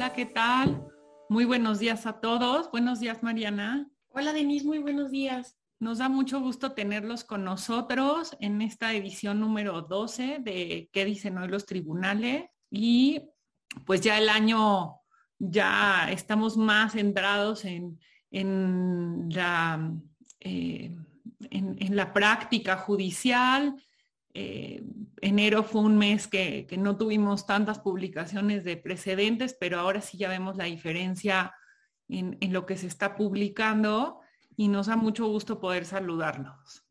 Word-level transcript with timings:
Hola, 0.00 0.14
¿qué 0.14 0.24
tal? 0.24 0.88
Muy 1.28 1.44
buenos 1.44 1.78
días 1.78 2.06
a 2.06 2.20
todos. 2.20 2.70
Buenos 2.70 3.00
días, 3.00 3.22
Mariana. 3.22 3.86
Hola, 4.08 4.32
Denise, 4.32 4.64
muy 4.64 4.78
buenos 4.78 5.10
días. 5.10 5.58
Nos 5.78 5.98
da 5.98 6.08
mucho 6.08 6.40
gusto 6.40 6.72
tenerlos 6.72 7.22
con 7.22 7.44
nosotros 7.44 8.34
en 8.40 8.62
esta 8.62 8.94
edición 8.94 9.40
número 9.40 9.82
12 9.82 10.38
de 10.40 10.88
¿Qué 10.90 11.04
dicen 11.04 11.36
hoy 11.36 11.48
los 11.48 11.66
tribunales? 11.66 12.46
Y 12.70 13.20
pues 13.84 14.00
ya 14.00 14.16
el 14.16 14.30
año, 14.30 15.02
ya 15.38 16.10
estamos 16.10 16.56
más 16.56 16.92
centrados 16.92 17.66
en, 17.66 17.98
la, 19.28 19.92
eh, 20.40 20.96
en, 21.50 21.94
la 21.94 22.14
práctica 22.14 22.78
judicial. 22.78 23.74
Eh, 24.32 24.82
enero 25.20 25.64
fue 25.64 25.82
un 25.82 25.98
mes 25.98 26.28
que, 26.28 26.66
que, 26.68 26.76
no 26.76 26.96
tuvimos 26.96 27.46
tantas 27.46 27.80
publicaciones 27.80 28.64
de 28.64 28.76
precedentes, 28.76 29.56
pero 29.58 29.80
ahora 29.80 30.00
sí 30.00 30.18
ya 30.18 30.28
vemos 30.28 30.56
la 30.56 30.64
diferencia 30.64 31.52
en, 32.08 32.38
en 32.40 32.52
lo 32.52 32.64
que 32.64 32.76
se 32.76 32.86
está 32.86 33.16
publicando 33.16 34.20
y 34.56 34.68
nos 34.68 34.86
da 34.86 34.96
mucho 34.96 35.26
gusto 35.26 35.60
poder 35.60 35.84
saludarnos. 35.84 36.84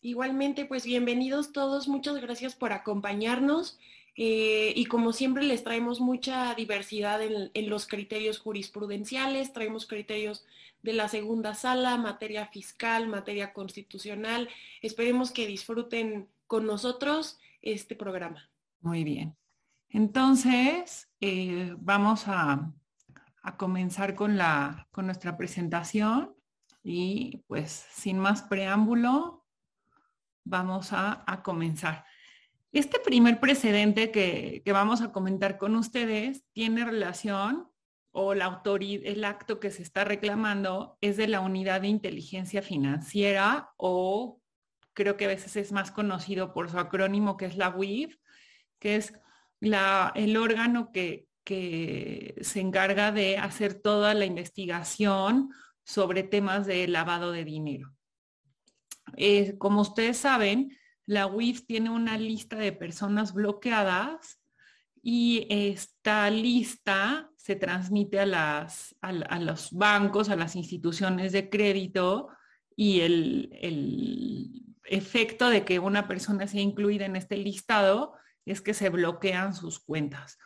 Igualmente, 0.00 0.64
pues 0.64 0.84
bienvenidos 0.84 1.52
todos, 1.52 1.88
muchas 1.88 2.20
gracias 2.20 2.54
por 2.54 2.72
acompañarnos 2.72 3.78
eh, 4.18 4.72
y 4.74 4.86
como 4.86 5.12
siempre 5.12 5.44
les 5.44 5.62
traemos 5.62 6.00
mucha 6.00 6.54
diversidad 6.54 7.20
en, 7.20 7.50
en, 7.52 7.68
los 7.68 7.86
criterios 7.86 8.38
jurisprudenciales, 8.38 9.52
traemos 9.52 9.86
criterios 9.86 10.46
de 10.86 10.94
la 10.94 11.08
segunda 11.08 11.52
sala, 11.52 11.98
materia 11.98 12.46
fiscal, 12.46 13.08
materia 13.08 13.52
constitucional. 13.52 14.48
Esperemos 14.80 15.30
que 15.30 15.46
disfruten 15.46 16.30
con 16.46 16.64
nosotros 16.64 17.38
este 17.60 17.94
programa. 17.94 18.48
Muy 18.80 19.04
bien. 19.04 19.36
Entonces, 19.90 21.10
eh, 21.20 21.74
vamos 21.78 22.24
a 22.26 22.72
a 23.46 23.56
comenzar 23.56 24.16
con, 24.16 24.36
la, 24.36 24.88
con 24.90 25.06
nuestra 25.06 25.36
presentación 25.36 26.34
y 26.82 27.44
pues 27.46 27.86
sin 27.92 28.18
más 28.18 28.42
preámbulo, 28.42 29.46
vamos 30.42 30.88
a, 30.90 31.24
comenzar. 31.44 32.04
Este 32.72 32.98
primer 32.98 33.38
precedente 33.38 34.10
que, 34.10 34.64
vamos 34.72 35.00
a 35.00 35.12
comentar 35.12 35.58
con 35.58 35.76
ustedes 35.76 36.44
tiene 36.52 36.84
relación 36.84 37.70
o 38.18 38.32
la 38.34 38.46
autoridad, 38.46 39.02
el 39.04 39.26
acto 39.26 39.60
que 39.60 39.70
se 39.70 39.82
está 39.82 40.02
reclamando 40.02 40.96
es 41.02 41.18
de 41.18 41.28
la 41.28 41.40
unidad 41.40 41.82
de 41.82 41.88
inteligencia 41.88 42.62
financiera 42.62 43.72
o 43.76 44.40
creo 44.94 45.18
que 45.18 45.26
a 45.26 45.28
veces 45.28 45.54
es 45.56 45.70
más 45.70 45.90
conocido 45.90 46.54
por 46.54 46.70
su 46.70 46.78
acrónimo 46.78 47.36
que 47.36 47.44
es 47.44 47.58
la 47.58 47.68
WIF, 47.68 48.16
que 48.78 48.96
es 48.96 49.12
la, 49.60 50.12
el 50.14 50.38
órgano 50.38 50.90
que, 50.92 51.28
se 52.40 52.60
encarga 52.60 53.12
de 53.12 53.38
hacer 53.38 53.74
toda 53.74 54.14
la 54.14 54.24
investigación 54.24 55.50
sobre 55.84 56.24
temas 56.24 56.66
de 56.66 56.88
lavado 56.88 57.30
de 57.30 57.44
dinero. 57.44 57.94
Eh, 59.16 59.56
como 59.56 59.82
ustedes 59.82 60.16
saben, 60.16 60.76
la 61.04 61.28
UIF 61.28 61.64
tiene 61.64 61.90
una 61.90 62.18
lista 62.18 62.56
de 62.56 62.72
personas 62.72 63.32
bloqueadas 63.32 64.40
y 65.08 65.46
esta 65.50 66.28
lista 66.30 67.30
se 67.36 67.54
transmite 67.54 68.18
a, 68.18 68.26
las, 68.26 68.96
a, 69.00 69.38
los 69.38 69.70
bancos, 69.70 70.30
a 70.30 70.34
las 70.34 70.56
instituciones 70.56 71.30
de 71.30 71.48
crédito 71.48 72.26
y 72.74 73.02
el, 73.02 73.56
el 73.62 74.64
efecto 74.82 75.48
de 75.48 75.64
que 75.64 75.78
una 75.78 76.08
persona 76.08 76.48
sea 76.48 76.60
incluida 76.60 77.06
en 77.06 77.14
este 77.14 77.36
listado 77.36 78.14
es 78.44 78.60
que 78.60 78.74
se 78.74 78.88
bloquean 78.88 79.54
sus 79.54 79.78
cuentas. 79.78 80.40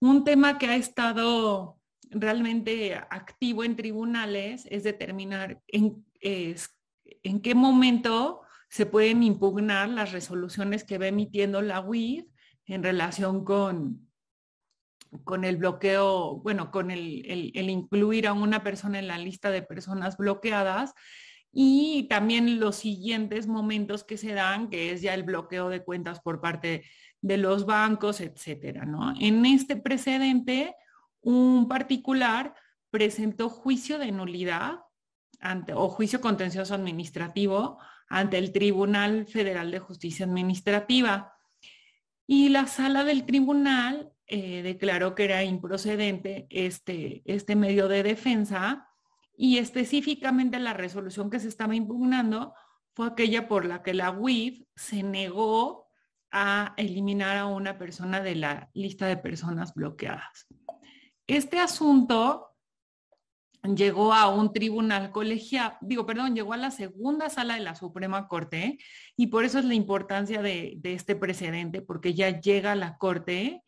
Un 0.00 0.24
tema 0.24 0.56
que 0.56 0.68
ha 0.68 0.76
estado 0.76 1.76
realmente 2.08 2.94
activo 2.94 3.62
en 3.62 3.76
tribunales 3.76 4.66
es 4.70 4.84
determinar 4.84 5.60
en, 5.66 6.02
en 6.22 7.40
qué 7.42 7.54
momento 7.54 8.40
se 8.70 8.86
pueden 8.86 9.22
impugnar 9.22 9.90
las 9.90 10.12
resoluciones 10.12 10.82
que 10.82 10.96
va 10.96 11.08
emitiendo 11.08 11.60
la 11.60 11.80
UIF 11.80 12.24
en 12.68 12.82
relación 12.82 13.44
con, 13.44 14.08
con 15.24 15.44
el 15.44 15.56
bloqueo, 15.56 16.36
bueno, 16.36 16.70
con 16.70 16.90
el, 16.90 17.26
incluir 17.54 18.28
a 18.28 18.34
una 18.34 18.62
persona 18.62 18.98
en 18.98 19.08
la 19.08 19.18
lista 19.18 19.50
de 19.50 19.62
personas 19.62 20.16
bloqueadas 20.16 20.92
y 21.50 22.06
también 22.08 22.60
los 22.60 22.76
siguientes 22.76 23.46
momentos 23.46 24.04
que 24.04 24.18
se 24.18 24.34
dan, 24.34 24.68
que 24.68 24.92
es 24.92 25.00
ya 25.00 25.14
el 25.14 25.22
bloqueo 25.22 25.70
de 25.70 25.82
cuentas 25.82 26.20
por 26.20 26.40
parte 26.40 26.84
de 27.22 27.38
los 27.38 27.64
bancos, 27.64 28.20
etcétera, 28.20 28.84
¿no? 28.84 29.14
En 29.18 29.44
este 29.46 29.76
precedente, 29.76 30.76
un 31.22 31.66
particular 31.68 32.54
presentó 32.90 33.48
juicio 33.48 33.98
de 33.98 34.12
nulidad 34.12 34.80
ante, 35.40 35.72
o 35.72 35.88
juicio 35.88 36.20
contencioso 36.20 36.74
administrativo 36.74 37.78
ante 38.08 38.38
el 38.38 38.52
Tribunal 38.52 39.26
Federal 39.26 39.70
de 39.70 39.78
Justicia 39.78 40.26
Administrativa. 40.26 41.37
Y 42.30 42.50
la 42.50 42.66
sala 42.66 43.04
del 43.04 43.24
tribunal 43.24 44.12
eh, 44.26 44.60
declaró 44.62 45.14
que 45.14 45.24
era 45.24 45.42
improcedente 45.44 46.46
este, 46.50 47.22
este 47.24 47.56
medio 47.56 47.88
de 47.88 48.02
defensa 48.02 48.86
y 49.34 49.56
específicamente 49.56 50.58
la 50.58 50.74
resolución 50.74 51.30
que 51.30 51.40
se 51.40 51.48
estaba 51.48 51.74
impugnando 51.74 52.52
fue 52.94 53.06
aquella 53.06 53.48
por 53.48 53.64
la 53.64 53.82
que 53.82 53.94
la 53.94 54.10
UIF 54.10 54.62
se 54.76 55.02
negó 55.02 55.86
a 56.30 56.74
eliminar 56.76 57.38
a 57.38 57.46
una 57.46 57.78
persona 57.78 58.20
de 58.20 58.34
la 58.34 58.68
lista 58.74 59.06
de 59.06 59.16
personas 59.16 59.72
bloqueadas. 59.72 60.48
Este 61.26 61.58
asunto 61.58 62.57
llegó 63.76 64.12
a 64.12 64.28
un 64.28 64.52
tribunal 64.52 65.10
colegial, 65.10 65.76
digo, 65.80 66.06
perdón, 66.06 66.34
llegó 66.34 66.52
a 66.52 66.56
la 66.56 66.70
segunda 66.70 67.30
sala 67.30 67.54
de 67.54 67.60
la 67.60 67.74
Suprema 67.74 68.28
Corte 68.28 68.78
y 69.16 69.28
por 69.28 69.44
eso 69.44 69.58
es 69.58 69.64
la 69.64 69.74
importancia 69.74 70.42
de, 70.42 70.74
de 70.76 70.94
este 70.94 71.16
precedente, 71.16 71.82
porque 71.82 72.14
ya 72.14 72.40
llega 72.40 72.72
a 72.72 72.76
la 72.76 72.98
Corte 72.98 73.62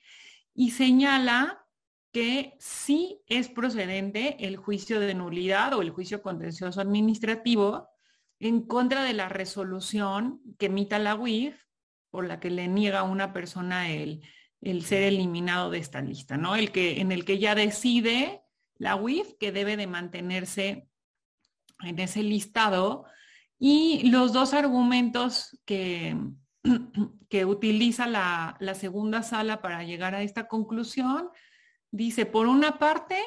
y 0.55 0.71
señala 0.72 1.65
que 2.12 2.56
sí 2.59 3.22
es 3.27 3.49
procedente 3.49 4.47
el 4.47 4.56
juicio 4.56 5.00
de 5.00 5.15
nulidad 5.15 5.75
o 5.75 5.83
el 5.83 5.91
juicio 5.91 6.22
contencioso 6.22 6.81
administrativo 6.81 7.89
en 8.41 8.62
contra 8.62 9.05
de 9.05 9.12
la 9.12 9.28
resolución 9.28 10.41
que 10.59 10.66
emita 10.66 10.99
la 10.99 11.15
UIF 11.15 11.56
por 12.10 12.27
la 12.27 12.41
que 12.41 12.50
le 12.50 12.66
niega 12.69 13.00
a 13.00 13.05
una 13.05 13.33
persona 13.33 13.91
el, 13.91 14.22
el 14.60 14.84
ser 14.84 15.03
eliminado 15.03 15.71
de 15.71 15.78
esta 15.78 16.00
lista, 16.00 16.37
¿no? 16.37 16.56
El 16.56 16.72
que, 16.72 17.00
en 17.00 17.12
el 17.12 17.25
que 17.25 17.39
ya 17.39 17.55
decide 17.55 18.43
la 18.80 18.96
UIF 18.96 19.34
que 19.38 19.52
debe 19.52 19.76
de 19.76 19.86
mantenerse 19.86 20.88
en 21.84 21.98
ese 22.00 22.24
listado 22.24 23.04
y 23.58 24.10
los 24.10 24.32
dos 24.32 24.54
argumentos 24.54 25.56
que, 25.64 26.16
que 27.30 27.44
utiliza 27.44 28.08
la, 28.08 28.56
la 28.58 28.74
segunda 28.74 29.22
sala 29.22 29.62
para 29.62 29.84
llegar 29.84 30.16
a 30.16 30.22
esta 30.22 30.48
conclusión 30.48 31.30
Dice, 31.92 32.24
por 32.24 32.46
una 32.46 32.78
parte, 32.78 33.18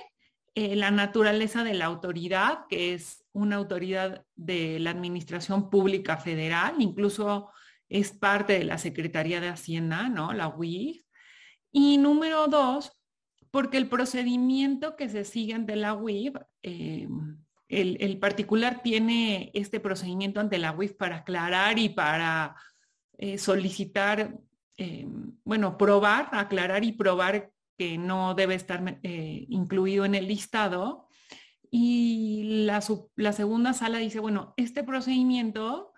eh, 0.56 0.76
la 0.76 0.90
naturaleza 0.90 1.64
de 1.64 1.74
la 1.74 1.86
autoridad, 1.86 2.66
que 2.70 2.94
es 2.94 3.26
una 3.34 3.58
autoridad 3.58 4.26
de 4.36 4.80
la 4.80 4.92
Administración 4.92 5.70
Pública 5.70 6.18
Federal, 6.18 6.76
incluso 6.80 7.50
es 7.90 8.12
parte 8.12 8.54
de 8.60 8.64
la 8.64 8.78
Secretaría 8.78 9.42
de 9.42 9.50
Hacienda, 9.50 10.08
¿no? 10.08 10.32
La 10.32 10.48
UIF. 10.48 11.04
Y 11.72 11.98
número 11.98 12.48
dos, 12.48 12.94
porque 13.54 13.78
el 13.78 13.88
procedimiento 13.88 14.96
que 14.96 15.10
se 15.10 15.24
sigue 15.24 15.54
ante 15.54 15.76
la 15.76 15.94
UIF, 15.94 16.34
eh, 16.64 17.08
el, 17.70 18.18
particular 18.18 18.82
tiene 18.82 19.52
este 19.54 19.80
procedimiento 19.80 20.40
ante 20.40 20.58
la 20.58 20.72
UIF 20.72 20.94
para 20.94 21.18
aclarar 21.18 21.78
y 21.78 21.90
para 21.90 22.56
eh, 23.16 23.38
solicitar, 23.38 24.40
bueno, 25.44 25.78
probar, 25.78 26.30
aclarar 26.32 26.84
y 26.84 26.94
probar 26.94 27.54
que 27.78 28.00
no 28.00 28.34
debe 28.34 28.56
estar 28.56 29.00
eh, 29.04 29.46
incluido 29.50 30.04
en 30.04 30.16
el 30.16 30.28
listado. 30.28 31.08
Y 31.70 32.66
la, 32.66 32.82
segunda 32.82 33.74
sala 33.74 34.00
dice, 34.00 34.20
bueno, 34.20 34.56
este 34.58 34.84
procedimiento 34.84 35.94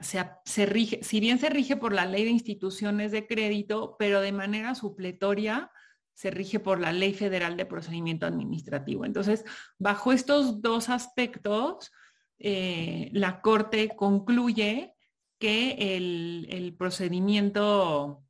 se, 0.00 0.64
rige, 0.64 1.04
si 1.04 1.20
bien 1.20 1.38
se 1.38 1.50
rige 1.50 1.76
por 1.76 1.92
la 1.92 2.06
ley 2.06 2.24
de 2.24 2.30
instituciones 2.30 3.12
de 3.12 3.26
crédito, 3.26 3.96
pero 3.98 4.22
de 4.22 4.32
manera 4.32 4.74
supletoria 4.74 5.70
se 6.16 6.30
rige 6.30 6.58
por 6.58 6.80
la 6.80 6.92
ley 6.92 7.12
federal 7.14 7.56
de 7.56 7.66
procedimiento 7.66 8.26
administrativo. 8.26 9.04
Entonces, 9.04 9.44
bajo 9.78 10.12
estos 10.12 10.62
dos 10.62 10.88
aspectos, 10.88 11.92
eh, 12.38 13.10
la 13.12 13.40
Corte 13.42 13.94
concluye 13.94 14.94
que 15.38 15.96
el, 15.96 16.48
el 16.50 16.74
procedimiento 16.74 18.26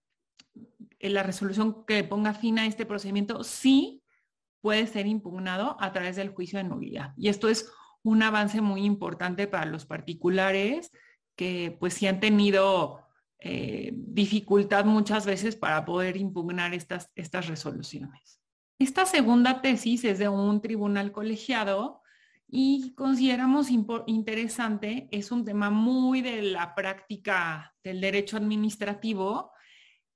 la 1.00 1.22
resolución 1.22 1.84
que 1.86 2.04
ponga 2.04 2.34
fin 2.34 2.58
a 2.58 2.66
este 2.66 2.86
procedimiento 2.86 3.44
sí 3.44 4.02
puede 4.60 4.86
ser 4.86 5.06
impugnado 5.06 5.76
a 5.80 5.92
través 5.92 6.16
del 6.16 6.30
juicio 6.30 6.58
de 6.58 6.64
nulidad. 6.64 7.12
Y 7.16 7.28
esto 7.28 7.48
es 7.48 7.70
un 8.02 8.22
avance 8.22 8.60
muy 8.60 8.84
importante 8.84 9.46
para 9.46 9.66
los 9.66 9.86
particulares 9.86 10.90
que 11.36 11.76
pues 11.78 11.94
sí 11.94 12.06
han 12.06 12.20
tenido 12.20 13.05
eh, 13.38 13.92
dificultad 13.94 14.84
muchas 14.84 15.26
veces 15.26 15.56
para 15.56 15.84
poder 15.84 16.16
impugnar 16.16 16.74
estas, 16.74 17.10
estas 17.14 17.48
resoluciones. 17.48 18.40
Esta 18.78 19.06
segunda 19.06 19.62
tesis 19.62 20.04
es 20.04 20.18
de 20.18 20.28
un 20.28 20.60
tribunal 20.60 21.12
colegiado 21.12 22.02
y 22.48 22.94
consideramos 22.94 23.68
interesante, 24.06 25.08
es 25.10 25.32
un 25.32 25.44
tema 25.44 25.70
muy 25.70 26.22
de 26.22 26.42
la 26.42 26.74
práctica 26.74 27.74
del 27.82 28.00
derecho 28.00 28.36
administrativo, 28.36 29.52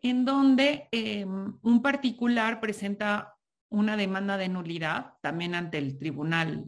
en 0.00 0.24
donde 0.24 0.88
em, 0.92 1.58
un 1.62 1.82
particular 1.82 2.60
presenta 2.60 3.34
una 3.68 3.96
demanda 3.96 4.36
de 4.36 4.48
nulidad 4.48 5.14
también 5.20 5.54
ante 5.54 5.78
el 5.78 5.98
Tribunal 5.98 6.64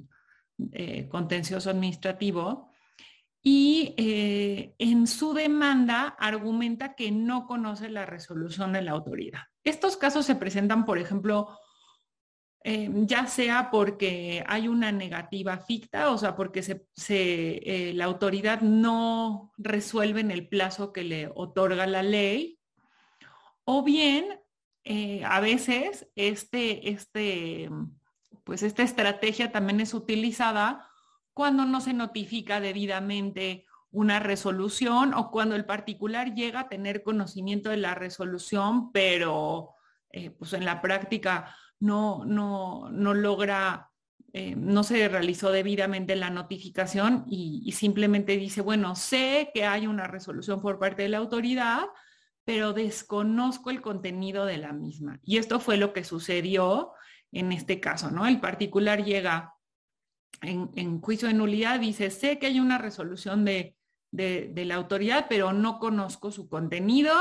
eh, 0.73 1.09
Contencioso 1.09 1.71
Administrativo 1.71 2.72
y 3.43 3.95
eh, 3.97 4.75
en 4.79 5.07
su 5.07 5.35
demanda 5.35 6.17
argumenta 6.19 6.95
que 6.95 7.11
no 7.11 7.47
conoce 7.47 7.89
la 7.89 8.07
resolución 8.07 8.73
de 8.73 8.83
la 8.83 8.93
autoridad. 8.93 9.43
Estos 9.65 9.97
casos 9.97 10.27
se 10.27 10.37
presentan, 10.37 10.85
por 10.85 10.99
ejemplo, 10.99 11.59
eh, 12.65 12.89
ya 12.93 13.27
sea 13.27 13.71
porque 13.71 14.45
hay 14.47 14.69
una 14.69 14.93
negativa 14.93 15.59
ficta, 15.59 16.11
o 16.11 16.19
sea, 16.19 16.37
porque 16.37 16.63
se, 16.63 17.93
la 17.95 18.05
autoridad 18.05 18.61
no 18.61 19.53
resuelve 19.59 20.21
en 20.21 20.31
el 20.31 20.49
plazo 20.49 20.93
que 20.93 21.03
le 21.03 21.31
otorga 21.35 21.87
la 21.87 22.05
ley, 22.05 22.61
o 23.65 23.83
bien 23.83 24.41
eh, 24.85 25.23
a 25.25 25.41
veces 25.41 26.09
este, 26.17 26.91
este, 26.91 27.71
pues 28.45 28.63
esta 28.63 28.83
estrategia 28.83 29.53
también 29.53 29.81
es 29.81 29.95
utilizada 29.95 30.89
cuando 31.33 31.65
no 31.65 31.81
se 31.81 31.95
notifica 31.95 32.61
debidamente 32.61 33.67
una 33.91 34.19
resolución 34.19 35.15
o 35.15 35.31
cuando 35.31 35.55
el 35.55 35.67
particular 35.67 36.35
llega 36.35 36.61
a 36.61 36.69
tener 36.69 37.03
conocimiento 37.03 37.71
de 37.71 37.77
la 37.77 37.95
resolución, 37.95 38.91
pero 38.91 39.75
eh, 40.11 40.31
pues 40.31 40.53
en 40.55 40.65
la 40.65 40.81
práctica 40.81 41.55
no, 41.79 42.25
no, 42.25 42.89
no 42.91 43.13
logra, 43.13 43.91
eh, 44.33 44.55
no 44.57 44.83
se 44.83 45.09
realizó 45.09 45.51
debidamente 45.51 46.17
la 46.17 46.31
notificación 46.31 47.25
y, 47.29 47.63
y 47.67 47.73
simplemente 47.73 48.37
dice, 48.37 48.63
bueno, 48.63 48.95
sé 48.97 49.51
que 49.53 49.67
hay 49.67 49.87
una 49.87 50.07
resolución 50.07 50.63
por 50.63 50.79
parte 50.79 51.03
de 51.03 51.11
la 51.11 51.19
autoridad, 51.19 51.83
pero 52.45 52.73
desconozco 52.73 53.71
el 53.71 53.83
contenido 53.83 54.47
de 54.47 54.57
la 54.57 54.73
misma. 54.73 55.21
Y 55.23 55.37
esto 55.37 55.61
fue 55.61 55.77
lo 55.77 55.93
que 55.93 56.03
sucedió 56.03 56.93
en 57.31 57.53
este 57.53 57.81
caso, 57.81 58.11
¿no? 58.11 58.27
El 58.27 58.41
particular 58.41 59.05
llega 59.05 59.55
en, 60.41 61.01
juicio 61.01 61.29
de 61.29 61.35
nulidad, 61.35 61.79
dice, 61.79 62.11
sé 62.11 62.39
que 62.39 62.47
hay 62.47 62.61
una 62.61 62.79
resolución 62.79 63.45
de, 63.45 63.77
la 64.11 64.75
autoridad, 64.75 65.27
pero 65.29 65.53
no 65.53 65.79
conozco 65.79 66.31
su 66.31 66.49
contenido. 66.49 67.13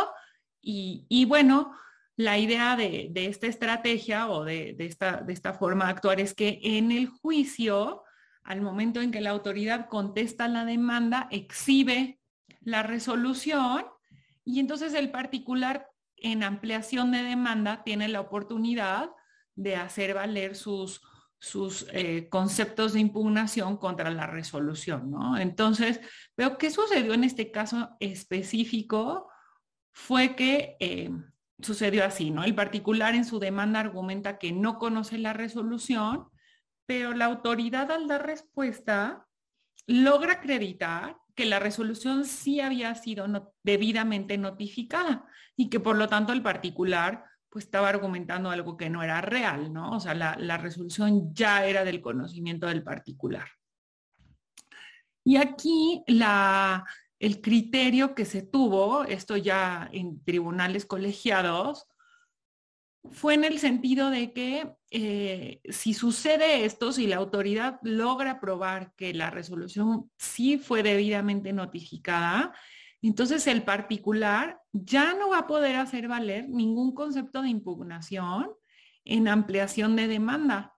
Y, 0.62 1.26
bueno, 1.26 1.74
la 2.16 2.38
idea 2.38 2.76
de, 2.76 3.12
esta 3.16 3.48
estrategia 3.48 4.30
o 4.30 4.44
de, 4.44 4.76
esta, 4.80 5.18
de 5.18 5.34
esta 5.34 5.54
forma 5.54 5.86
de 5.86 5.92
actuar 5.92 6.20
es 6.20 6.34
que 6.34 6.60
en 6.64 6.92
el 6.92 7.08
juicio, 7.08 8.04
al 8.44 8.62
momento 8.62 9.02
en 9.02 9.12
que 9.12 9.22
la 9.22 9.32
autoridad 9.32 9.88
contesta 9.88 10.48
la 10.48 10.66
demanda, 10.66 11.28
exhibe 11.32 12.20
la 12.62 12.84
resolución 12.84 13.86
y 14.44 14.60
entonces 14.60 14.94
el 14.94 15.12
particular 15.12 15.88
en 16.18 16.44
ampliación 16.44 17.12
de 17.12 17.24
demanda 17.24 17.84
tiene 17.84 18.08
la 18.08 18.22
oportunidad 18.22 19.10
de 19.56 19.76
hacer 19.76 20.14
valer 20.14 20.56
sus, 20.56 21.02
sus 21.42 21.88
eh, 21.92 22.30
conceptos 22.30 22.94
de 22.94 23.00
impugnación 23.00 23.78
contra 23.78 24.12
la 24.12 24.28
resolución, 24.28 25.10
¿no? 25.10 25.38
Entonces, 25.38 26.00
veo 26.38 26.60
qué 26.60 26.70
sucedió 26.70 27.16
en 27.16 27.24
este 27.24 27.50
caso 27.50 27.90
específico 28.00 29.28
fue 29.92 30.36
que 30.36 30.78
eh, 30.80 31.10
sucedió 31.60 32.06
así, 32.06 32.30
¿no? 32.30 32.44
El 32.44 32.54
particular 32.54 33.16
en 33.16 33.26
su 33.26 33.40
demanda 33.40 33.80
argumenta 33.80 34.38
que 34.38 34.52
no 34.52 34.78
conoce 34.78 35.18
la 35.18 35.34
resolución, 35.34 36.28
pero 36.86 37.14
la 37.14 37.26
autoridad 37.26 37.92
al 37.92 38.08
dar 38.08 38.24
respuesta 38.24 39.28
logra 39.88 40.34
acreditar 40.34 41.18
que 41.34 41.46
la 41.46 41.58
resolución 41.58 42.26
sí 42.26 42.60
había 42.60 42.94
sido 42.94 43.26
debidamente 43.64 44.38
notificada 44.38 45.26
y 45.56 45.70
que 45.72 45.80
por 45.80 45.96
lo 45.96 46.08
tanto 46.08 46.34
el 46.34 46.44
particular 46.44 47.26
pues 47.52 47.66
estaba 47.66 47.90
argumentando 47.90 48.50
algo 48.50 48.78
que 48.78 48.90
no 48.90 49.04
era 49.04 49.20
real, 49.20 49.74
¿no? 49.74 49.92
O 49.92 50.00
sea, 50.00 50.14
la, 50.14 50.58
resolución 50.58 51.34
ya 51.34 51.66
era 51.66 51.84
del 51.84 52.00
conocimiento 52.00 52.66
del 52.68 52.82
particular. 52.82 53.46
Y 55.26 55.36
aquí 55.36 56.02
la, 56.08 56.86
el 57.20 57.42
criterio 57.42 58.16
que 58.16 58.24
se 58.24 58.42
tuvo, 58.42 59.04
esto 59.04 59.36
ya 59.36 59.90
en 59.92 60.24
tribunales 60.24 60.86
colegiados, 60.86 61.88
fue 63.12 63.34
en 63.34 63.44
el 63.44 63.60
sentido 63.60 64.12
de 64.12 64.32
que 64.32 64.74
eh, 64.90 65.60
si 65.70 65.94
sucede 65.94 66.64
esto, 66.64 66.94
si 66.94 67.06
la 67.06 67.18
autoridad 67.18 67.80
logra 67.84 68.40
probar 68.40 68.94
que 68.96 69.14
la 69.14 69.30
resolución 69.30 70.10
sí 70.18 70.58
fue 70.58 70.84
debidamente 70.84 71.52
notificada, 71.52 72.54
entonces 73.10 73.48
el 73.48 73.64
particular 73.64 74.62
ya 74.72 75.14
no 75.14 75.30
va 75.30 75.40
a 75.40 75.48
poder 75.48 75.76
hacer 75.76 76.08
valer 76.08 76.48
ningún 76.50 76.94
concepto 76.94 77.42
de 77.42 77.50
impugnación 77.50 78.52
en 79.04 79.28
ampliación 79.28 79.96
de 79.96 80.08
demanda. 80.08 80.76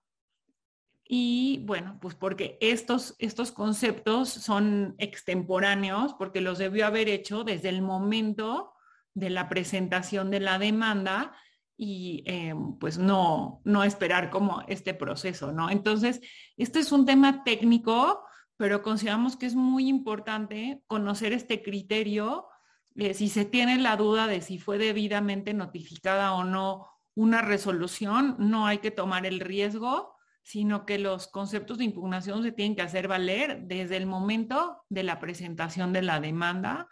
Y 1.05 1.63
bueno, 1.65 1.99
pues 2.01 2.15
porque 2.15 2.57
estos, 2.61 3.15
estos 3.19 3.51
conceptos 3.51 4.29
son 4.29 4.95
extemporáneos, 4.97 6.13
porque 6.13 6.41
los 6.41 6.57
debió 6.57 6.87
haber 6.87 7.09
hecho 7.09 7.43
desde 7.43 7.69
el 7.69 7.81
momento 7.81 8.73
de 9.13 9.29
la 9.29 9.49
presentación 9.49 10.31
de 10.31 10.39
la 10.39 10.57
demanda 10.57 11.35
y 11.75 12.23
em, 12.25 12.77
pues 12.79 12.97
no, 12.97 13.61
no 13.65 13.83
esperar 13.83 14.29
como 14.29 14.63
este 14.67 14.93
proceso, 14.93 15.51
¿no? 15.51 15.69
Entonces, 15.69 16.21
este 16.55 16.79
es 16.79 16.91
un 16.91 17.05
tema 17.05 17.43
técnico, 17.43 18.23
pero 18.63 18.81
consideramos 18.81 19.36
que 19.36 19.45
es 19.45 19.56
muy 19.56 19.89
importante 19.89 20.81
conocer 20.88 21.33
este 21.33 21.62
criterio, 21.62 22.48
eh, 22.95 23.13
si 23.13 23.27
se 23.27 23.44
tiene 23.44 23.77
la 23.77 23.98
duda 23.98 24.25
de 24.25 24.39
si 24.39 24.57
fue 24.57 24.77
debidamente 24.77 25.54
notificada 25.54 26.31
o 26.31 26.45
no 26.45 26.88
una 27.13 27.42
resolución, 27.42 28.38
no 28.39 28.65
hay 28.65 28.77
que 28.77 28.89
tomar 28.89 29.25
el 29.25 29.42
riesgo, 29.42 30.15
sino 30.44 30.86
que 30.86 30.98
los 30.98 31.27
conceptos 31.27 31.77
de 31.77 31.83
impugnación 31.83 32.42
se 32.42 32.54
tienen 32.54 32.77
que 32.77 32.83
hacer 32.83 33.10
valer 33.10 33.63
desde 33.63 33.98
el 33.98 34.06
momento 34.06 34.86
de 34.88 35.04
la 35.04 35.19
presentación 35.19 35.92
de 35.92 36.04
la 36.04 36.21
demanda 36.21 36.87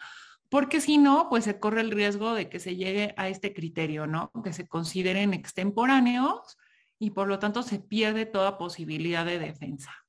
porque 0.49 0.81
si 0.81 0.97
no, 0.97 1.29
pues 1.29 1.45
se 1.45 1.57
corre 1.57 1.79
el 1.79 1.91
riesgo 1.91 2.33
de 2.33 2.49
que 2.49 2.59
se 2.59 2.75
llegue 2.75 3.13
a 3.15 3.29
este 3.29 3.53
criterio, 3.53 4.07
¿no? 4.07 4.29
Que 4.43 4.51
se 4.51 4.67
consideren 4.67 5.33
extemporáneos 5.33 6.57
y 6.99 7.11
por 7.11 7.29
lo 7.29 7.39
tanto 7.39 7.63
se 7.63 7.79
pierde 7.79 8.25
toda 8.25 8.57
posibilidad 8.57 9.25
de 9.25 9.39
defensa. 9.39 10.00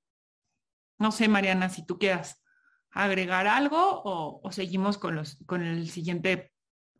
No 1.03 1.11
sé, 1.11 1.27
Mariana, 1.27 1.69
si 1.69 1.85
tú 1.85 1.99
quieras 1.99 2.41
agregar 2.93 3.49
algo 3.49 4.03
o, 4.05 4.53
seguimos 4.53 4.99
con, 4.99 5.17
los, 5.17 5.37
con 5.47 5.61
el 5.61 5.91
siguiente 5.91 6.53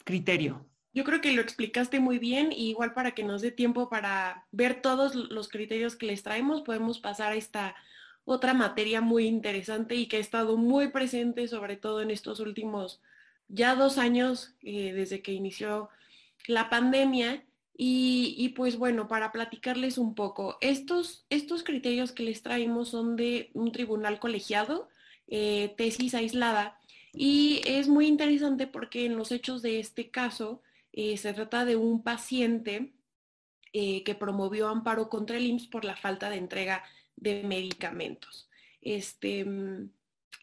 criterio. 0.03 0.69
Yo 0.93 1.05
creo 1.05 1.21
que 1.21 1.31
lo 1.31 1.41
explicaste 1.41 2.01
muy 2.01 2.19
bien 2.19 2.51
y 2.51 2.71
igual 2.71 2.95
para 2.95 3.13
que 3.13 3.23
nos 3.23 3.43
dé 3.43 3.53
tiempo 3.53 3.89
para 3.89 4.49
ver 4.51 4.83
todos 4.83 5.15
los 5.15 5.49
criterios 5.49 5.95
que 5.95 6.07
les 6.07 6.25
traemos, 6.25 6.63
podemos 6.63 6.99
pasar 6.99 7.31
a 7.31 7.37
esta 7.37 7.77
otra 8.25 8.55
materia 8.55 9.01
muy 9.01 9.27
interesante 9.27 9.95
y 9.95 10.09
que 10.09 10.17
ha 10.17 10.21
estado 10.21 10.57
muy 10.57 10.89
presente, 10.89 11.47
sobre 11.47 11.77
todo 11.77 12.03
en 12.03 12.11
estos 12.11 12.41
últimos 12.41 13.01
ya 13.47 13.77
dos 13.77 13.99
años 13.99 14.57
eh, 14.63 14.93
desde 14.93 15.23
que 15.23 15.31
inició 15.31 15.91
la 16.49 16.69
pandemia. 16.69 17.45
Y, 17.75 18.50
pues 18.50 18.76
bueno, 18.76 19.09
para 19.09 19.33
platicarles 19.33 19.99
un 19.99 20.14
poco, 20.14 20.59
estos, 20.61 21.26
estos 21.31 21.64
criterios 21.64 22.12
que 22.12 22.23
les 22.23 22.43
traemos 22.43 22.91
son 22.91 23.17
de 23.17 23.50
un 23.55 23.73
tribunal 23.73 24.21
colegiado, 24.21 24.88
eh, 25.26 25.75
tesis 25.76 26.14
aislada, 26.14 26.79
y 27.12 27.61
es 27.64 27.88
muy 27.88 28.07
interesante 28.07 28.67
porque 28.67 29.07
en 29.07 29.17
los 29.17 29.33
hechos 29.33 29.62
de 29.62 29.81
este 29.81 30.11
caso 30.11 30.62
eh, 30.93 31.17
se 31.17 31.33
trata 31.33 31.64
de 31.64 31.76
un 31.76 32.02
paciente 32.02 32.93
que 33.73 34.14
promovió 34.21 34.69
amparo 34.69 35.09
contra 35.09 35.38
el 35.38 35.47
IMSS 35.47 35.67
por 35.69 35.87
la 35.87 35.97
falta 35.97 36.29
de 36.29 36.37
entrega 36.37 36.85
de 37.17 37.43
medicamentos. 37.43 38.50
Este, 38.83 39.47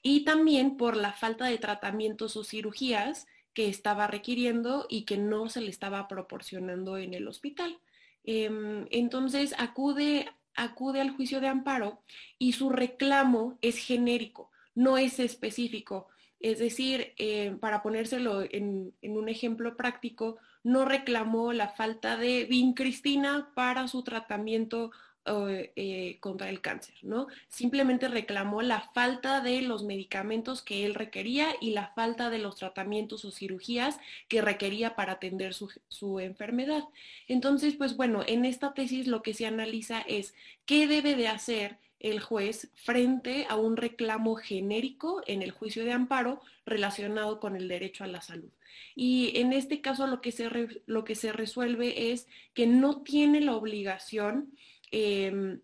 y 0.02 0.24
también 0.24 0.78
por 0.78 0.96
la 0.96 1.14
falta 1.14 1.46
de 1.46 1.58
tratamientos 1.58 2.36
o 2.38 2.44
cirugías 2.44 3.28
que 3.54 3.68
estaba 3.68 4.08
requiriendo 4.08 4.86
y 4.90 5.04
que 5.04 5.18
no 5.18 5.50
se 5.50 5.62
le 5.62 5.70
estaba 5.70 6.08
proporcionando 6.08 6.98
en 6.98 7.14
el 7.14 7.28
hospital. 7.28 7.80
Em, 8.24 8.86
entonces 8.92 9.56
acude, 9.58 10.30
acude 10.56 11.02
al 11.02 11.12
juicio 11.12 11.42
de 11.42 11.48
amparo 11.48 12.02
y 12.38 12.54
su 12.54 12.70
reclamo 12.70 13.58
es 13.62 13.78
genérico, 13.78 14.52
no 14.76 14.98
es 14.98 15.20
específico. 15.20 16.08
Es 16.40 16.60
decir, 16.60 17.14
eh, 17.18 17.58
para 17.60 17.82
ponérselo 17.82 18.44
en, 18.44 18.94
en, 19.02 19.18
un 19.18 19.28
ejemplo 19.28 19.76
práctico, 19.76 20.38
no 20.64 20.86
reclamó 20.86 21.52
la 21.52 21.70
falta 21.70 22.16
de 22.16 22.46
vincristina 22.46 23.52
para 23.56 23.88
su 23.88 24.04
tratamiento 24.04 24.92
eh, 25.26 26.18
contra 26.22 26.50
el 26.50 26.62
cáncer, 26.62 26.96
¿no? 27.04 27.28
Simplemente 27.48 28.08
reclamó 28.08 28.62
la 28.62 28.82
falta 28.94 29.42
de 29.42 29.62
los 29.62 29.84
medicamentos 29.84 30.64
que 30.64 30.86
él 30.86 30.96
requería 30.96 31.50
y 31.62 31.72
la 31.72 31.94
falta 31.94 32.30
de 32.30 32.40
los 32.40 32.56
tratamientos 32.56 33.26
o 33.26 33.32
cirugías 33.32 34.00
que 34.28 34.42
requería 34.42 34.96
para 34.96 35.14
atender 35.14 35.54
su, 35.54 35.70
su 35.88 36.20
enfermedad. 36.20 36.84
Entonces, 37.28 37.76
pues 37.76 37.96
bueno, 37.96 38.24
en 38.26 38.44
esta 38.44 38.74
tesis 38.74 39.08
lo 39.08 39.22
que 39.22 39.34
se 39.34 39.46
analiza 39.46 40.02
es 40.02 40.34
qué 40.66 40.88
debe 40.88 41.16
de 41.16 41.28
hacer 41.28 41.78
el 42.00 42.22
juez 42.22 42.70
frente 42.76 43.46
a 43.50 43.56
un 43.56 43.78
reclamo 43.78 44.36
genérico 44.36 45.22
en 45.28 45.42
el 45.42 45.52
juicio 45.52 45.84
de 45.84 45.92
amparo 45.92 46.42
relacionado 46.66 47.40
con 47.40 47.56
el 47.56 47.68
derecho 47.68 48.04
a 48.04 48.08
la 48.08 48.22
salud. 48.22 48.50
Y 48.96 49.38
en 49.38 49.54
este 49.54 49.82
caso 49.82 50.08
lo 50.08 50.22
que 50.22 50.32
se, 50.32 50.50
lo 50.86 51.04
que 51.04 51.16
se 51.16 51.32
resuelve 51.32 52.12
es 52.12 52.28
que 52.54 52.68
no 52.68 53.02
tiene 53.02 53.42
la 53.42 53.56
obligación 53.56 54.54
em, 54.92 55.60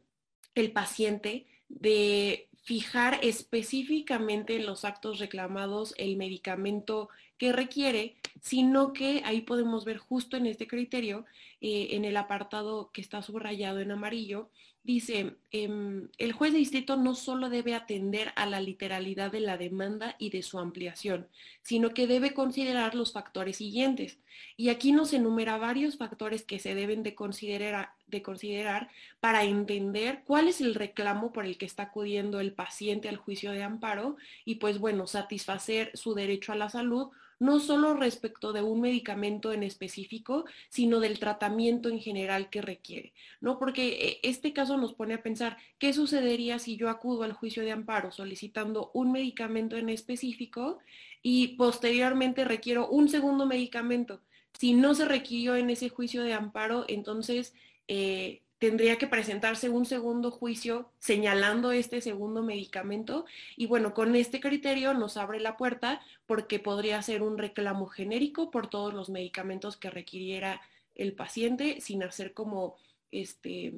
el 0.55 0.71
paciente 0.71 1.45
de 1.69 2.49
fijar 2.63 3.19
específicamente 3.21 4.55
en 4.55 4.65
los 4.65 4.85
actos 4.85 5.19
reclamados 5.19 5.93
el 5.97 6.17
medicamento 6.17 7.09
que 7.37 7.51
requiere, 7.51 8.15
sino 8.41 8.93
que 8.93 9.21
ahí 9.25 9.41
podemos 9.41 9.85
ver 9.85 9.97
justo 9.97 10.37
en 10.37 10.47
este 10.47 10.67
criterio, 10.67 11.25
eh, 11.61 11.89
en 11.91 12.05
el 12.05 12.17
apartado 12.17 12.91
que 12.91 13.01
está 13.01 13.21
subrayado 13.21 13.79
en 13.79 13.91
amarillo, 13.91 14.49
dice, 14.85 15.35
em, 15.51 16.09
el 16.19 16.31
juez 16.31 16.53
de 16.53 16.59
distrito 16.59 16.95
no 16.95 17.15
solo 17.15 17.49
debe 17.49 17.73
atender 17.73 18.31
a 18.35 18.45
la 18.45 18.61
literalidad 18.61 19.31
de 19.31 19.39
la 19.39 19.57
demanda 19.57 20.15
y 20.19 20.29
de 20.29 20.43
su 20.43 20.59
ampliación, 20.59 21.27
sino 21.63 21.89
que 21.89 22.05
debe 22.05 22.35
considerar 22.35 22.93
los 22.93 23.11
factores 23.11 23.57
siguientes. 23.57 24.19
Y 24.57 24.69
aquí 24.69 24.91
nos 24.91 25.11
enumera 25.13 25.57
varios 25.57 25.97
factores 25.97 26.43
que 26.43 26.59
se 26.59 26.75
deben 26.75 27.01
de 27.01 27.15
considerar, 27.15 27.93
de 28.05 28.21
considerar 28.21 28.89
para 29.19 29.43
entender 29.43 30.21
cuál 30.23 30.47
es 30.47 30.61
el 30.61 30.75
reclamo 30.75 31.33
por 31.33 31.45
el 31.45 31.57
que 31.57 31.65
está 31.65 31.83
acudiendo 31.83 32.39
el 32.39 32.53
paciente 32.53 33.09
al 33.09 33.17
juicio 33.17 33.51
de 33.51 33.63
amparo 33.63 34.17
y 34.45 34.55
pues 34.55 34.77
bueno, 34.77 35.07
satisfacer 35.07 35.89
su 35.95 36.13
derecho 36.13 36.51
a 36.51 36.55
la 36.55 36.69
salud 36.69 37.09
no 37.39 37.59
solo 37.59 37.93
respecto 37.93 38.53
de 38.53 38.61
un 38.61 38.81
medicamento 38.81 39.51
en 39.51 39.63
específico, 39.63 40.45
sino 40.69 40.99
del 40.99 41.19
tratamiento 41.19 41.89
en 41.89 41.99
general 41.99 42.49
que 42.49 42.61
requiere, 42.61 43.13
¿no? 43.41 43.59
Porque 43.59 43.87
eh, 43.87 44.19
este 44.23 44.53
caso 44.53 44.77
nos 44.77 44.93
pone 44.93 45.13
a 45.15 45.23
pensar, 45.23 45.57
¿qué 45.77 45.93
sucedería 45.93 46.59
si 46.59 46.77
yo 46.77 46.89
acudo 46.89 47.23
al 47.23 47.33
juicio 47.33 47.63
de 47.63 47.71
amparo 47.71 48.11
solicitando 48.11 48.91
un 48.93 49.11
medicamento 49.11 49.75
en 49.75 49.89
específico 49.89 50.79
y 51.21 51.49
posteriormente 51.57 52.45
requiero 52.45 52.87
un 52.87 53.09
segundo 53.09 53.45
medicamento? 53.45 54.21
Si 54.57 54.73
no 54.73 54.95
se 54.95 55.05
requirió 55.05 55.55
en 55.55 55.69
ese 55.69 55.89
juicio 55.89 56.23
de 56.23 56.33
amparo, 56.33 56.85
entonces 56.87 57.53
eh, 57.87 58.41
tendría 58.59 58.97
que 58.97 59.07
presentarse 59.07 59.69
un 59.69 59.85
segundo 59.85 60.31
juicio 60.31 60.89
señalando 60.99 61.71
este 61.71 62.01
segundo 62.01 62.41
medicamento 62.41 63.25
y 63.57 63.67
bueno, 63.67 63.93
con 63.93 64.15
este 64.15 64.39
criterio 64.39 64.93
nos 64.93 65.17
abre 65.17 65.39
la 65.39 65.57
puerta 65.57 66.01
porque 66.25 66.59
podría 66.59 67.01
ser 67.01 67.21
un 67.21 67.37
reclamo 67.37 67.87
genérico 67.87 68.51
por 68.51 68.67
todos 68.67 68.93
los 68.93 69.09
medicamentos 69.09 69.77
que 69.77 69.89
requiriera 69.89 70.61
el 70.95 71.13
paciente 71.13 71.81
sin 71.81 72.03
hacer 72.03 72.33
como 72.33 72.75
este, 73.11 73.73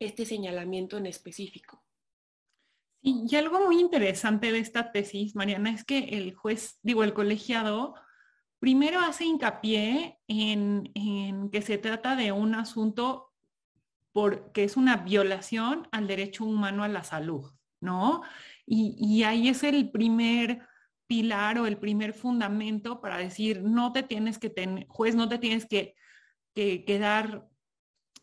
este 0.00 0.26
señalamiento 0.26 0.98
en 0.98 1.06
específico. 1.06 1.80
y 3.02 3.34
algo 3.36 3.64
muy 3.66 3.80
interesante 3.80 4.52
de 4.52 4.58
esta 4.58 4.92
tesis, 4.92 5.34
Mariana, 5.34 5.70
es 5.70 5.84
que 5.84 5.98
el 5.98 6.34
juez, 6.34 6.78
digo, 6.82 7.04
el 7.04 7.14
colegiado, 7.14 7.94
primero 8.58 9.00
hace 9.00 9.24
hincapié 9.24 10.18
en, 10.28 10.90
en 10.94 11.50
que 11.50 11.62
se 11.62 11.78
trata 11.78 12.14
de 12.14 12.30
un 12.30 12.54
asunto 12.54 13.31
porque 14.12 14.64
es 14.64 14.76
una 14.76 14.98
violación 14.98 15.88
al 15.90 16.06
derecho 16.06 16.44
humano 16.44 16.84
a 16.84 16.88
la 16.88 17.04
salud, 17.04 17.50
¿no? 17.80 18.22
Y, 18.66 19.22
ahí 19.24 19.48
es 19.48 19.62
el 19.64 19.90
primer 19.90 20.60
pilar 21.06 21.58
o 21.58 21.66
el 21.66 21.78
primer 21.78 22.14
fundamento 22.14 23.00
para 23.00 23.18
decir, 23.18 23.62
no 23.62 23.92
te 23.92 24.02
tienes 24.02 24.38
que 24.38 24.50
tener, 24.50 24.86
juez, 24.88 25.14
no 25.14 25.28
te 25.28 25.38
tienes 25.38 25.66
que, 25.66 25.94
que 26.54 26.84
quedar 26.84 27.48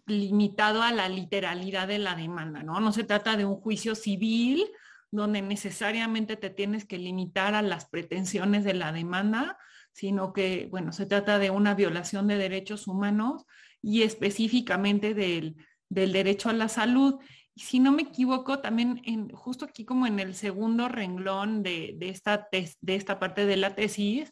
limitado 0.06 0.82
a 0.82 0.92
la 0.92 1.08
literalidad 1.10 1.88
de 1.88 2.00
la 2.00 2.16
demanda, 2.16 2.64
¿no? 2.64 2.80
No 2.80 2.92
se 2.92 3.04
trata 3.04 3.38
de 3.38 3.46
un 3.46 3.58
juicio 3.58 3.96
civil 3.96 4.66
donde 5.12 5.42
necesariamente 5.42 6.36
te 6.36 6.50
tienes 6.50 6.86
que 6.86 6.98
limitar 6.98 7.56
a 7.56 7.62
las 7.62 7.88
pretensiones 7.90 8.64
de 8.64 8.76
la 8.76 8.92
demanda, 8.92 9.58
sino 9.92 10.34
que, 10.34 10.68
bueno, 10.72 10.92
se 10.92 11.06
trata 11.06 11.40
de 11.40 11.50
una 11.50 11.74
violación 11.74 12.28
de 12.28 12.38
derechos 12.38 12.88
humanos 12.88 13.46
y 13.82 14.04
específicamente 14.04 15.14
del, 15.14 15.58
del 15.90 16.14
derecho 16.14 16.50
a 16.50 16.54
la 16.54 16.70
salud. 16.70 17.20
Y 17.56 17.62
si 17.62 17.80
no 17.80 17.92
me 17.92 18.04
equivoco, 18.04 18.60
también 18.60 19.02
en, 19.04 19.30
justo 19.30 19.66
aquí 19.66 19.84
como 19.84 20.08
en 20.08 20.20
el 20.20 20.36
segundo 20.36 20.88
renglón 20.88 21.64
de, 21.64 21.98
esta, 22.00 22.48
de 22.52 22.96
esta 22.96 23.20
parte 23.20 23.46
de 23.46 23.58
la 23.58 23.76
tesis, 23.76 24.32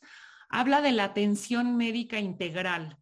habla 0.49 0.81
de 0.81 0.93
la 0.93 1.05
atención 1.05 1.75
médica 1.75 2.19
integral. 2.19 2.97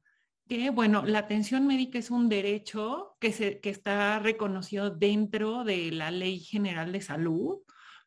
Que 0.47 0.69
bueno, 0.69 1.03
la 1.05 1.19
atención 1.19 1.67
médica 1.67 1.97
es 1.97 2.11
un 2.11 2.29
derecho 2.29 3.17
que, 3.19 3.31
se, 3.31 3.59
que 3.59 3.69
está 3.69 4.19
reconocido 4.19 4.89
dentro 4.89 5.63
de 5.63 5.91
la 5.91 6.11
Ley 6.11 6.39
General 6.39 6.91
de 6.91 7.01
Salud, 7.01 7.59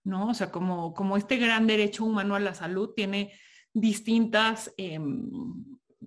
¿no? 0.05 0.29
O 0.29 0.35
sea, 0.35 0.51
como, 0.51 0.95
como 0.95 1.17
este 1.17 1.37
gran 1.37 1.67
derecho 1.67 2.05
humano 2.05 2.37
a 2.37 2.41
la 2.41 2.55
salud 2.55 2.91
tiene 2.95 3.33
distintas 3.75 4.73
em, 4.77 5.29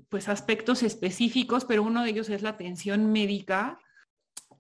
pues 0.10 0.30
aspectos 0.30 0.84
específicos, 0.84 1.66
pero 1.66 1.84
uno 1.84 2.04
de 2.04 2.10
ellos 2.10 2.30
es 2.30 2.42
la 2.42 2.50
atención 2.50 3.12
médica 3.12 3.80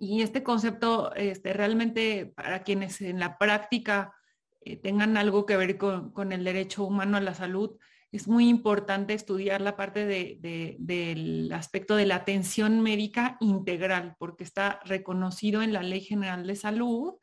y 0.01 0.23
este 0.23 0.41
concepto 0.41 1.13
este, 1.13 1.53
realmente 1.53 2.25
para 2.25 2.63
quienes 2.63 3.01
en 3.01 3.19
la 3.19 3.37
práctica 3.37 4.15
eh, 4.61 4.75
tengan 4.75 5.15
algo 5.15 5.45
que 5.45 5.55
ver 5.55 5.77
con, 5.77 6.31
el 6.31 6.43
derecho 6.43 6.85
humano 6.85 7.17
a 7.17 7.21
la 7.21 7.35
salud, 7.35 7.77
es 8.11 8.27
muy 8.27 8.49
importante 8.49 9.13
estudiar 9.13 9.61
la 9.61 9.77
parte 9.77 10.07
del 10.07 11.51
aspecto 11.53 11.95
de 11.95 12.07
la 12.07 12.15
atención 12.15 12.81
médica 12.81 13.37
integral, 13.41 14.15
porque 14.17 14.43
está 14.43 14.79
reconocido 14.85 15.61
en 15.61 15.71
la 15.71 15.83
Ley 15.83 16.01
General 16.01 16.47
de 16.47 16.55
Salud 16.55 17.13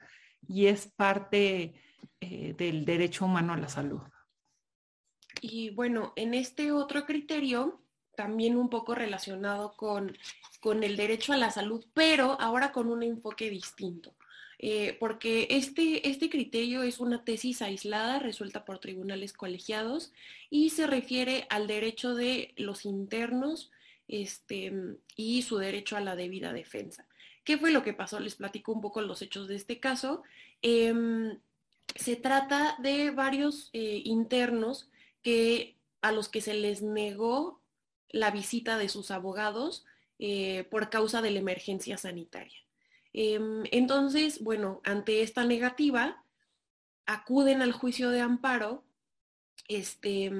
y 0.47 0.67
es 0.67 0.87
parte 0.87 1.75
eh, 2.21 2.55
del 2.57 2.85
derecho 2.85 3.25
humano 3.25 3.55
a 3.55 3.59
la 3.59 3.69
salud. 3.69 4.03
Y 5.41 5.71
bueno, 5.71 6.13
en 6.15 6.33
este 6.33 6.71
otro 6.71 7.05
criterio, 7.07 7.83
también 8.19 8.57
un 8.57 8.69
poco 8.69 8.95
relacionado 8.95 9.73
con 9.77 10.13
con 10.61 10.83
el 10.83 10.97
derecho 10.97 11.33
a 11.33 11.37
la 11.37 11.51
salud, 11.51 11.85
pero 11.95 12.41
ahora 12.41 12.73
con 12.73 12.89
un 12.89 13.03
enfoque 13.03 13.51
distinto. 13.51 14.15
Eh, 14.61 14.97
porque 14.99 15.47
este, 15.51 16.09
este 16.09 16.29
criterio 16.29 16.83
es 16.83 16.99
una 16.99 17.23
tesis 17.23 17.63
aislada 17.63 18.19
resuelta 18.19 18.65
por 18.65 18.81
tribunales 18.81 19.33
colegiados 19.33 20.13
y 20.51 20.71
se 20.71 20.89
refiere 20.89 21.47
al 21.49 21.69
derecho 21.69 22.17
de 22.17 22.55
los 22.57 22.85
internos 22.85 23.71
este, 24.09 24.73
y 25.15 25.43
su 25.43 25.59
derecho 25.59 25.97
a 25.97 26.01
la 26.01 26.17
debida 26.17 26.53
defensa. 26.53 27.07
¿Qué 27.45 27.57
fue 27.57 27.71
lo 27.71 27.85
que 27.85 27.93
pasó? 27.93 28.19
Les 28.19 28.35
platico 28.35 28.73
un 28.73 28.81
poco 28.81 29.01
los 29.01 29.23
hechos 29.23 29.47
de 29.47 29.55
este 29.55 29.79
caso. 29.79 30.25
Em, 30.61 31.39
se 31.95 32.17
trata 32.17 32.77
de 32.81 33.13
varios 33.13 33.71
eh, 33.73 34.03
internos 34.05 34.91
que, 35.23 35.77
a 36.03 36.11
los 36.11 36.29
que 36.29 36.41
se 36.41 36.55
les 36.55 36.83
negó 36.83 37.61
la 38.11 38.31
visita 38.31 38.79
de 38.79 38.89
sus 38.89 39.11
abogados 39.11 39.85
eh, 40.19 40.65
por 40.71 40.91
causa 40.91 41.23
de 41.23 41.31
la 41.31 41.39
emergencia 41.39 41.99
sanitaria. 41.99 42.59
Em, 43.13 43.65
entonces, 43.71 44.43
bueno, 44.43 44.81
ante 44.85 45.23
esta 45.23 45.45
negativa, 45.45 46.23
acuden 47.07 47.63
al 47.63 47.73
juicio 47.73 48.11
de 48.11 48.21
amparo 48.21 48.85
este, 49.69 50.31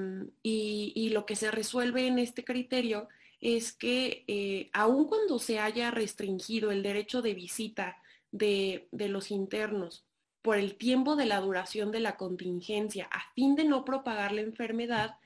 y, 0.43 1.09
lo 1.09 1.25
que 1.25 1.35
se 1.35 1.51
resuelve 1.51 2.07
en 2.07 2.19
este 2.19 2.43
criterio 2.43 3.07
es 3.41 3.73
que 3.73 4.23
eh, 4.27 4.69
aun 4.73 5.05
cuando 5.07 5.39
se 5.39 5.59
haya 5.59 5.91
restringido 5.91 6.71
el 6.71 6.83
derecho 6.83 7.21
de 7.21 7.33
visita 7.33 7.97
de, 8.31 8.87
los 8.91 9.31
internos 9.31 10.05
por 10.41 10.57
el 10.57 10.75
tiempo 10.75 11.15
de 11.15 11.25
la 11.25 11.39
duración 11.39 11.91
de 11.91 11.99
la 11.99 12.17
contingencia 12.17 13.07
a 13.11 13.31
fin 13.33 13.55
de 13.55 13.65
no 13.65 13.85
propagar 13.85 14.31
la 14.31 14.41
enfermedad, 14.41 15.17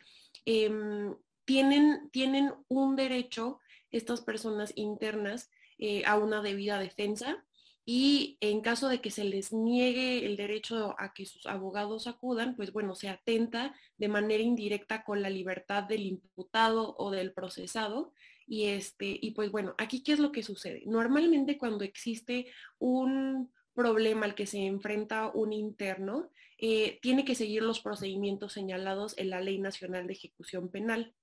em, 0.46 1.16
tienen, 1.46 2.10
tienen 2.12 2.54
un 2.68 2.96
derecho 2.96 3.60
estas 3.92 4.22
personas 4.22 4.74
internas 4.76 5.50
eh, 5.78 6.04
a 6.06 6.18
una 6.18 6.42
debida 6.42 6.80
defensa 6.80 7.44
y 7.86 8.38
en 8.40 8.62
caso 8.62 8.88
de 8.88 9.02
que 9.02 9.12
se 9.12 9.26
les 9.26 9.52
niegue 9.52 10.26
el 10.26 10.38
derecho 10.38 10.96
a 10.98 11.14
que 11.14 11.26
sus 11.26 11.46
abogados 11.46 12.08
acudan, 12.08 12.56
pues 12.56 12.72
bueno, 12.72 12.96
se 12.96 13.10
atenta 13.10 13.76
de 13.98 14.08
manera 14.08 14.42
indirecta 14.42 15.04
con 15.04 15.22
la 15.22 15.30
libertad 15.30 15.84
del 15.84 16.06
imputado 16.06 16.96
o 16.98 17.12
del 17.12 17.34
procesado. 17.34 18.14
Y, 18.48 18.66
este, 18.66 19.18
y 19.22 19.32
pues 19.32 19.52
bueno, 19.52 19.76
aquí 19.78 20.02
qué 20.02 20.14
es 20.14 20.20
lo 20.20 20.32
que 20.32 20.44
sucede. 20.44 20.84
Normalmente 20.86 21.58
cuando 21.58 21.84
existe 21.84 22.48
un 22.80 23.52
problema 23.74 24.26
al 24.26 24.36
que 24.36 24.46
se 24.46 24.66
enfrenta 24.66 25.32
un 25.34 25.54
interno, 25.54 26.30
eh, 26.58 27.00
tiene 27.02 27.26
que 27.26 27.36
seguir 27.36 27.64
los 27.64 27.80
procedimientos 27.80 28.54
señalados 28.54 29.18
en 29.18 29.30
la 29.30 29.42
Ley 29.42 29.60
Nacional 29.60 30.08
de 30.08 30.14
Ejecución 30.14 30.70
Penal. 30.70 31.14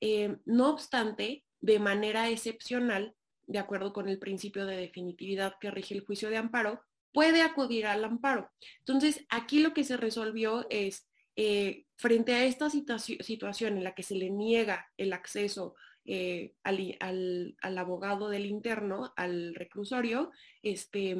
Eh, 0.00 0.36
no 0.44 0.70
obstante, 0.70 1.44
de 1.60 1.78
manera 1.78 2.28
excepcional, 2.28 3.14
de 3.46 3.58
acuerdo 3.58 3.92
con 3.92 4.08
el 4.08 4.18
principio 4.18 4.66
de 4.66 4.76
definitividad 4.76 5.54
que 5.60 5.70
rige 5.70 5.94
el 5.94 6.04
juicio 6.04 6.30
de 6.30 6.36
amparo, 6.36 6.80
puede 7.12 7.42
acudir 7.42 7.86
al 7.86 8.04
amparo. 8.04 8.50
Entonces, 8.78 9.24
aquí 9.28 9.60
lo 9.60 9.74
que 9.74 9.84
se 9.84 9.96
resolvió 9.96 10.66
es, 10.70 11.08
eh, 11.36 11.86
frente 11.96 12.34
a 12.34 12.44
esta 12.44 12.68
situación 12.70 13.76
en 13.76 13.84
la 13.84 13.94
que 13.94 14.02
se 14.02 14.14
le 14.14 14.30
niega 14.30 14.86
el 14.96 15.12
acceso 15.12 15.74
eh, 16.04 16.54
al, 16.64 17.56
abogado 17.78 18.28
del 18.28 18.46
interno, 18.46 19.12
al 19.16 19.54
reclusorio, 19.54 20.30
este, 20.62 21.16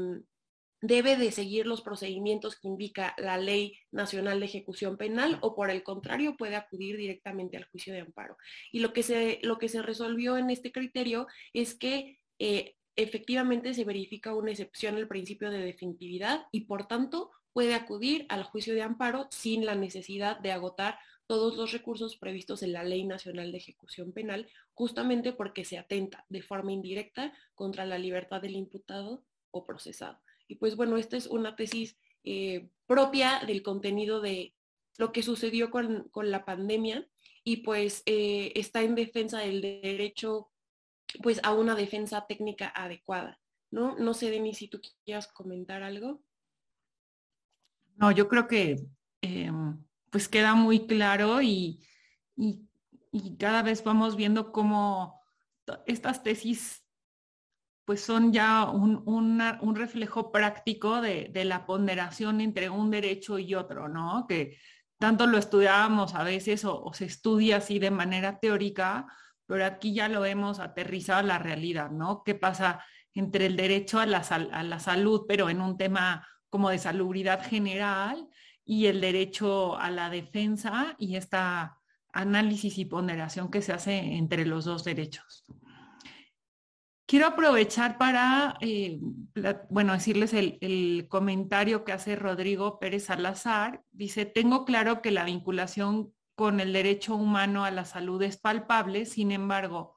debe 0.80 1.16
de 1.16 1.30
seguir 1.30 1.66
los 1.66 1.82
procedimientos 1.82 2.56
que 2.56 2.68
indica 2.68 3.14
la 3.18 3.36
Ley 3.36 3.78
Nacional 3.90 4.40
de 4.40 4.46
Ejecución 4.46 4.96
Penal 4.96 5.38
o 5.42 5.54
por 5.54 5.70
el 5.70 5.82
contrario 5.82 6.36
puede 6.36 6.56
acudir 6.56 6.96
directamente 6.96 7.56
al 7.56 7.64
juicio 7.64 7.92
de 7.92 8.00
amparo. 8.00 8.36
Y 8.72 8.80
lo 8.80 8.92
que 8.92 9.02
se, 9.02 9.40
lo 9.42 9.58
que 9.58 9.68
se 9.68 9.82
resolvió 9.82 10.38
en 10.38 10.50
este 10.50 10.72
criterio 10.72 11.26
es 11.52 11.74
que 11.74 12.18
eh, 12.38 12.76
efectivamente 12.96 13.74
se 13.74 13.84
verifica 13.84 14.34
una 14.34 14.50
excepción 14.50 14.96
al 14.96 15.08
principio 15.08 15.50
de 15.50 15.58
definitividad 15.58 16.46
y 16.50 16.62
por 16.62 16.86
tanto 16.86 17.30
puede 17.52 17.74
acudir 17.74 18.26
al 18.28 18.44
juicio 18.44 18.74
de 18.74 18.82
amparo 18.82 19.28
sin 19.30 19.66
la 19.66 19.74
necesidad 19.74 20.38
de 20.38 20.52
agotar 20.52 20.98
todos 21.26 21.56
los 21.56 21.72
recursos 21.72 22.16
previstos 22.16 22.62
en 22.62 22.72
la 22.72 22.82
Ley 22.82 23.04
Nacional 23.04 23.52
de 23.52 23.58
Ejecución 23.58 24.12
Penal, 24.12 24.48
justamente 24.74 25.32
porque 25.32 25.64
se 25.64 25.78
atenta 25.78 26.24
de 26.28 26.42
forma 26.42 26.72
indirecta 26.72 27.32
contra 27.54 27.84
la 27.84 27.98
libertad 27.98 28.40
del 28.40 28.56
imputado 28.56 29.22
o 29.52 29.64
procesado. 29.64 30.20
Y 30.50 30.56
pues 30.56 30.74
bueno, 30.74 30.96
esta 30.96 31.16
es 31.16 31.28
una 31.28 31.54
tesis 31.54 31.96
eh, 32.24 32.68
propia 32.86 33.40
del 33.46 33.62
contenido 33.62 34.20
de 34.20 34.52
lo 34.98 35.12
que 35.12 35.22
sucedió 35.22 35.70
con, 35.70 36.10
la 36.12 36.44
pandemia 36.44 37.08
y 37.44 37.58
pues 37.58 38.02
eh, 38.06 38.52
está 38.56 38.82
en 38.82 38.96
defensa 38.96 39.38
del 39.38 39.60
derecho 39.60 40.50
pues 41.22 41.40
a 41.44 41.54
una 41.54 41.76
defensa 41.76 42.26
técnica 42.26 42.68
adecuada. 42.68 43.38
¿no? 43.70 43.96
No 43.96 44.12
sé, 44.12 44.30
Denis, 44.30 44.58
si 44.58 44.66
tú 44.66 44.80
quieras 45.04 45.28
comentar 45.28 45.84
algo. 45.84 46.20
No, 47.94 48.10
yo 48.10 48.26
creo 48.26 48.48
que 48.48 48.88
em, 49.20 49.80
pues 50.10 50.28
queda 50.28 50.56
muy 50.56 50.86
claro 50.88 51.40
y, 51.42 51.80
y, 52.34 52.66
cada 53.38 53.62
vez 53.62 53.84
vamos 53.84 54.16
viendo 54.16 54.50
cómo 54.50 55.20
estas 55.86 56.24
tesis 56.24 56.79
pues 57.90 58.02
son 58.02 58.32
ya 58.32 58.66
un, 58.70 59.74
reflejo 59.74 60.30
práctico 60.30 61.00
de, 61.00 61.32
la 61.44 61.66
ponderación 61.66 62.40
entre 62.40 62.70
un 62.70 62.88
derecho 62.88 63.36
y 63.40 63.56
otro, 63.56 63.88
¿no? 63.88 64.26
Que 64.28 64.58
tanto 64.96 65.26
lo 65.26 65.38
estudiábamos 65.38 66.14
a 66.14 66.22
veces 66.22 66.64
o, 66.64 66.92
se 66.94 67.06
estudia 67.06 67.56
así 67.56 67.80
de 67.80 67.90
manera 67.90 68.38
teórica, 68.38 69.08
pero 69.44 69.64
aquí 69.64 69.92
ya 69.92 70.08
lo 70.08 70.24
hemos 70.24 70.60
aterrizado 70.60 71.18
a 71.18 71.24
la 71.24 71.38
realidad, 71.40 71.90
¿no? 71.90 72.22
¿Qué 72.22 72.36
pasa 72.36 72.84
entre 73.12 73.46
el 73.46 73.56
derecho 73.56 73.98
a 73.98 74.06
la, 74.06 74.18
a 74.18 74.62
la 74.62 74.78
salud, 74.78 75.24
pero 75.26 75.50
en 75.50 75.60
un 75.60 75.76
tema 75.76 76.24
como 76.48 76.70
de 76.70 76.78
salubridad 76.78 77.44
general, 77.44 78.28
y 78.64 78.86
el 78.86 79.00
derecho 79.00 79.76
a 79.76 79.90
la 79.90 80.10
defensa 80.10 80.94
y 80.96 81.16
esta 81.16 81.80
análisis 82.12 82.78
y 82.78 82.84
ponderación 82.84 83.50
que 83.50 83.62
se 83.62 83.72
hace 83.72 83.98
entre 83.98 84.46
los 84.46 84.64
dos 84.64 84.84
derechos? 84.84 85.44
Quiero 87.10 87.26
aprovechar 87.26 87.98
para, 87.98 88.56
eh, 88.60 89.00
bueno, 89.68 89.94
decirles 89.94 90.32
el, 90.32 91.08
comentario 91.08 91.84
que 91.84 91.90
hace 91.90 92.14
Rodrigo 92.14 92.78
Pérez 92.78 93.06
Salazar. 93.06 93.82
Dice, 93.90 94.26
tengo 94.26 94.64
claro 94.64 95.02
que 95.02 95.10
la 95.10 95.24
vinculación 95.24 96.14
con 96.36 96.60
el 96.60 96.72
derecho 96.72 97.16
humano 97.16 97.64
a 97.64 97.72
la 97.72 97.84
salud 97.84 98.22
es 98.22 98.36
palpable, 98.36 99.06
sin 99.06 99.32
embargo, 99.32 99.96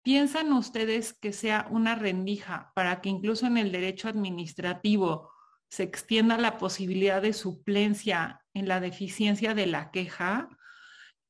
¿piensan 0.00 0.54
ustedes 0.54 1.12
que 1.12 1.34
sea 1.34 1.66
una 1.70 1.96
rendija 1.96 2.72
para 2.74 3.02
que 3.02 3.10
incluso 3.10 3.46
en 3.46 3.58
el 3.58 3.70
derecho 3.70 4.08
administrativo 4.08 5.30
se 5.68 5.82
extienda 5.82 6.38
la 6.38 6.56
posibilidad 6.56 7.20
de 7.20 7.34
suplencia 7.34 8.40
en 8.54 8.68
la 8.68 8.80
deficiencia 8.80 9.52
de 9.52 9.66
la 9.66 9.90
queja? 9.90 10.48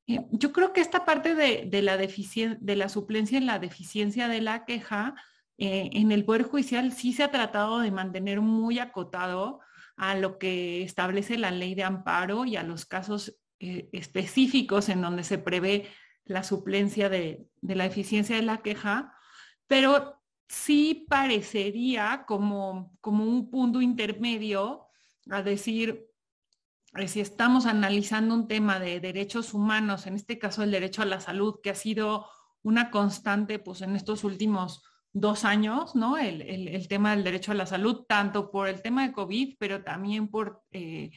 Yo 0.05 0.51
creo 0.51 0.73
que 0.73 0.81
esta 0.81 1.05
parte 1.05 1.33
de, 1.33 1.81
la 1.81 1.97
de 1.97 2.75
la 2.75 2.89
suplencia 2.89 3.37
en 3.37 3.45
la 3.45 3.59
deficiencia 3.59 4.27
de 4.27 4.41
la 4.41 4.65
queja 4.65 5.15
eh, 5.57 5.89
en 5.93 6.11
el 6.11 6.25
Poder 6.25 6.43
Judicial 6.43 6.91
sí 6.91 7.13
se 7.13 7.23
ha 7.23 7.31
tratado 7.31 7.79
de 7.79 7.91
mantener 7.91 8.41
muy 8.41 8.79
acotado 8.79 9.61
a 9.95 10.15
lo 10.15 10.39
que 10.39 10.83
establece 10.83 11.37
la 11.37 11.51
ley 11.51 11.75
de 11.75 11.83
amparo 11.83 12.45
y 12.45 12.55
a 12.55 12.63
los 12.63 12.85
casos 12.85 13.37
eh, 13.59 13.89
específicos 13.93 14.89
en 14.89 15.01
donde 15.01 15.23
se 15.23 15.37
prevé 15.37 15.87
la 16.25 16.43
suplencia 16.43 17.09
de, 17.09 17.47
la 17.61 17.85
eficiencia 17.85 18.35
de 18.35 18.41
la 18.41 18.61
queja, 18.61 19.13
pero 19.67 20.21
sí 20.47 21.05
parecería 21.09 22.25
como, 22.27 22.97
un 23.03 23.49
punto 23.49 23.81
intermedio 23.81 24.87
a 25.29 25.43
decir, 25.43 26.07
si 27.07 27.21
estamos 27.21 27.65
analizando 27.65 28.35
un 28.35 28.47
tema 28.47 28.79
de 28.79 28.99
derechos 28.99 29.53
humanos, 29.53 30.05
en 30.05 30.15
este 30.15 30.37
caso 30.37 30.63
el 30.63 30.71
derecho 30.71 31.01
a 31.01 31.05
la 31.05 31.19
salud, 31.19 31.59
que 31.61 31.71
ha 31.71 31.75
sido 31.75 32.27
una 32.61 32.91
constante 32.91 33.59
pues, 33.59 33.81
en 33.81 33.95
estos 33.95 34.23
últimos 34.23 34.83
dos 35.11 35.43
años, 35.43 35.95
¿no? 35.95 36.17
El, 36.17 36.87
tema 36.87 37.11
del 37.11 37.23
derecho 37.23 37.51
a 37.51 37.55
la 37.55 37.65
salud, 37.65 38.05
tanto 38.07 38.51
por 38.51 38.67
el 38.67 38.81
tema 38.81 39.05
de 39.05 39.13
COVID, 39.13 39.55
pero 39.59 39.83
también 39.83 40.27
por 40.27 40.63
eh, 40.71 41.11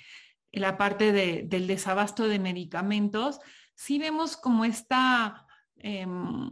la 0.53 0.77
parte 0.79 1.13
del 1.13 1.67
desabasto 1.67 2.27
de 2.29 2.39
medicamentos, 2.39 3.41
sí 3.75 3.99
vemos 3.99 4.37
como 4.37 4.65
esta, 4.65 5.47
em, 5.77 6.51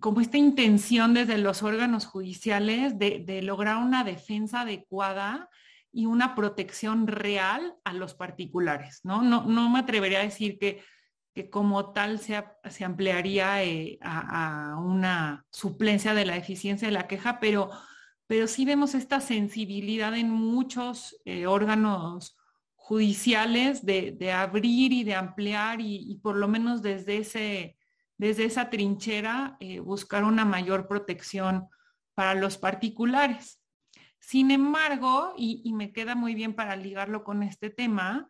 como 0.00 0.20
esta 0.20 0.36
intención 0.36 1.14
desde 1.14 1.38
los 1.38 1.62
órganos 1.62 2.06
judiciales 2.06 2.98
de, 2.98 3.24
de 3.24 3.42
lograr 3.42 3.78
una 3.78 4.04
defensa 4.04 4.62
adecuada 4.62 5.48
y 5.96 6.04
una 6.04 6.34
protección 6.34 7.06
real 7.06 7.74
a 7.82 7.94
los 7.94 8.12
particulares, 8.12 9.00
¿no? 9.02 9.22
No, 9.22 9.46
no 9.46 9.70
me 9.70 9.78
atrevería 9.78 10.20
a 10.20 10.24
decir 10.24 10.58
que, 10.58 10.82
que 11.34 11.48
como 11.48 11.94
tal 11.94 12.18
se, 12.18 12.44
se 12.68 12.84
ampliaría 12.84 13.64
eh, 13.64 13.98
a, 14.02 14.76
una 14.78 15.46
suplencia 15.50 16.12
de 16.12 16.26
la 16.26 16.36
eficiencia 16.36 16.88
de 16.88 16.92
la 16.92 17.06
queja, 17.06 17.40
pero, 17.40 17.70
pero 18.26 18.46
sí 18.46 18.66
vemos 18.66 18.94
esta 18.94 19.22
sensibilidad 19.22 20.14
en 20.14 20.28
muchos 20.28 21.18
eh, 21.24 21.46
órganos 21.46 22.36
judiciales 22.74 23.86
de, 23.86 24.32
abrir 24.32 24.92
y 24.92 25.02
de 25.02 25.14
ampliar 25.14 25.80
y, 25.80 26.20
por 26.22 26.36
lo 26.36 26.46
menos 26.46 26.82
desde, 26.82 27.16
ese, 27.16 27.78
desde 28.18 28.44
esa 28.44 28.68
trinchera 28.68 29.56
eh, 29.60 29.80
buscar 29.80 30.24
una 30.24 30.44
mayor 30.44 30.88
protección 30.88 31.68
para 32.14 32.34
los 32.34 32.58
particulares. 32.58 33.62
Sin 34.26 34.50
embargo, 34.50 35.34
y, 35.36 35.72
me 35.72 35.92
queda 35.92 36.16
muy 36.16 36.34
bien 36.34 36.52
para 36.52 36.74
ligarlo 36.74 37.22
con 37.22 37.44
este 37.44 37.70
tema, 37.70 38.28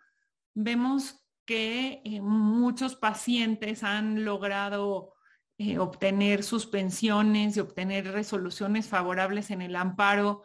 vemos 0.52 1.26
que 1.46 2.02
eh, 2.04 2.20
muchos 2.20 2.96
pacientes 2.96 3.82
han 3.82 4.22
logrado 4.22 5.14
eh, 5.56 5.78
obtener 5.78 6.42
suspensiones 6.42 7.56
y 7.56 7.60
obtener 7.60 8.12
resoluciones 8.12 8.88
favorables 8.88 9.50
en 9.50 9.62
el 9.62 9.74
amparo, 9.74 10.44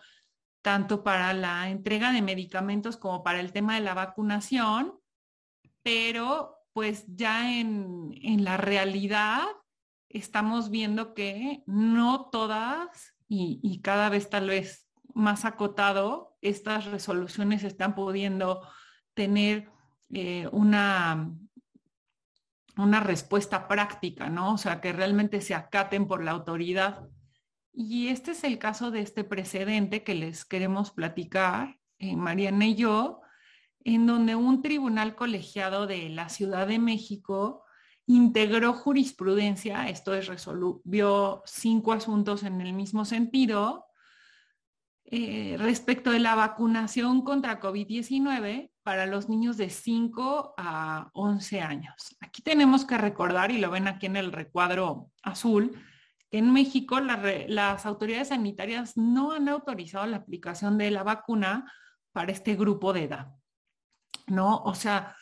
tanto 0.62 1.04
para 1.04 1.34
la 1.34 1.70
entrega 1.70 2.14
de 2.14 2.22
medicamentos 2.22 2.96
como 2.96 3.22
para 3.22 3.42
el 3.42 3.52
tema 3.52 3.76
de 3.76 3.82
la 3.82 3.94
vacunación, 3.94 5.02
pero 5.84 6.60
pues 6.72 7.04
ya 7.08 7.60
en, 7.60 8.16
la 8.46 8.56
realidad 8.56 9.44
estamos 10.08 10.70
viendo 10.70 11.14
que 11.14 11.62
no 11.66 12.30
todas 12.32 13.18
y 13.28 13.82
cada 13.82 14.08
vez 14.08 14.30
tal 14.30 14.48
vez 14.48 14.91
más 15.14 15.46
acotado, 15.46 16.38
estas 16.42 16.86
resoluciones 16.86 17.64
están 17.64 17.96
pudiendo 17.96 18.62
tener 19.14 19.70
eh, 20.14 20.48
una, 20.52 21.32
una 22.78 23.00
respuesta 23.00 23.68
práctica, 23.68 24.30
¿no? 24.30 24.54
O 24.54 24.58
sea, 24.58 24.82
que 24.82 24.94
realmente 24.94 25.42
se 25.42 25.56
acaten 25.56 26.08
por 26.08 26.24
la 26.24 26.32
autoridad. 26.32 27.08
Y 27.74 28.10
este 28.10 28.32
es 28.32 28.44
el 28.44 28.58
caso 28.58 28.92
de 28.92 29.02
este 29.02 29.24
precedente 29.24 30.04
que 30.04 30.16
les 30.16 30.46
queremos 30.46 30.92
platicar, 30.92 31.80
eh, 32.00 32.16
Mariana 32.16 32.66
y 32.66 32.76
yo, 32.76 33.22
en 33.84 34.06
donde 34.06 34.36
un 34.36 34.62
tribunal 34.62 35.16
colegiado 35.16 35.88
de 35.88 36.10
la 36.10 36.30
Ciudad 36.30 36.68
de 36.68 36.80
México 36.80 37.64
integró 38.06 38.74
jurisprudencia, 38.74 39.88
esto 39.90 40.14
es, 40.14 40.28
resolvió 40.28 41.42
cinco 41.46 41.94
asuntos 41.94 42.44
en 42.44 42.62
el 42.62 42.74
mismo 42.74 43.06
sentido, 43.06 43.86
eh, 45.14 45.58
respecto 45.60 46.12
de 46.12 46.20
la 46.20 46.36
vacunación 46.36 47.22
contra 47.22 47.60
COVID-19 47.60 48.72
para 48.82 49.06
los 49.06 49.28
niños 49.28 49.58
de 49.58 49.70
5 49.70 50.54
a 50.58 51.10
11 51.12 51.60
años. 51.60 52.16
Aquí 52.22 52.42
tenemos 52.42 52.86
que 52.86 52.98
recordar, 52.98 53.52
y 53.52 53.58
lo 53.58 53.70
ven 53.70 53.90
aquí 53.90 54.06
en 54.06 54.16
el 54.16 54.32
recuadro 54.32 55.12
azul, 55.22 55.76
que 56.30 56.38
en 56.38 56.54
México 56.54 57.02
las 57.02 57.86
autoridades 57.86 58.30
sanitarias 58.30 58.96
no 58.96 59.34
han 59.34 59.50
autorizado 59.50 60.08
la 60.08 60.16
aplicación 60.16 60.78
de 60.78 60.92
la 60.92 61.04
vacuna 61.04 61.70
para 62.14 62.32
este 62.32 62.56
grupo 62.56 62.94
de 62.94 63.04
edad. 63.04 63.34
¿No? 64.28 64.60
O 64.64 64.74
sea, 64.76 65.14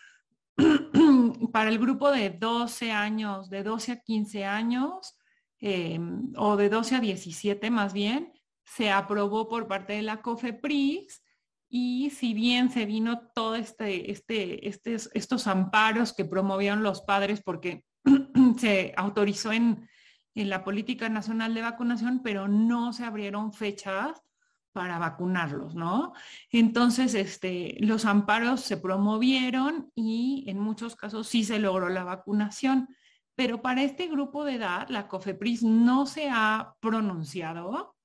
para 1.51 1.69
el 1.69 1.79
grupo 1.79 2.11
de 2.11 2.29
12 2.29 2.91
años, 2.91 3.49
de 3.49 3.63
12 3.63 3.93
a 3.93 3.99
15 4.01 4.45
años, 4.45 5.17
em, 5.57 6.31
o 6.37 6.57
de 6.57 6.69
12 6.69 6.97
a 6.97 6.99
17 6.99 7.71
más 7.71 7.91
bien, 7.91 8.33
se 8.75 8.91
aprobó 8.91 9.47
por 9.49 9.67
parte 9.67 9.93
de 9.93 10.01
la 10.01 10.21
COFEPRIS 10.21 11.23
y 11.69 12.09
si 12.11 12.33
bien 12.33 12.71
se 12.71 12.85
vino 12.85 13.29
todo 13.33 13.55
este, 13.55 14.11
este, 14.11 14.95
estos 14.95 15.47
amparos 15.47 16.13
que 16.13 16.25
promovieron 16.25 16.83
los 16.83 17.01
padres 17.01 17.41
porque 17.43 17.83
se 18.57 18.93
autorizó 18.97 19.51
en, 19.51 19.87
en 20.35 20.49
la 20.49 20.63
política 20.63 21.09
nacional 21.09 21.53
de 21.53 21.61
vacunación, 21.61 22.21
pero 22.23 22.47
no 22.47 22.93
se 22.93 23.05
abrieron 23.05 23.53
fechas 23.53 24.23
para 24.71 24.99
vacunarlos, 24.99 25.75
¿no? 25.75 26.13
Entonces, 26.51 27.13
este, 27.15 27.75
los 27.79 28.05
amparos 28.05 28.61
se 28.61 28.77
promovieron 28.77 29.91
y 29.95 30.45
en 30.47 30.59
muchos 30.59 30.95
casos 30.95 31.27
sí 31.27 31.43
se 31.43 31.59
logró 31.59 31.89
la 31.89 32.03
vacunación, 32.03 32.87
pero 33.35 33.61
para 33.61 33.83
este 33.83 34.07
grupo 34.07 34.45
de 34.45 34.55
edad, 34.55 34.87
la 34.89 35.07
COFEPRIS 35.07 35.63
no 35.63 36.05
se 36.05 36.29
ha 36.29 36.75
pronunciado, 36.79 37.95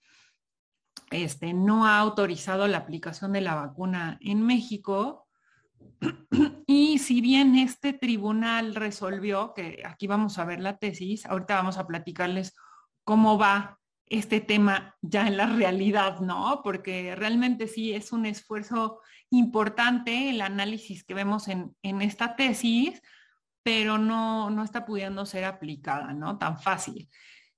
este, 1.11 1.53
no 1.53 1.87
ha 1.87 1.99
autorizado 1.99 2.67
la 2.69 2.79
aplicación 2.79 3.33
de 3.33 3.41
la 3.41 3.55
vacuna 3.55 4.19
en 4.21 4.43
México. 4.43 5.27
Y 6.67 6.99
si 6.99 7.21
bien 7.21 7.57
este 7.57 7.93
tribunal 7.93 8.75
resolvió, 8.75 9.53
que 9.55 9.83
aquí 9.85 10.07
vamos 10.07 10.39
a 10.39 10.45
ver 10.45 10.61
la 10.61 10.79
tesis, 10.79 11.27
ahorita 11.27 11.57
vamos 11.57 11.77
a 11.77 11.87
platicarles 11.87 12.55
cómo 13.05 13.39
va 13.39 13.79
este 14.07 14.41
tema 14.41 14.97
ya 15.01 15.27
en 15.27 15.37
la 15.37 15.47
realidad, 15.47 16.21
¿no? 16.21 16.61
Porque 16.63 17.15
realmente 17.15 17.69
sí 17.69 17.93
es 17.93 18.13
un 18.13 18.27
esfuerzo 18.27 19.01
importante 19.31 20.31
el 20.31 20.41
análisis 20.41 21.05
que 21.05 21.15
vemos 21.15 21.49
en, 21.49 21.75
esta 21.83 22.37
tesis, 22.37 23.01
pero 23.63 23.99
no, 23.99 24.51
no 24.51 24.63
está 24.63 24.85
pudiendo 24.85 25.27
ser 25.27 25.45
aplicada, 25.45 26.13
¿no? 26.13 26.39
Tan 26.39 26.61
fácil. 26.61 27.09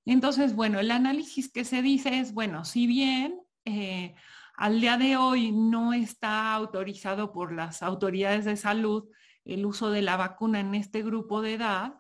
Entonces, 0.07 0.55
bueno, 0.55 0.79
el 0.79 0.91
análisis 0.91 1.51
que 1.51 1.65
se 1.65 1.83
dice 1.83 2.21
es, 2.21 2.33
bueno, 2.33 2.65
si 2.65 2.87
bien 2.87 3.41
eh, 3.65 4.15
al 4.57 4.81
día 4.81 4.97
de 4.97 5.17
hoy 5.17 5.53
no 5.53 5.93
está 5.93 6.55
autorizado 6.55 7.33
por 7.33 7.53
las 7.53 7.83
autoridades 7.83 8.45
de 8.45 8.57
salud 8.57 9.09
el 9.45 9.67
uso 9.67 9.91
de 9.91 10.03
la 10.03 10.17
vacuna 10.17 10.61
en 10.61 10.75
este 10.75 11.03
grupo 11.03 11.43
de 11.43 11.55
edad, 11.55 11.95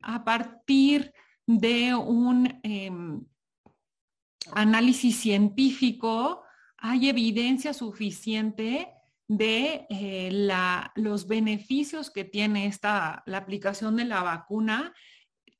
a 0.00 0.24
partir 0.24 1.12
de 1.46 1.94
un 1.94 2.60
em, 2.62 3.24
análisis 4.52 5.16
científico 5.16 6.42
hay 6.78 7.08
evidencia 7.08 7.74
suficiente 7.74 8.88
de 9.28 9.86
eh, 9.90 10.30
los 10.94 11.26
beneficios 11.26 12.10
que 12.10 12.24
tiene 12.24 12.66
esta, 12.66 13.22
la 13.26 13.38
aplicación 13.38 13.96
de 13.96 14.04
la 14.04 14.22
vacuna 14.22 14.92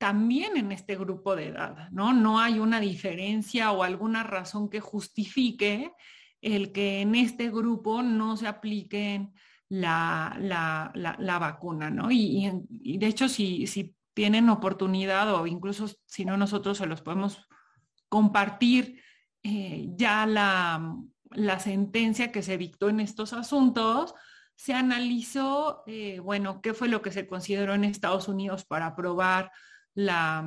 también 0.01 0.57
en 0.57 0.71
este 0.71 0.95
grupo 0.95 1.35
de 1.35 1.49
edad, 1.49 1.87
¿no? 1.91 2.11
No 2.11 2.39
hay 2.39 2.57
una 2.57 2.79
diferencia 2.79 3.71
o 3.71 3.83
alguna 3.83 4.23
razón 4.23 4.67
que 4.67 4.79
justifique 4.79 5.93
el 6.41 6.71
que 6.71 7.01
en 7.01 7.13
este 7.13 7.51
grupo 7.51 8.01
no 8.01 8.35
se 8.35 8.47
apliquen 8.47 9.31
la, 9.69 10.35
la, 10.39 11.37
vacuna, 11.37 11.91
¿no? 11.91 12.07
Y, 12.09 12.49
de 12.97 13.05
hecho, 13.05 13.29
si, 13.29 13.67
si 13.67 13.95
tienen 14.15 14.49
oportunidad 14.49 15.35
o 15.35 15.45
incluso 15.45 15.87
si 16.07 16.25
no 16.25 16.35
nosotros 16.35 16.79
se 16.79 16.87
los 16.87 17.03
podemos 17.03 17.47
compartir 18.09 19.03
eh, 19.43 19.85
ya 19.95 20.25
la, 20.25 21.59
sentencia 21.59 22.31
que 22.31 22.41
se 22.41 22.57
dictó 22.57 22.89
en 22.89 23.01
estos 23.01 23.33
asuntos, 23.33 24.15
se 24.55 24.73
analizó, 24.73 25.83
eh, 25.85 26.19
bueno, 26.21 26.59
qué 26.59 26.73
fue 26.73 26.87
lo 26.87 27.03
que 27.03 27.11
se 27.11 27.27
consideró 27.27 27.75
en 27.75 27.83
Estados 27.83 28.27
Unidos 28.27 28.65
para 28.65 28.87
aprobar 28.87 29.51
la, 29.93 30.43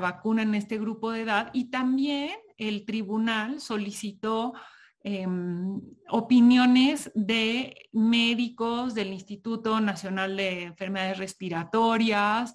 vacuna 0.00 0.42
en 0.42 0.54
este 0.54 0.78
grupo 0.78 1.10
de 1.10 1.22
edad 1.22 1.50
y 1.52 1.70
también 1.70 2.30
el 2.56 2.84
tribunal 2.84 3.60
solicitó 3.60 4.52
em, 5.02 5.80
opiniones 6.08 7.10
de 7.14 7.88
médicos 7.92 8.94
del 8.94 9.12
Instituto 9.12 9.80
Nacional 9.80 10.36
de 10.36 10.62
Enfermedades 10.62 11.18
Respiratorias, 11.18 12.54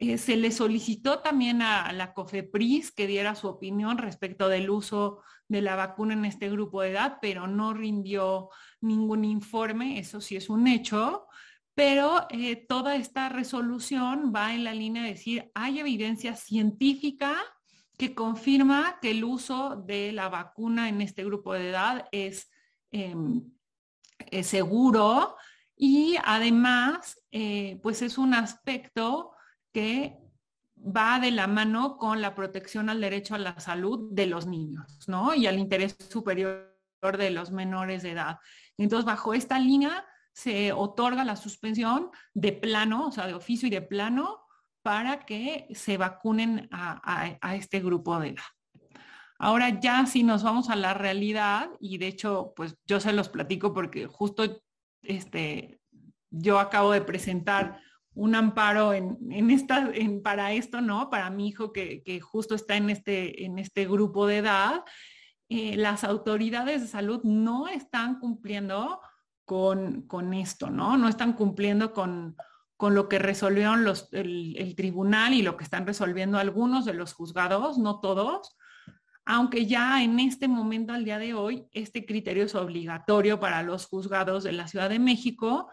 eh, 0.00 0.16
se 0.16 0.36
le 0.36 0.52
solicitó 0.52 1.20
también 1.20 1.60
a 1.60 1.92
la 1.92 2.12
COFEPRIS 2.14 2.92
que 2.92 3.06
diera 3.06 3.34
su 3.34 3.48
opinión 3.48 3.98
respecto 3.98 4.48
del 4.48 4.70
uso 4.70 5.22
de 5.48 5.62
la 5.62 5.76
vacuna 5.76 6.12
en 6.14 6.24
este 6.24 6.50
grupo 6.50 6.82
de 6.82 6.90
edad, 6.90 7.18
pero 7.20 7.46
no 7.46 7.74
rindió 7.74 8.50
ningún 8.80 9.24
informe, 9.24 9.98
eso 9.98 10.20
sí 10.20 10.36
es 10.36 10.50
un 10.50 10.68
hecho, 10.68 11.27
pero 11.78 12.26
eh, 12.30 12.56
toda 12.56 12.96
esta 12.96 13.28
resolución 13.28 14.32
va 14.34 14.52
en 14.52 14.64
la 14.64 14.74
línea 14.74 15.04
de 15.04 15.10
decir, 15.10 15.52
hay 15.54 15.78
evidencia 15.78 16.34
científica 16.34 17.36
que 17.96 18.16
confirma 18.16 18.98
que 19.00 19.12
el 19.12 19.22
uso 19.22 19.76
de 19.86 20.10
la 20.10 20.28
vacuna 20.28 20.88
en 20.88 21.00
este 21.02 21.24
grupo 21.24 21.54
de 21.54 21.70
edad 21.70 22.08
es, 22.10 22.50
em, 22.90 23.44
seguro 24.42 25.36
y 25.76 26.16
además, 26.24 27.22
eh, 27.30 27.78
pues 27.80 28.02
es 28.02 28.18
un 28.18 28.34
aspecto 28.34 29.30
que 29.72 30.18
va 30.76 31.20
de 31.20 31.30
la 31.30 31.46
mano 31.46 31.96
con 31.96 32.20
la 32.20 32.34
protección 32.34 32.90
al 32.90 33.00
derecho 33.00 33.36
a 33.36 33.38
la 33.38 33.60
salud 33.60 34.10
de 34.10 34.26
los 34.26 34.48
niños, 34.48 35.04
¿no? 35.06 35.32
Y 35.32 35.46
al 35.46 35.60
interés 35.60 35.96
superior 36.10 36.74
de 37.16 37.30
los 37.30 37.52
menores 37.52 38.02
de 38.02 38.10
edad. 38.10 38.40
Entonces, 38.76 39.04
bajo 39.04 39.32
esta 39.32 39.60
línea 39.60 40.04
se 40.38 40.72
otorga 40.72 41.24
la 41.24 41.34
suspensión 41.34 42.12
de 42.32 42.52
plano, 42.52 43.08
o 43.08 43.10
sea, 43.10 43.26
de 43.26 43.34
oficio 43.34 43.66
y 43.66 43.72
de 43.72 43.82
plano, 43.82 44.46
para 44.82 45.26
que 45.26 45.66
se 45.74 45.96
vacunen 45.96 46.68
a, 46.70 47.56
este 47.56 47.80
grupo 47.80 48.20
de 48.20 48.28
edad. 48.28 48.44
Ahora 49.40 49.80
ya 49.80 50.06
si 50.06 50.22
nos 50.22 50.44
vamos 50.44 50.70
a 50.70 50.76
la 50.76 50.94
realidad, 50.94 51.70
y 51.80 51.98
de 51.98 52.06
hecho, 52.06 52.52
pues 52.54 52.76
yo 52.86 53.00
se 53.00 53.12
los 53.12 53.28
platico 53.28 53.74
porque 53.74 54.06
justo 54.06 54.62
este, 55.02 55.80
yo 56.30 56.60
acabo 56.60 56.92
de 56.92 57.00
presentar 57.00 57.80
un 58.14 58.36
amparo 58.36 58.92
en, 58.92 59.50
esta, 59.50 59.90
en, 59.92 60.22
para 60.22 60.52
esto, 60.52 60.80
¿no? 60.80 61.10
Para 61.10 61.30
mi 61.30 61.48
hijo 61.48 61.72
que, 61.72 62.20
justo 62.22 62.54
está 62.54 62.76
en 62.76 62.90
este, 62.90 63.44
en 63.44 63.58
este 63.58 63.88
grupo 63.88 64.28
de 64.28 64.36
edad. 64.36 64.84
Eh, 65.48 65.76
las 65.76 66.04
autoridades 66.04 66.82
de 66.82 66.86
salud 66.86 67.22
no 67.24 67.66
están 67.66 68.20
cumpliendo 68.20 69.00
con, 69.48 70.34
esto, 70.34 70.68
¿no? 70.68 70.98
No 70.98 71.08
están 71.08 71.32
cumpliendo 71.32 71.94
con, 71.94 72.36
con 72.76 72.94
lo 72.94 73.08
que 73.08 73.18
resolvieron 73.18 73.82
los, 73.82 74.08
el, 74.12 74.74
tribunal 74.76 75.32
y 75.32 75.42
lo 75.42 75.56
que 75.56 75.64
están 75.64 75.86
resolviendo 75.86 76.38
algunos 76.38 76.84
de 76.84 76.92
los 76.92 77.14
juzgados, 77.14 77.78
no 77.78 78.00
todos, 78.00 78.56
aunque 79.24 79.66
ya 79.66 80.02
en 80.02 80.20
este 80.20 80.48
momento, 80.48 80.92
al 80.92 81.04
día 81.04 81.18
de 81.18 81.32
hoy, 81.32 81.66
este 81.72 82.04
criterio 82.04 82.44
es 82.44 82.54
obligatorio 82.54 83.40
para 83.40 83.62
los 83.62 83.86
juzgados 83.86 84.44
de 84.44 84.52
la 84.52 84.68
Ciudad 84.68 84.90
de 84.90 84.98
México, 84.98 85.70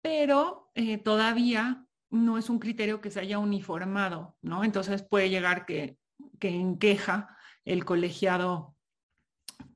pero 0.00 0.70
eh, 0.74 0.96
todavía 0.96 1.86
no 2.10 2.38
es 2.38 2.48
un 2.48 2.58
criterio 2.58 3.00
que 3.02 3.10
se 3.10 3.20
haya 3.20 3.38
uniformado, 3.38 4.36
¿no? 4.40 4.64
Entonces 4.64 5.02
puede 5.02 5.28
llegar 5.28 5.66
que, 5.66 5.98
en 6.40 6.78
queja 6.78 7.36
el 7.64 7.84
colegiado 7.84 8.74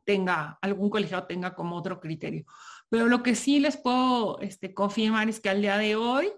tenga, 0.05 0.59
algún 0.63 0.91
colegiado 0.91 1.27
tenga 1.27 1.55
como 1.55 1.77
otro 1.77 2.01
criterio. 2.01 2.45
Pero 2.89 3.09
lo 3.09 3.23
que 3.23 3.35
sí 3.35 3.59
les 3.59 3.77
puedo 3.77 4.39
este, 4.41 4.75
confirmar 4.75 5.29
es 5.29 5.41
que 5.41 5.51
al 5.51 5.63
día 5.63 5.77
de 5.79 5.97
hoy, 5.97 6.33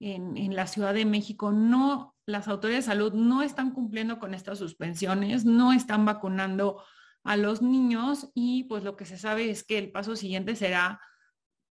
en, 0.00 0.56
la 0.56 0.66
Ciudad 0.66 0.94
de 0.94 1.04
México, 1.04 1.52
no, 1.52 2.16
las 2.26 2.48
autoridades 2.48 2.86
de 2.86 2.92
salud 2.92 3.12
no 3.12 3.42
están 3.42 3.70
cumpliendo 3.70 4.18
con 4.18 4.34
estas 4.34 4.58
suspensiones, 4.58 5.44
no 5.44 5.72
están 5.72 6.04
vacunando 6.04 6.82
a 7.22 7.36
los 7.36 7.62
niños 7.62 8.30
y 8.34 8.64
pues 8.64 8.82
lo 8.82 8.96
que 8.96 9.04
se 9.04 9.16
sabe 9.16 9.48
es 9.48 9.62
que 9.62 9.78
el 9.78 9.92
paso 9.92 10.16
siguiente 10.16 10.56
será 10.56 11.00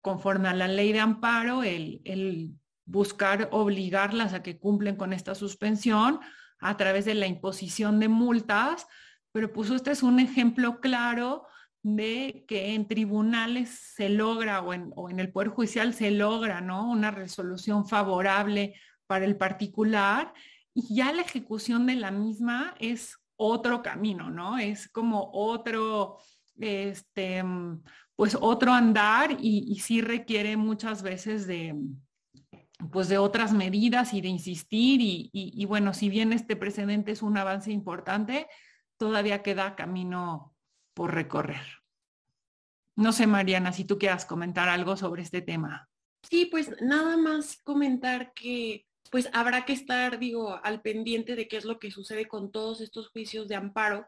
conforme 0.00 0.48
a 0.48 0.54
la 0.54 0.68
ley 0.68 0.92
de 0.92 1.00
amparo, 1.00 1.62
el, 1.64 2.52
buscar 2.84 3.48
obligarlas 3.52 4.34
a 4.34 4.42
que 4.42 4.58
cumplen 4.58 4.96
con 4.96 5.12
esta 5.12 5.34
suspensión 5.34 6.20
a 6.58 6.76
través 6.76 7.04
de 7.04 7.14
la 7.14 7.26
imposición 7.26 8.00
de 8.00 8.08
multas, 8.08 8.86
pero 9.32 9.52
pues 9.52 9.70
este 9.70 9.92
es 9.92 10.02
un 10.02 10.20
ejemplo 10.20 10.80
claro 10.80 11.46
de 11.82 12.44
que 12.46 12.74
en 12.74 12.86
tribunales 12.86 13.70
se 13.70 14.08
logra 14.08 14.62
o 14.62 14.72
en, 14.72 14.92
o 14.94 15.10
en, 15.10 15.18
el 15.18 15.32
Poder 15.32 15.48
Judicial 15.48 15.94
se 15.94 16.10
logra 16.10 16.60
¿no? 16.60 16.88
una 16.90 17.10
resolución 17.10 17.86
favorable 17.86 18.74
para 19.06 19.24
el 19.24 19.36
particular 19.36 20.32
y 20.74 20.94
ya 20.94 21.12
la 21.12 21.22
ejecución 21.22 21.86
de 21.86 21.96
la 21.96 22.10
misma 22.10 22.74
es 22.78 23.18
otro 23.36 23.82
camino, 23.82 24.30
¿no? 24.30 24.58
Es 24.58 24.88
como 24.88 25.30
otro, 25.32 26.18
este, 26.58 27.44
pues 28.16 28.36
otro 28.40 28.72
andar 28.72 29.36
y, 29.40 29.78
sí 29.80 30.00
requiere 30.00 30.56
muchas 30.56 31.02
veces 31.02 31.46
de, 31.46 31.74
pues 32.90 33.08
de 33.08 33.18
otras 33.18 33.52
medidas 33.52 34.14
y 34.14 34.20
de 34.20 34.28
insistir 34.28 35.00
y, 35.02 35.64
bueno, 35.66 35.92
si 35.92 36.08
bien 36.08 36.32
este 36.32 36.56
precedente 36.56 37.12
es 37.12 37.22
un 37.22 37.36
avance 37.36 37.72
importante, 37.72 38.46
todavía 38.96 39.42
queda 39.42 39.74
camino 39.74 40.51
por 40.94 41.14
recorrer. 41.14 41.66
No 42.96 43.12
sé, 43.12 43.26
Mariana, 43.26 43.72
si 43.72 43.84
tú 43.84 43.98
quieras 43.98 44.24
comentar 44.26 44.68
algo 44.68 44.96
sobre 44.96 45.22
este 45.22 45.40
tema. 45.40 45.88
Sí, 46.22 46.46
pues 46.46 46.80
nada 46.80 47.16
más 47.16 47.56
comentar 47.62 48.32
que 48.34 48.86
pues 49.10 49.28
habrá 49.34 49.66
que 49.66 49.74
estar, 49.74 50.18
digo, 50.18 50.58
al 50.62 50.80
pendiente 50.80 51.36
de 51.36 51.46
qué 51.46 51.58
es 51.58 51.66
lo 51.66 51.78
que 51.78 51.90
sucede 51.90 52.26
con 52.26 52.50
todos 52.50 52.80
estos 52.80 53.10
juicios 53.10 53.46
de 53.46 53.56
amparo, 53.56 54.06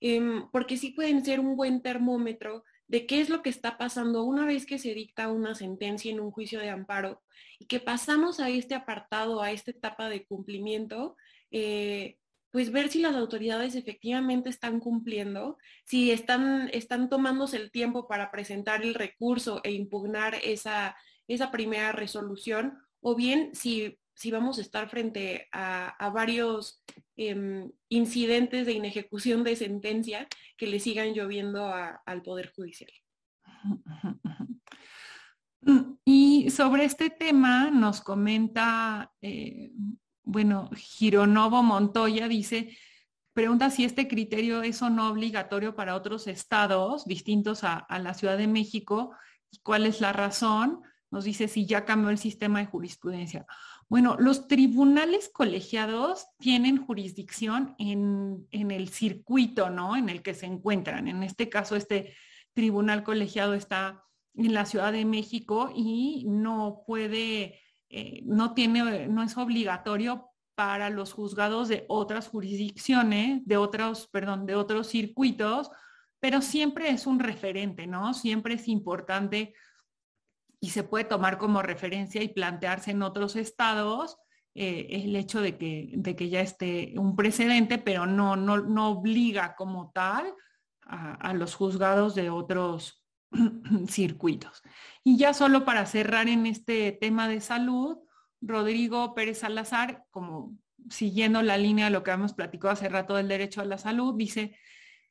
em, 0.00 0.48
porque 0.50 0.78
sí 0.78 0.92
pueden 0.92 1.22
ser 1.24 1.40
un 1.40 1.56
buen 1.56 1.82
termómetro 1.82 2.64
de 2.88 3.06
qué 3.06 3.20
es 3.20 3.28
lo 3.28 3.42
que 3.42 3.50
está 3.50 3.76
pasando 3.76 4.24
una 4.24 4.46
vez 4.46 4.64
que 4.64 4.78
se 4.78 4.94
dicta 4.94 5.28
una 5.28 5.54
sentencia 5.54 6.10
en 6.10 6.20
un 6.20 6.30
juicio 6.30 6.58
de 6.60 6.70
amparo 6.70 7.22
y 7.58 7.66
que 7.66 7.80
pasamos 7.80 8.40
a 8.40 8.48
este 8.48 8.74
apartado, 8.74 9.42
a 9.42 9.50
esta 9.50 9.72
etapa 9.72 10.08
de 10.08 10.24
cumplimiento, 10.24 11.16
eh, 11.50 12.16
pues 12.50 12.70
ver 12.72 12.88
si 12.88 13.00
las 13.00 13.14
autoridades 13.16 13.74
efectivamente 13.74 14.48
están 14.48 14.80
cumpliendo, 14.80 15.58
si 15.84 16.10
están, 16.10 16.70
están 16.72 17.08
tomándose 17.08 17.56
el 17.56 17.70
tiempo 17.70 18.08
para 18.08 18.30
presentar 18.30 18.82
el 18.82 18.94
recurso 18.94 19.60
e 19.64 19.72
impugnar 19.72 20.34
esa, 20.42 20.96
esa 21.28 21.50
primera 21.50 21.92
resolución, 21.92 22.78
o 23.00 23.14
bien 23.14 23.54
si, 23.54 23.98
si 24.14 24.30
vamos 24.30 24.58
a 24.58 24.62
estar 24.62 24.88
frente 24.88 25.48
a, 25.52 26.10
varios 26.14 26.82
em, 27.16 27.70
incidentes 27.88 28.66
de 28.66 28.72
inejecución 28.72 29.44
de 29.44 29.56
sentencia 29.56 30.26
que 30.56 30.66
le 30.66 30.80
sigan 30.80 31.12
lloviendo 31.12 31.72
al 31.72 32.22
Poder 32.22 32.52
Judicial. 32.54 32.90
Y 36.04 36.50
sobre 36.50 36.84
este 36.84 37.10
tema 37.10 37.70
nos 37.72 38.00
comenta 38.00 39.12
eh, 39.20 39.72
bueno, 40.26 40.68
Gironovo 40.74 41.62
Montoya 41.62 42.26
dice, 42.26 42.76
pregunta 43.32 43.70
si 43.70 43.84
este 43.84 44.08
criterio 44.08 44.62
es 44.62 44.82
o 44.82 44.90
no 44.90 45.08
obligatorio 45.08 45.76
para 45.76 45.94
otros 45.94 46.26
estados 46.26 47.06
distintos 47.06 47.62
a, 47.62 47.86
la 48.00 48.12
Ciudad 48.12 48.36
de 48.36 48.48
México 48.48 49.12
y 49.52 49.58
cuál 49.58 49.86
es 49.86 50.00
la 50.00 50.12
razón. 50.12 50.82
Nos 51.12 51.24
dice 51.24 51.46
si 51.46 51.64
ya 51.64 51.84
cambió 51.84 52.10
el 52.10 52.18
sistema 52.18 52.58
de 52.58 52.66
jurisprudencia. 52.66 53.46
Bueno, 53.88 54.16
los 54.18 54.48
tribunales 54.48 55.30
colegiados 55.32 56.26
tienen 56.38 56.84
jurisdicción 56.84 57.76
en, 57.78 58.48
en, 58.50 58.72
el 58.72 58.88
circuito, 58.88 59.70
¿no? 59.70 59.96
En 59.96 60.08
el 60.08 60.22
que 60.22 60.34
se 60.34 60.46
encuentran. 60.46 61.06
En 61.06 61.22
este 61.22 61.48
caso, 61.48 61.76
este 61.76 62.16
tribunal 62.52 63.04
colegiado 63.04 63.54
está 63.54 64.02
en 64.34 64.54
la 64.54 64.66
Ciudad 64.66 64.90
de 64.90 65.04
México 65.04 65.70
y 65.72 66.24
no 66.26 66.82
puede 66.84 67.60
eh, 67.88 68.22
no, 68.24 68.54
tiene, 68.54 69.08
no 69.08 69.22
es 69.22 69.36
obligatorio 69.36 70.30
para 70.54 70.90
los 70.90 71.12
juzgados 71.12 71.68
de 71.68 71.84
otras 71.88 72.28
jurisdicciones, 72.28 73.46
de 73.46 73.56
otros, 73.56 74.08
perdón, 74.08 74.46
de 74.46 74.54
otros 74.54 74.88
circuitos, 74.88 75.70
pero 76.18 76.40
siempre 76.40 76.90
es 76.90 77.06
un 77.06 77.20
referente, 77.20 77.86
¿no? 77.86 78.14
Siempre 78.14 78.54
es 78.54 78.66
importante 78.66 79.54
y 80.60 80.70
se 80.70 80.82
puede 80.82 81.04
tomar 81.04 81.38
como 81.38 81.62
referencia 81.62 82.22
y 82.22 82.28
plantearse 82.28 82.92
en 82.92 83.02
otros 83.02 83.36
estados 83.36 84.16
eh, 84.54 84.86
el 84.90 85.14
hecho 85.14 85.42
de 85.42 85.58
que, 85.58 85.90
de 85.94 86.16
que 86.16 86.30
ya 86.30 86.40
esté 86.40 86.94
un 86.96 87.14
precedente, 87.14 87.76
pero 87.76 88.06
no, 88.06 88.36
no, 88.36 88.56
no 88.56 88.88
obliga 88.88 89.54
como 89.54 89.90
tal 89.92 90.34
a, 90.82 91.12
a 91.12 91.34
los 91.34 91.54
juzgados 91.54 92.14
de 92.14 92.30
otros 92.30 93.05
circuitos. 93.88 94.62
Y 95.04 95.16
ya 95.18 95.34
solo 95.34 95.64
para 95.64 95.86
cerrar 95.86 96.28
en 96.28 96.46
este 96.46 96.92
tema 96.92 97.28
de 97.28 97.40
salud, 97.40 97.98
Rodrigo 98.40 99.14
Pérez 99.14 99.38
Salazar, 99.38 100.04
como 100.10 100.56
siguiendo 100.90 101.42
la 101.42 101.58
línea 101.58 101.86
de 101.86 101.90
lo 101.90 102.02
que 102.02 102.12
hemos 102.12 102.34
platicado 102.34 102.72
hace 102.72 102.88
rato 102.88 103.16
del 103.16 103.28
derecho 103.28 103.60
a 103.60 103.64
la 103.64 103.78
salud, 103.78 104.14
dice, 104.16 104.56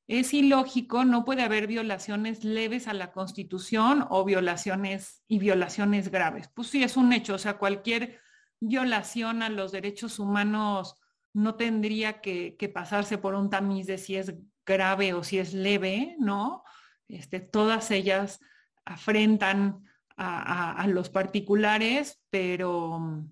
es 0.08 0.34
ilógico, 0.34 1.04
no 1.04 1.26
puede 1.26 1.42
haber 1.42 1.68
violaciones 1.68 2.44
leves 2.44 2.88
a 2.88 2.94
la 2.94 3.12
Constitución 3.12 4.06
o 4.10 4.24
violaciones 4.24 5.24
y 5.28 5.40
violaciones 5.40 6.12
graves. 6.12 6.50
Pues 6.54 6.68
sí, 6.68 6.84
es 6.84 6.96
un 6.96 7.12
hecho, 7.12 7.36
o 7.36 7.40
sea, 7.40 7.58
cualquier 7.58 8.20
violación 8.60 9.42
a 9.42 9.50
los 9.50 9.72
derechos 9.72 10.20
humanos 10.20 10.96
no 11.34 11.56
tendría 11.56 12.22
que, 12.22 12.56
que 12.58 12.70
pasarse 12.70 13.18
por 13.18 13.36
un 13.36 13.50
tamiz 13.50 13.88
de 13.88 13.98
si 13.98 14.16
es 14.16 14.34
grave 14.66 15.14
o 15.14 15.24
si 15.24 15.40
es 15.40 15.54
leve, 15.54 16.16
¿no? 16.20 16.64
Este, 17.08 17.40
todas 17.40 17.92
ellas 17.92 18.40
afrentan 18.86 19.84
a, 20.18 20.86
los 20.88 21.10
particulares, 21.10 22.22
pero 22.30 23.28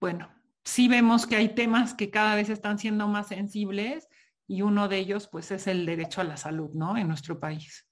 bueno, 0.00 0.30
sí 0.64 0.88
vemos 0.88 1.26
que 1.26 1.36
hay 1.36 1.54
temas 1.54 1.94
que 1.94 2.10
cada 2.10 2.34
vez 2.34 2.48
están 2.48 2.78
siendo 2.78 3.08
más 3.08 3.28
sensibles 3.28 4.08
y 4.46 4.62
uno 4.62 4.88
de 4.88 4.98
ellos 4.98 5.28
pues 5.28 5.50
es 5.50 5.66
el 5.66 5.86
derecho 5.86 6.20
a 6.20 6.24
la 6.24 6.36
salud, 6.36 6.70
¿no? 6.74 6.96
En 6.96 7.08
nuestro 7.08 7.40
país. 7.40 7.88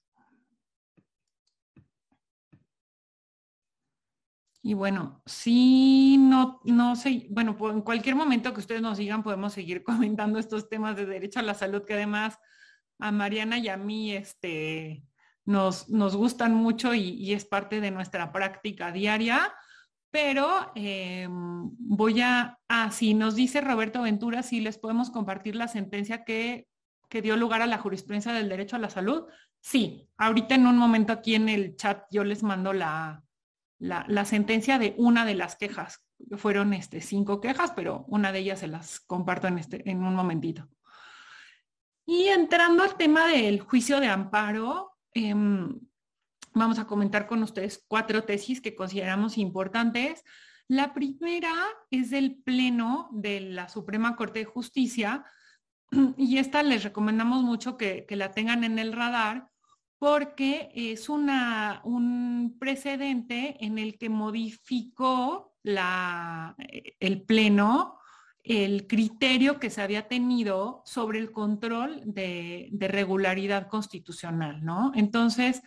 Y 4.65 4.75
bueno, 4.75 5.21
sí, 5.25 6.15
no, 6.17 6.61
no 6.63 6.95
sé, 6.95 7.27
bueno, 7.29 7.57
en 7.69 7.81
cualquier 7.81 8.15
momento 8.15 8.53
que 8.53 8.61
ustedes 8.61 8.81
nos 8.81 8.97
digan 8.97 9.21
podemos 9.21 9.51
seguir 9.51 9.83
comentando 9.83 10.39
estos 10.39 10.69
temas 10.69 10.95
de 10.95 11.05
derecho 11.05 11.39
a 11.39 11.43
la 11.43 11.53
salud 11.53 11.83
que 11.83 11.95
además 11.95 12.39
a 13.03 13.11
Mariana 13.11 13.57
y 13.57 13.67
a 13.67 13.75
mí 13.75 14.13
este, 14.13 15.03
nos, 15.43 15.89
nos 15.89 16.15
gustan 16.15 16.55
mucho 16.55 16.93
y, 16.93 17.33
es 17.33 17.43
parte 17.43 17.81
de 17.81 17.91
nuestra 17.91 18.31
práctica 18.31 18.93
diaria. 18.93 19.53
Pero 20.09 20.71
eh, 20.75 21.27
voy 21.29 22.21
a, 22.21 22.59
ah, 22.69 22.91
si 22.91 23.13
nos 23.13 23.35
dice 23.35 23.59
Roberto 23.59 24.03
Ventura, 24.03 24.41
si 24.41 24.61
les 24.61 24.77
podemos 24.77 25.09
compartir 25.09 25.55
la 25.55 25.67
sentencia 25.67 26.23
que, 26.23 26.67
que 27.09 27.21
dio 27.21 27.35
lugar 27.35 27.61
a 27.61 27.67
la 27.67 27.77
jurisprudencia 27.77 28.31
del 28.31 28.47
derecho 28.47 28.77
a 28.77 28.79
la 28.79 28.89
salud. 28.89 29.25
Sí, 29.59 30.07
ahorita 30.17 30.55
en 30.55 30.67
un 30.67 30.77
momento 30.77 31.11
aquí 31.11 31.35
en 31.35 31.49
el 31.49 31.75
chat 31.75 32.05
yo 32.09 32.23
les 32.23 32.41
mando 32.41 32.71
la, 32.71 33.21
la, 33.79 34.05
la, 34.07 34.23
sentencia 34.23 34.79
de 34.79 34.93
una 34.97 35.25
de 35.25 35.35
las 35.35 35.57
quejas. 35.57 36.05
Fueron 36.37 36.73
este, 36.73 37.01
cinco 37.01 37.41
quejas, 37.41 37.71
pero 37.75 38.05
una 38.07 38.31
de 38.31 38.39
ellas 38.39 38.59
se 38.59 38.67
las 38.67 39.01
comparto 39.01 39.47
en, 39.47 39.57
este, 39.57 39.89
en 39.89 40.03
un 40.03 40.15
momentito. 40.15 40.69
Y 42.05 42.27
entrando 42.27 42.83
al 42.83 42.97
tema 42.97 43.27
del 43.27 43.61
juicio 43.61 43.99
de 43.99 44.07
amparo, 44.07 44.91
em, 45.13 45.79
vamos 46.53 46.79
a 46.79 46.85
comentar 46.85 47.27
con 47.27 47.41
ustedes 47.43 47.83
cuatro 47.87 48.23
tesis 48.23 48.61
que 48.61 48.75
consideramos 48.75 49.37
importantes. 49.37 50.23
La 50.67 50.93
primera 50.93 51.53
es 51.91 52.09
del 52.09 52.35
Pleno 52.35 53.09
de 53.11 53.39
la 53.41 53.69
Suprema 53.69 54.15
Corte 54.15 54.39
de 54.39 54.45
Justicia 54.45 55.23
y 56.17 56.37
esta 56.37 56.61
les 56.63 56.83
recomendamos 56.83 57.43
mucho 57.43 57.77
que, 57.77 58.05
la 58.09 58.31
tengan 58.31 58.63
en 58.63 58.79
el 58.79 58.93
radar 58.93 59.49
porque 59.97 60.71
es 60.75 61.07
una, 61.07 61.81
un 61.85 62.57
precedente 62.59 63.63
en 63.63 63.77
el 63.77 63.97
que 63.97 64.09
modificó 64.09 65.55
la, 65.63 66.55
el 66.99 67.21
Pleno 67.23 67.99
el 68.43 68.87
criterio 68.87 69.59
que 69.59 69.69
se 69.69 69.81
había 69.81 70.07
tenido 70.07 70.83
sobre 70.85 71.19
el 71.19 71.31
control 71.31 72.01
de, 72.05 72.69
regularidad 72.81 73.67
constitucional, 73.67 74.63
¿no? 74.65 74.91
Entonces, 74.95 75.61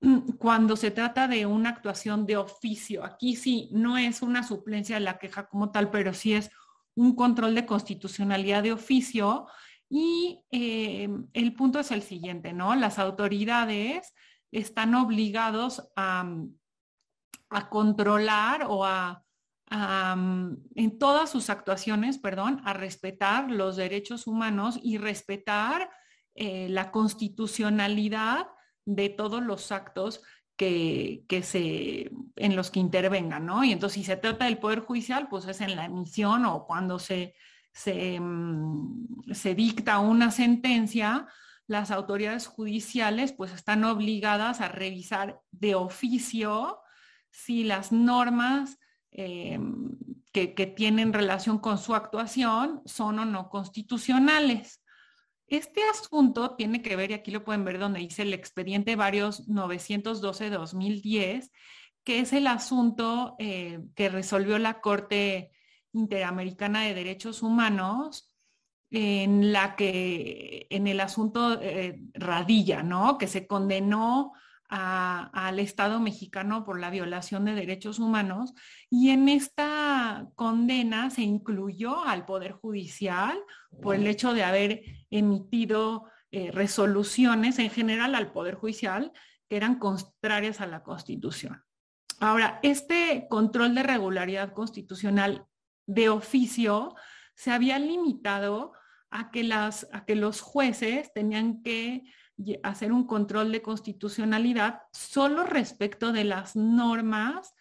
mm, 0.00 0.32
cuando 0.38 0.76
se 0.76 0.90
trata 0.90 1.28
de 1.28 1.44
una 1.44 1.70
actuación 1.70 2.26
de 2.26 2.38
oficio, 2.38 3.04
aquí 3.04 3.36
sí 3.36 3.68
no 3.72 3.98
es 3.98 4.22
una 4.22 4.42
suplencia 4.42 4.96
de 4.96 5.00
la 5.02 5.18
queja 5.18 5.46
como 5.46 5.70
tal, 5.70 5.90
pero 5.90 6.14
sí 6.14 6.32
es 6.32 6.50
un 6.94 7.14
control 7.14 7.54
de 7.54 7.66
constitucionalidad 7.66 8.62
de 8.62 8.72
oficio. 8.72 9.46
Y 9.90 10.40
eh, 10.50 11.08
el 11.34 11.54
punto 11.54 11.80
es 11.80 11.90
el 11.90 12.02
siguiente, 12.02 12.52
¿no? 12.52 12.74
Las 12.76 12.98
autoridades 12.98 14.14
están 14.52 14.94
obligados 14.94 15.90
a, 15.96 16.24
a 17.50 17.68
controlar 17.68 18.66
o 18.68 18.84
a 18.86 19.24
en 19.70 20.98
todas 20.98 21.30
sus 21.30 21.48
actuaciones, 21.48 22.18
perdón, 22.18 22.60
a 22.64 22.72
respetar 22.72 23.50
los 23.50 23.76
derechos 23.76 24.26
humanos 24.26 24.80
y 24.82 24.98
respetar 24.98 25.90
eh, 26.34 26.68
la 26.68 26.90
constitucionalidad 26.90 28.48
de 28.84 29.10
todos 29.10 29.42
los 29.42 29.70
actos 29.70 30.22
que, 30.56 31.24
se, 31.42 32.10
en 32.36 32.56
los 32.56 32.70
que 32.70 32.80
intervengan, 32.80 33.46
¿no? 33.46 33.64
Y 33.64 33.72
entonces 33.72 33.94
si 33.94 34.04
se 34.04 34.16
trata 34.16 34.44
del 34.44 34.58
Poder 34.58 34.80
Judicial, 34.80 35.28
pues 35.28 35.46
es 35.46 35.60
en 35.62 35.74
la 35.74 35.86
emisión 35.86 36.44
o 36.44 36.66
cuando 36.66 36.98
se, 36.98 37.34
se, 37.72 38.18
mm, 38.20 39.32
se 39.32 39.54
dicta 39.54 40.00
una 40.00 40.30
sentencia, 40.30 41.28
las 41.66 41.90
autoridades 41.90 42.46
judiciales 42.46 43.32
pues 43.32 43.52
están 43.52 43.84
obligadas 43.84 44.60
a 44.60 44.68
revisar 44.68 45.40
de 45.52 45.76
oficio 45.76 46.80
si 47.30 47.64
las 47.64 47.92
normas 47.92 48.78
Em, 49.12 49.98
que, 50.32 50.46
tienen 50.76 51.12
relación 51.12 51.58
con 51.58 51.78
su 51.78 51.94
actuación 51.94 52.82
son 52.84 53.18
o 53.18 53.24
no 53.24 53.48
constitucionales. 53.48 54.80
Este 55.48 55.82
asunto 55.88 56.54
tiene 56.54 56.82
que 56.82 56.94
ver, 56.94 57.10
y 57.10 57.14
aquí 57.14 57.32
lo 57.32 57.42
pueden 57.42 57.64
ver 57.64 57.80
donde 57.80 57.98
dice 57.98 58.22
el 58.22 58.32
expediente 58.32 58.94
varios 58.94 59.48
912-2010, 59.48 61.50
que 62.04 62.20
es 62.20 62.32
el 62.32 62.46
asunto 62.46 63.34
eh, 63.40 63.80
que 63.96 64.08
resolvió 64.08 64.56
la 64.58 64.80
Corte 64.80 65.50
Interamericana 65.92 66.82
de 66.82 66.94
Derechos 66.94 67.42
Humanos, 67.42 68.32
en 68.92 69.52
la 69.52 69.74
que, 69.74 70.68
en 70.70 70.86
el 70.86 71.00
asunto 71.00 71.60
eh, 71.60 72.00
Radilla, 72.14 72.84
¿no? 72.84 73.18
Que 73.18 73.26
se 73.26 73.48
condenó 73.48 74.32
al 74.72 75.58
Estado 75.58 75.98
mexicano 75.98 76.64
por 76.64 76.78
la 76.78 76.90
violación 76.90 77.44
de 77.44 77.54
derechos 77.54 77.98
humanos 77.98 78.54
y 78.88 79.10
en 79.10 79.28
esta 79.28 80.28
condena 80.36 81.10
se 81.10 81.22
incluyó 81.22 82.04
al 82.04 82.24
Poder 82.24 82.52
Judicial 82.52 83.36
por 83.82 83.96
el 83.96 84.06
hecho 84.06 84.32
de 84.32 84.44
haber 84.44 84.82
emitido 85.10 86.04
eh, 86.30 86.52
resoluciones 86.52 87.58
en 87.58 87.70
general 87.70 88.14
al 88.14 88.30
Poder 88.30 88.54
Judicial 88.54 89.10
que 89.48 89.56
eran 89.56 89.80
contrarias 89.80 90.60
a 90.60 90.68
la 90.68 90.84
Constitución. 90.84 91.64
Ahora, 92.20 92.60
este 92.62 93.26
control 93.28 93.74
de 93.74 93.82
regularidad 93.82 94.52
constitucional 94.52 95.46
de 95.86 96.10
oficio 96.10 96.94
se 97.34 97.50
había 97.50 97.80
limitado 97.80 98.72
a 99.10 99.32
que, 99.32 99.42
las, 99.42 99.88
a 99.92 100.04
que 100.04 100.14
los 100.14 100.40
jueces 100.40 101.12
tenían 101.12 101.62
que 101.62 102.04
hacer 102.62 102.92
un 102.92 103.06
control 103.06 103.52
de 103.52 103.62
constitucionalidad 103.62 104.82
solo 104.92 105.44
respecto 105.44 106.12
de 106.12 106.24
las 106.24 106.56
normas 106.56 107.54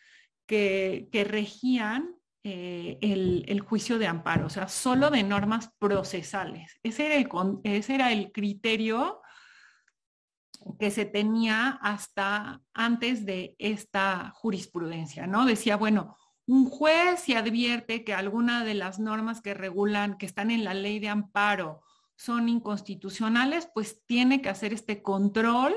que, 0.46 1.10
regían 1.30 2.16
eh, 2.44 2.98
el, 3.02 3.60
juicio 3.62 4.00
de 4.00 4.08
amparo, 4.08 4.48
o 4.48 4.50
sea, 4.50 4.68
solo 4.68 5.12
de 5.12 5.24
normas 5.24 5.72
procesales. 5.78 6.80
Ese 6.82 7.06
era 7.06 7.16
el, 7.16 7.30
ese 7.64 7.96
era 7.96 8.12
el 8.12 8.32
criterio 8.32 9.22
que 10.80 10.92
se 10.92 11.06
tenía 11.06 11.80
hasta 11.82 12.62
antes 12.74 13.26
de 13.26 13.56
esta 13.60 14.32
jurisprudencia, 14.36 15.28
¿no? 15.28 15.46
Decía, 15.46 15.78
bueno, 15.78 16.18
un 16.48 16.66
juez 16.66 17.22
si 17.22 17.36
advierte 17.36 18.04
que 18.04 18.14
alguna 18.14 18.64
de 18.64 18.74
las 18.74 19.00
normas 19.00 19.42
que 19.42 19.54
regulan, 19.54 20.18
que 20.18 20.26
están 20.26 20.52
en 20.52 20.64
la 20.64 20.74
ley 20.74 21.00
de 21.00 21.10
amparo, 21.10 21.82
son 22.20 22.50
inconstitucionales, 22.50 23.70
pues 23.74 24.06
tiene 24.06 24.42
que 24.42 24.50
hacer 24.50 24.74
este 24.74 25.02
control 25.02 25.74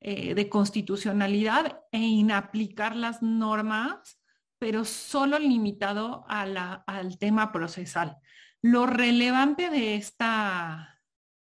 eh, 0.00 0.34
de 0.34 0.50
constitucionalidad 0.50 1.80
e 1.90 1.98
inaplicar 1.98 2.94
las 2.94 3.22
normas, 3.22 4.20
pero 4.58 4.84
solo 4.84 5.38
limitado 5.38 6.26
al 6.28 7.16
tema 7.18 7.52
procesal. 7.52 8.18
Lo 8.60 8.84
relevante 8.84 9.70
de 9.70 9.96
esta 9.96 11.00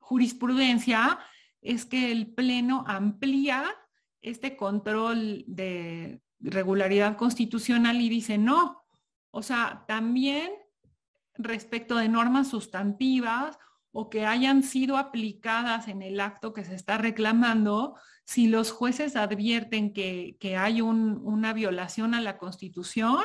jurisprudencia 0.01 1.19
es 1.63 1.87
que 1.87 2.13
el 2.13 2.35
Pleno 2.35 2.85
amplía 2.87 3.65
este 4.21 4.55
control 4.55 5.45
de 5.47 6.21
regularidad 6.41 7.17
constitucional 7.17 7.99
y 8.03 8.11
dice 8.11 8.37
no. 8.37 8.85
O 9.31 9.43
sea, 9.43 9.87
también 9.89 10.53
respecto 11.39 11.97
de 11.97 12.11
normas 12.11 12.49
sustantivas 12.49 13.59
o 13.93 14.09
que 14.09 14.27
hayan 14.27 14.63
sido 14.63 14.97
aplicadas 14.97 15.89
en 15.89 16.03
el 16.03 16.21
acto 16.21 16.53
que 16.53 16.65
se 16.65 16.75
está 16.75 16.99
reclamando, 16.99 17.97
si 18.25 18.47
los 18.47 18.71
jueces 18.71 19.17
advierten 19.17 19.93
que, 19.93 20.37
hay 20.57 20.81
una 20.81 21.53
violación 21.53 22.15
a 22.15 22.21
la 22.21 22.39
Constitución, 22.39 23.25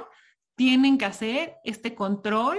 tienen 0.55 0.97
que 0.97 1.05
hacer 1.05 1.55
este 1.63 1.93
control 1.93 2.57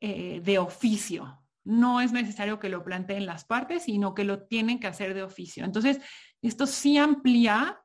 eh, 0.00 0.40
de 0.44 0.58
oficio. 0.58 1.42
No 1.64 2.00
es 2.00 2.12
necesario 2.12 2.58
que 2.58 2.68
lo 2.68 2.84
planteen 2.84 3.26
las 3.26 3.44
partes, 3.44 3.84
sino 3.84 4.14
que 4.14 4.24
lo 4.24 4.44
tienen 4.44 4.78
que 4.78 4.86
hacer 4.86 5.14
de 5.14 5.22
oficio. 5.22 5.64
Entonces, 5.64 6.00
esto 6.40 6.66
sí 6.66 6.98
amplía 6.98 7.80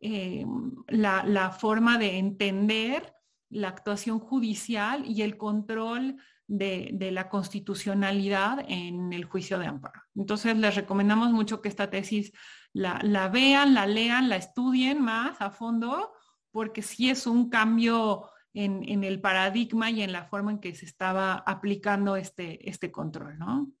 eh, 0.00 0.44
la 0.88 1.50
forma 1.50 1.98
de 1.98 2.18
entender 2.18 3.14
la 3.50 3.68
actuación 3.68 4.18
judicial 4.18 5.04
y 5.06 5.22
el 5.22 5.36
control 5.36 6.16
de, 6.52 7.10
la 7.12 7.30
constitucionalidad 7.30 8.64
en 8.68 9.12
el 9.14 9.24
juicio 9.24 9.58
de 9.58 9.66
amparo. 9.66 10.02
Entonces, 10.14 10.56
les 10.56 10.74
recomendamos 10.74 11.30
mucho 11.30 11.62
que 11.62 11.68
esta 11.70 11.88
tesis 11.88 12.32
la, 12.74 13.28
vean, 13.32 13.72
la 13.72 13.86
lean, 13.86 14.28
la 14.28 14.36
estudien 14.36 15.00
más 15.00 15.40
a 15.40 15.50
fondo, 15.50 16.12
porque 16.50 16.82
sí 16.82 17.08
es 17.08 17.26
un 17.26 17.48
cambio 17.48 18.28
en, 18.52 19.02
el 19.02 19.20
paradigma 19.20 19.90
y 19.90 20.02
en 20.02 20.12
la 20.12 20.26
forma 20.26 20.50
en 20.50 20.58
que 20.58 20.74
se 20.74 20.84
estaba 20.84 21.42
aplicando 21.46 22.16
este, 22.16 22.68
este 22.68 22.92
control, 22.92 23.38
¿no? 23.38 23.72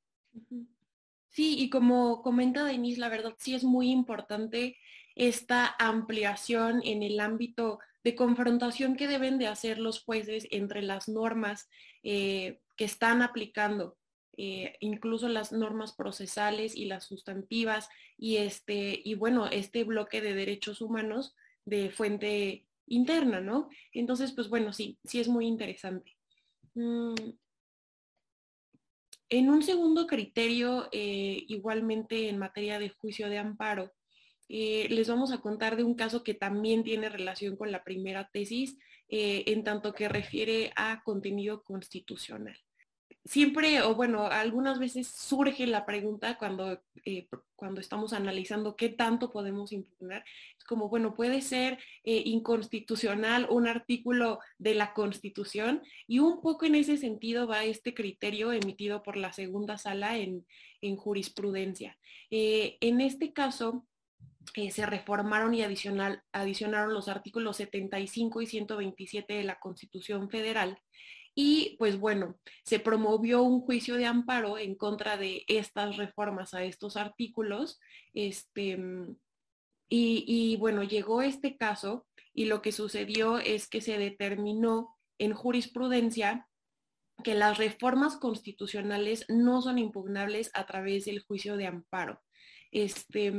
Sí, 1.28 1.56
y 1.58 1.68
como 1.68 2.22
comenta 2.22 2.64
Denise, 2.64 3.00
la 3.00 3.10
verdad 3.10 3.34
sí 3.36 3.54
es 3.54 3.64
muy 3.64 3.90
importante 3.90 4.78
esta 5.14 5.74
ampliación 5.78 6.80
en 6.84 7.02
el 7.02 7.20
ámbito 7.20 7.80
de 8.02 8.14
confrontación 8.14 8.96
que 8.96 9.08
deben 9.08 9.38
de 9.38 9.46
hacer 9.46 9.78
los 9.78 10.02
jueces 10.02 10.48
entre 10.50 10.80
las 10.80 11.08
normas 11.08 11.68
eh, 12.02 12.61
que 12.76 12.84
están 12.84 13.22
aplicando, 13.22 13.96
eh, 14.36 14.76
incluso 14.80 15.28
las 15.28 15.52
normas 15.52 15.92
procesales 15.94 16.74
y 16.76 16.86
las 16.86 17.04
sustantivas 17.04 17.88
y 18.16 18.38
este 18.38 19.00
y 19.04 19.14
bueno 19.14 19.46
este 19.46 19.84
bloque 19.84 20.22
de 20.22 20.32
derechos 20.34 20.80
humanos 20.80 21.34
de 21.64 21.90
fuente 21.90 22.66
interna, 22.86 23.40
¿no? 23.40 23.68
Entonces, 23.92 24.32
pues 24.32 24.48
bueno, 24.48 24.72
sí, 24.72 24.98
sí 25.04 25.20
es 25.20 25.28
muy 25.28 25.46
interesante. 25.46 26.16
Mm. 26.74 27.14
En 29.28 29.48
un 29.48 29.62
segundo 29.62 30.06
criterio, 30.06 30.88
eh, 30.92 31.44
igualmente 31.48 32.28
en 32.28 32.38
materia 32.38 32.78
de 32.78 32.90
juicio 32.90 33.30
de 33.30 33.38
amparo, 33.38 33.92
eh, 34.48 34.86
les 34.90 35.08
vamos 35.08 35.32
a 35.32 35.40
contar 35.40 35.76
de 35.76 35.84
un 35.84 35.94
caso 35.94 36.22
que 36.22 36.34
también 36.34 36.84
tiene 36.84 37.08
relación 37.08 37.56
con 37.56 37.72
la 37.72 37.82
primera 37.82 38.28
tesis, 38.30 38.76
eh, 39.14 39.44
en 39.52 39.62
tanto 39.62 39.92
que 39.92 40.08
refiere 40.08 40.72
a 40.74 41.02
contenido 41.04 41.62
constitucional. 41.62 42.58
Siempre, 43.26 43.82
o 43.82 43.94
bueno, 43.94 44.24
algunas 44.24 44.78
veces 44.78 45.06
surge 45.06 45.66
la 45.66 45.84
pregunta 45.84 46.38
cuando, 46.38 46.80
eh, 47.04 47.28
cuando 47.54 47.82
estamos 47.82 48.14
analizando 48.14 48.74
qué 48.74 48.88
tanto 48.88 49.30
podemos 49.30 49.70
impugnar. 49.70 50.24
Como, 50.66 50.88
bueno, 50.88 51.14
puede 51.14 51.42
ser 51.42 51.78
inconstitucional 52.02 53.46
un 53.50 53.68
artículo 53.68 54.40
de 54.56 54.74
la 54.74 54.94
Constitución 54.94 55.82
y 56.06 56.20
un 56.20 56.40
poco 56.40 56.64
en 56.64 56.74
ese 56.74 56.96
sentido 56.96 57.46
va 57.46 57.64
este 57.64 57.92
criterio 57.92 58.50
emitido 58.50 59.02
por 59.02 59.18
la 59.18 59.34
segunda 59.34 59.76
sala 59.76 60.16
en, 60.16 60.46
en 60.80 60.96
jurisprudencia. 60.96 61.98
en 62.30 63.02
este 63.02 63.34
caso, 63.34 63.86
eh, 64.54 64.70
se 64.70 64.86
reformaron 64.86 65.54
y 65.54 65.62
adicionaron 65.62 66.94
los 66.94 67.08
artículos 67.08 67.56
75 67.56 68.42
y 68.42 68.46
127 68.46 69.34
de 69.34 69.44
la 69.44 69.58
Constitución 69.58 70.30
Federal. 70.30 70.78
Y 71.34 71.76
pues 71.78 71.98
bueno, 71.98 72.38
se 72.64 72.78
promovió 72.78 73.42
un 73.42 73.60
juicio 73.62 73.96
de 73.96 74.06
amparo 74.06 74.58
en 74.58 74.74
contra 74.74 75.16
de 75.16 75.44
estas 75.48 75.96
reformas 75.96 76.52
a 76.52 76.64
estos 76.64 76.96
artículos. 76.96 77.80
Este, 78.12 78.78
y, 79.88 80.24
y 80.26 80.56
bueno, 80.56 80.82
llegó 80.82 81.22
este 81.22 81.56
caso 81.56 82.06
y 82.34 82.46
lo 82.46 82.60
que 82.60 82.72
sucedió 82.72 83.38
es 83.38 83.68
que 83.68 83.80
se 83.80 83.98
determinó 83.98 84.96
en 85.18 85.32
jurisprudencia 85.32 86.48
que 87.22 87.34
las 87.34 87.58
reformas 87.58 88.16
constitucionales 88.16 89.24
no 89.28 89.62
son 89.62 89.78
impugnables 89.78 90.50
a 90.54 90.66
través 90.66 91.04
del 91.04 91.20
juicio 91.20 91.56
de 91.56 91.66
amparo. 91.66 92.20
Este, 92.70 93.32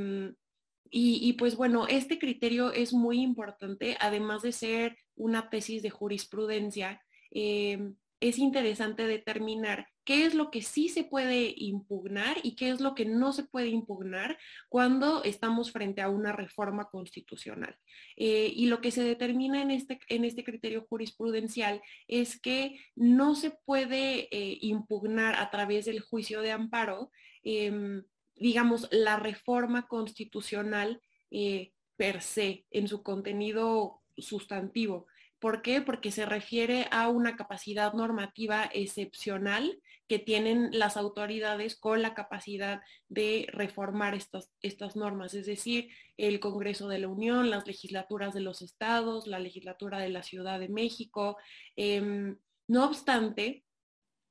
y, 0.89 1.34
pues 1.34 1.56
bueno, 1.56 1.88
este 1.88 2.19
criterio 2.19 2.72
es 2.72 2.93
muy 2.93 3.22
importante, 3.22 3.98
además 4.00 4.43
de 4.43 4.52
ser 4.52 4.98
una 5.15 5.50
tesis 5.50 5.82
de 5.82 5.89
jurisprudencia, 5.89 7.02
eh, 7.32 7.93
es 8.24 8.39
interesante 8.39 9.06
determinar 9.06 9.88
qué 10.06 10.24
es 10.24 10.34
lo 10.34 10.50
que 10.50 10.62
sí 10.62 10.88
se 10.88 11.04
puede 11.04 11.54
impugnar 11.58 12.38
y 12.41 12.56
qué 12.56 12.69
es 12.69 12.80
lo 12.80 12.96
que 12.96 13.06
no 13.06 13.34
se 13.34 13.43
puede 13.43 13.67
impugnar 13.67 14.38
cuando 14.69 15.26
estamos 15.26 15.72
frente 15.74 16.02
a 16.02 16.10
una 16.10 16.32
reforma 16.32 16.86
constitucional. 16.86 17.76
Eh, 18.15 18.50
y 18.56 18.67
lo 18.67 18.80
que 18.80 18.91
se 18.91 19.04
determina 19.04 19.62
en 19.62 19.72
este, 19.72 20.00
en 20.08 20.24
este 20.24 20.46
criterio 20.46 20.86
jurisprudencial 20.88 21.82
es 22.08 22.39
que 22.39 22.80
no 22.96 23.36
se 23.36 23.52
puede 23.65 24.30
eh, 24.32 24.58
impugnar 24.62 25.36
a 25.36 25.50
través 25.52 25.84
del 25.84 26.00
juicio 26.00 26.41
de 26.41 26.52
amparo 26.52 27.12
em, 27.43 28.04
digamos, 28.36 28.88
la 28.91 29.17
reforma 29.17 29.88
constitucional 29.88 31.02
eh, 31.32 31.74
per 31.96 32.22
se, 32.22 32.65
en 32.72 32.88
su 32.88 33.04
contenido 33.04 34.02
sustantivo. 34.17 35.08
¿Por 35.39 35.62
qué? 35.62 35.82
Porque 35.82 36.12
se 36.12 36.26
refiere 36.26 36.88
a 36.91 37.10
una 37.10 37.36
capacidad 37.36 37.93
normativa 37.93 38.69
excepcional 38.74 39.78
que 40.08 40.17
tienen 40.17 40.69
las 40.72 40.96
autoridades 40.96 41.78
con 41.78 42.02
la 42.02 42.13
capacidad 42.13 42.82
de 43.10 43.48
reformar 43.52 44.15
estas, 44.15 44.52
estas 44.62 44.96
normas, 44.96 45.34
es 45.34 45.46
decir, 45.46 45.90
el 46.15 46.40
Congreso 46.40 46.88
de 46.88 47.00
la 47.00 47.10
Unión, 47.10 47.50
las 47.50 47.67
legislaturas 47.67 48.34
de 48.34 48.40
los 48.42 48.62
estados, 48.62 49.27
la 49.27 49.40
legislatura 49.40 50.00
de 50.00 50.10
la 50.10 50.23
Ciudad 50.23 50.60
de 50.60 50.69
México. 50.69 51.38
Em, 51.75 52.38
no 52.67 52.86
obstante, 52.86 53.65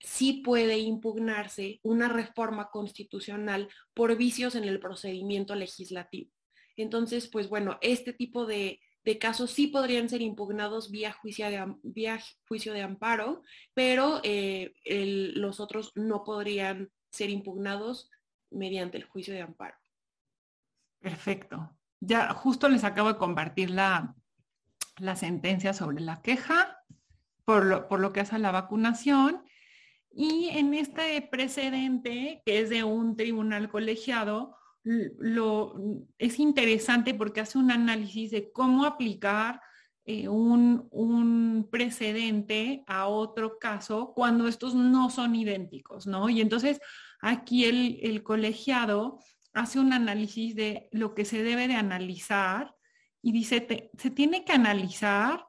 sí 0.03 0.43
puede 0.45 0.79
impugnarse 0.79 1.81
una 1.83 2.09
reforma 2.09 2.71
constitucional 2.71 3.69
por 3.95 4.17
vicios 4.17 4.55
en 4.55 4.65
el 4.65 4.81
procedimiento 4.81 5.55
legislativo. 5.55 6.31
Entonces, 6.77 7.29
pues 7.29 7.49
bueno, 7.49 7.79
este 7.81 8.13
tipo 8.13 8.47
de, 8.47 8.81
casos 9.21 9.51
sí 9.51 9.67
podrían 9.67 10.09
ser 10.09 10.23
impugnados 10.23 10.91
vía 10.91 11.13
juicio 11.13 11.47
de, 11.49 12.21
juicio 12.49 12.73
de 12.73 12.83
amparo, 12.83 13.43
pero 13.75 14.21
eh, 14.23 14.73
los 15.35 15.61
otros 15.61 15.93
no 15.95 16.25
podrían 16.25 16.91
ser 17.11 17.31
impugnados 17.31 18.11
mediante 18.51 18.99
el 18.99 19.05
juicio 19.05 19.35
de 19.35 19.43
amparo. 19.43 19.77
Perfecto. 21.01 21.77
ya 22.01 22.33
justo 22.33 22.69
les 22.69 22.85
acabo 22.85 23.09
de 23.09 23.19
compartir 23.19 23.71
la, 23.71 24.15
la 24.99 25.17
sentencia 25.17 25.75
sobre 25.75 26.01
la 26.01 26.23
queja 26.23 26.79
por 27.45 27.65
lo, 27.65 27.89
por 27.89 28.01
lo 28.01 28.13
que 28.13 28.21
hace 28.21 28.37
a 28.37 28.39
la 28.39 28.53
vacunación. 28.53 29.45
Y 30.15 30.49
en 30.51 30.75
este 30.75 31.23
precedente, 31.23 32.43
que 32.45 32.61
es 32.61 32.71
de 32.71 32.85
un 32.85 33.17
tribunal 33.17 33.71
colegiado, 33.71 34.57
lo, 34.85 35.77
es 36.19 36.39
interesante 36.39 37.15
porque 37.15 37.41
hace 37.41 37.59
un 37.59 37.71
análisis 37.71 38.31
de 38.31 38.51
cómo 38.51 38.85
aplicar 38.85 39.61
eh, 40.05 40.29
un, 40.29 40.89
un, 40.91 41.69
precedente 41.71 42.83
a 42.89 43.07
otro 43.07 43.59
caso 43.61 44.13
cuando 44.15 44.49
estos 44.49 44.75
no 44.75 45.11
son 45.11 45.37
idénticos, 45.37 46.09
¿no? 46.09 46.29
Y 46.29 46.41
entonces 46.41 46.81
aquí 47.21 47.67
el, 47.67 48.01
el 48.03 48.25
colegiado 48.25 49.21
hace 49.55 49.79
un 49.79 49.93
análisis 49.93 50.57
de 50.57 50.89
lo 50.91 51.15
que 51.15 51.25
se 51.25 51.43
debe 51.45 51.69
de 51.69 51.75
analizar 51.75 52.75
y 53.23 53.31
dice, 53.31 53.91
se 53.97 54.11
tiene 54.11 54.45
que 54.45 54.53
analizar 54.53 55.47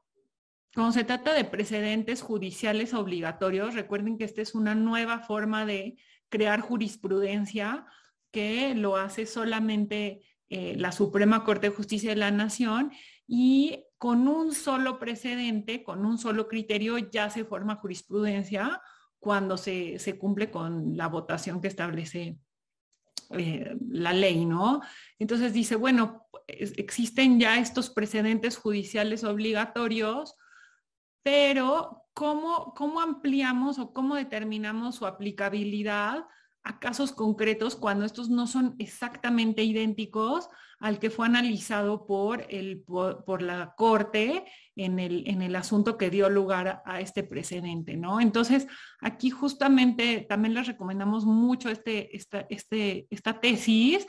cuando 0.73 0.91
se 0.91 1.03
trata 1.03 1.33
de 1.33 1.45
precedentes 1.45 2.21
judiciales 2.21 2.93
obligatorios, 2.93 3.75
recuerden 3.75 4.17
que 4.17 4.23
esta 4.23 4.41
es 4.41 4.55
una 4.55 4.73
nueva 4.73 5.19
forma 5.19 5.65
de 5.65 5.97
crear 6.29 6.61
jurisprudencia 6.61 7.85
que 8.31 8.73
lo 8.73 8.97
hace 8.97 9.27
solamente 9.27 10.23
eh, 10.49 10.75
la 10.77 10.91
Suprema 10.91 11.43
Corte 11.43 11.69
de 11.69 11.75
Justicia 11.75 12.09
de 12.09 12.15
la 12.15 12.31
Nación 12.31 12.91
y 13.27 13.85
con 13.99 14.27
un 14.27 14.53
solo 14.53 14.99
precedente, 14.99 15.83
con 15.83 16.05
un 16.05 16.17
solo 16.17 16.47
criterio, 16.47 16.97
ya 16.97 17.29
se 17.29 17.45
forma 17.45 17.75
jurisprudencia 17.75 18.81
cuando 19.19 19.57
se, 19.57 20.17
cumple 20.19 20.51
con 20.51 20.97
la 20.97 21.07
votación 21.07 21.61
que 21.61 21.69
establece 21.69 22.37
eh, 23.29 23.77
la 23.89 24.11
ley, 24.11 24.45
¿no? 24.45 24.81
Entonces 25.19 25.53
dice, 25.53 25.75
bueno, 25.75 26.27
existen 26.47 27.39
ya 27.39 27.59
estos 27.59 27.89
precedentes 27.89 28.57
judiciales 28.57 29.23
obligatorios, 29.23 30.35
pero 31.23 32.03
¿cómo, 32.13 32.73
cómo 32.75 33.01
ampliamos 33.01 33.79
o 33.79 33.93
cómo 33.93 34.15
determinamos 34.15 34.95
su 34.95 35.05
aplicabilidad 35.05 36.25
a 36.63 36.79
casos 36.79 37.11
concretos 37.11 37.75
cuando 37.75 38.05
estos 38.05 38.29
no 38.29 38.47
son 38.47 38.75
exactamente 38.79 39.63
idénticos 39.63 40.47
al 40.79 40.99
que 40.99 41.09
fue 41.09 41.25
analizado 41.25 42.05
por, 42.05 42.45
el, 42.49 42.83
por, 42.83 43.41
la 43.41 43.73
Corte 43.77 44.45
en 44.75 44.99
el, 44.99 45.23
en 45.27 45.41
el, 45.41 45.55
asunto 45.55 45.97
que 45.97 46.09
dio 46.09 46.29
lugar 46.29 46.81
a, 46.85 46.99
este 46.99 47.23
precedente, 47.23 47.95
¿no? 47.95 48.19
Entonces, 48.19 48.67
aquí 48.99 49.29
justamente 49.29 50.25
también 50.27 50.53
les 50.53 50.67
recomendamos 50.67 51.25
mucho 51.25 51.69
este, 51.69 52.15
esta, 52.15 52.45
este, 52.49 53.07
esta 53.09 53.39
tesis, 53.39 54.05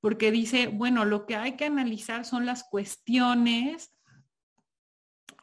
porque 0.00 0.30
dice, 0.30 0.68
bueno, 0.68 1.04
lo 1.04 1.26
que 1.26 1.36
hay 1.36 1.56
que 1.56 1.66
analizar 1.66 2.24
son 2.24 2.46
las 2.46 2.64
cuestiones 2.64 3.93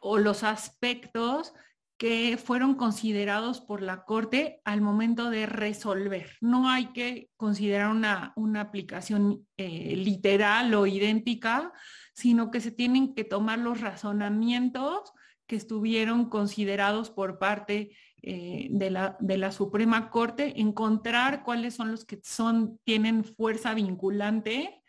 o 0.02 0.18
los 0.18 0.42
aspectos 0.42 1.54
que 1.96 2.36
fueron 2.36 2.74
considerados 2.74 3.60
por 3.60 3.80
la 3.80 4.04
Corte 4.04 4.60
al 4.64 4.80
momento 4.80 5.30
de 5.30 5.46
resolver. 5.46 6.36
No 6.40 6.68
hay 6.68 6.86
que 6.86 7.30
considerar 7.36 7.90
una, 7.90 8.60
aplicación 8.60 9.46
eh, 9.56 9.94
literal 9.96 10.74
o 10.74 10.86
idéntica, 10.88 11.72
sino 12.12 12.50
que 12.50 12.60
se 12.60 12.72
tienen 12.72 13.14
que 13.14 13.22
tomar 13.22 13.60
los 13.60 13.80
razonamientos 13.80 15.12
que 15.46 15.54
estuvieron 15.54 16.28
considerados 16.28 17.10
por 17.10 17.38
parte 17.38 17.96
eh, 18.22 18.66
de, 18.72 18.90
la, 18.90 19.16
de, 19.20 19.36
la, 19.36 19.52
Suprema 19.52 20.10
Corte, 20.10 20.60
encontrar 20.60 21.44
cuáles 21.44 21.74
son 21.74 21.92
los 21.92 22.04
que 22.04 22.20
son, 22.24 22.80
tienen 22.82 23.22
fuerza 23.22 23.74
vinculante 23.74 24.82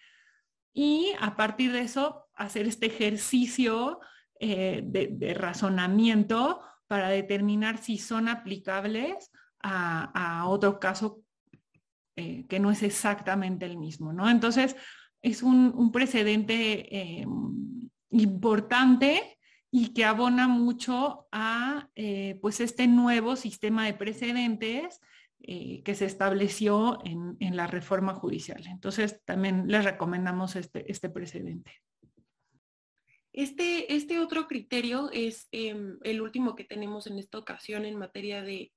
y 0.74 1.12
a 1.20 1.36
partir 1.36 1.72
de 1.72 1.82
eso 1.82 2.26
hacer 2.34 2.68
este 2.68 2.88
ejercicio 2.88 4.00
eh, 4.46 4.82
de, 4.84 5.34
razonamiento 5.36 6.60
para 6.88 7.08
determinar 7.08 7.78
si 7.78 7.98
son 7.98 8.28
aplicables 8.28 9.32
a, 9.62 10.44
otro 10.50 10.82
caso 10.82 11.22
eh, 12.18 12.46
que 12.50 12.60
no 12.60 12.70
es 12.70 12.84
exactamente 12.84 13.66
el 13.66 13.78
mismo, 13.78 14.12
¿no? 14.12 14.30
Entonces, 14.30 14.76
es 15.22 15.44
un, 15.44 15.94
precedente 15.94 16.94
eh, 16.94 17.26
importante 18.10 19.40
y 19.72 19.94
que 19.94 20.04
abona 20.04 20.50
mucho 20.50 21.30
a 21.32 21.88
pues 22.42 22.60
este 22.60 22.86
nuevo 22.88 23.38
sistema 23.38 23.86
de 23.86 23.94
precedentes 23.94 25.00
que 25.40 25.96
se 25.96 26.06
estableció 26.06 27.00
en, 27.06 27.38
en, 27.40 27.56
la 27.56 27.68
reforma 27.68 28.14
judicial. 28.14 28.62
Entonces, 28.68 29.22
también 29.24 29.68
les 29.68 29.86
recomendamos 29.86 30.58
este, 30.58 30.92
este 30.92 31.10
precedente. 31.10 31.72
Este, 33.34 33.96
este 33.96 34.20
otro 34.20 34.48
criterio 34.48 35.10
es 35.12 35.48
em, 35.52 35.98
el 36.04 36.22
último 36.22 36.56
que 36.56 36.64
tenemos 36.64 37.08
en 37.08 37.18
esta 37.18 37.40
ocasión 37.40 37.84
en 37.84 37.98
materia 37.98 38.44
de, 38.44 38.72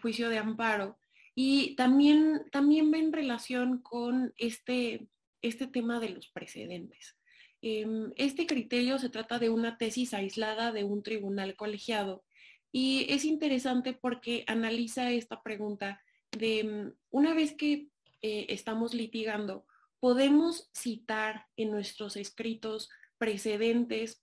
juicio 0.00 0.30
de 0.30 0.38
amparo 0.38 0.98
y 1.34 1.76
también, 1.76 2.46
también 2.50 2.90
va 2.92 2.98
en 2.98 3.12
relación 3.12 3.80
con 3.82 4.32
este, 4.38 5.06
este 5.42 5.66
tema 5.66 6.00
de 6.00 6.08
los 6.08 6.28
precedentes. 6.28 7.16
Em, 7.60 8.10
este 8.16 8.46
criterio 8.46 8.98
se 8.98 9.10
trata 9.10 9.38
de 9.38 9.50
una 9.50 9.76
tesis 9.76 10.14
aislada 10.14 10.72
de 10.72 10.84
un 10.84 11.02
tribunal 11.02 11.54
colegiado 11.54 12.24
y 12.72 13.06
es 13.10 13.26
interesante 13.26 13.92
porque 13.92 14.44
analiza 14.46 15.10
esta 15.10 15.42
pregunta 15.42 16.02
de 16.32 16.60
em, 16.60 16.94
una 17.10 17.34
vez 17.34 17.54
que 17.54 17.88
eh, 18.22 18.46
estamos 18.48 18.94
litigando, 18.94 19.66
¿podemos 20.00 20.70
citar 20.72 21.46
en 21.56 21.70
nuestros 21.70 22.16
escritos 22.16 22.88
precedentes 23.18 24.22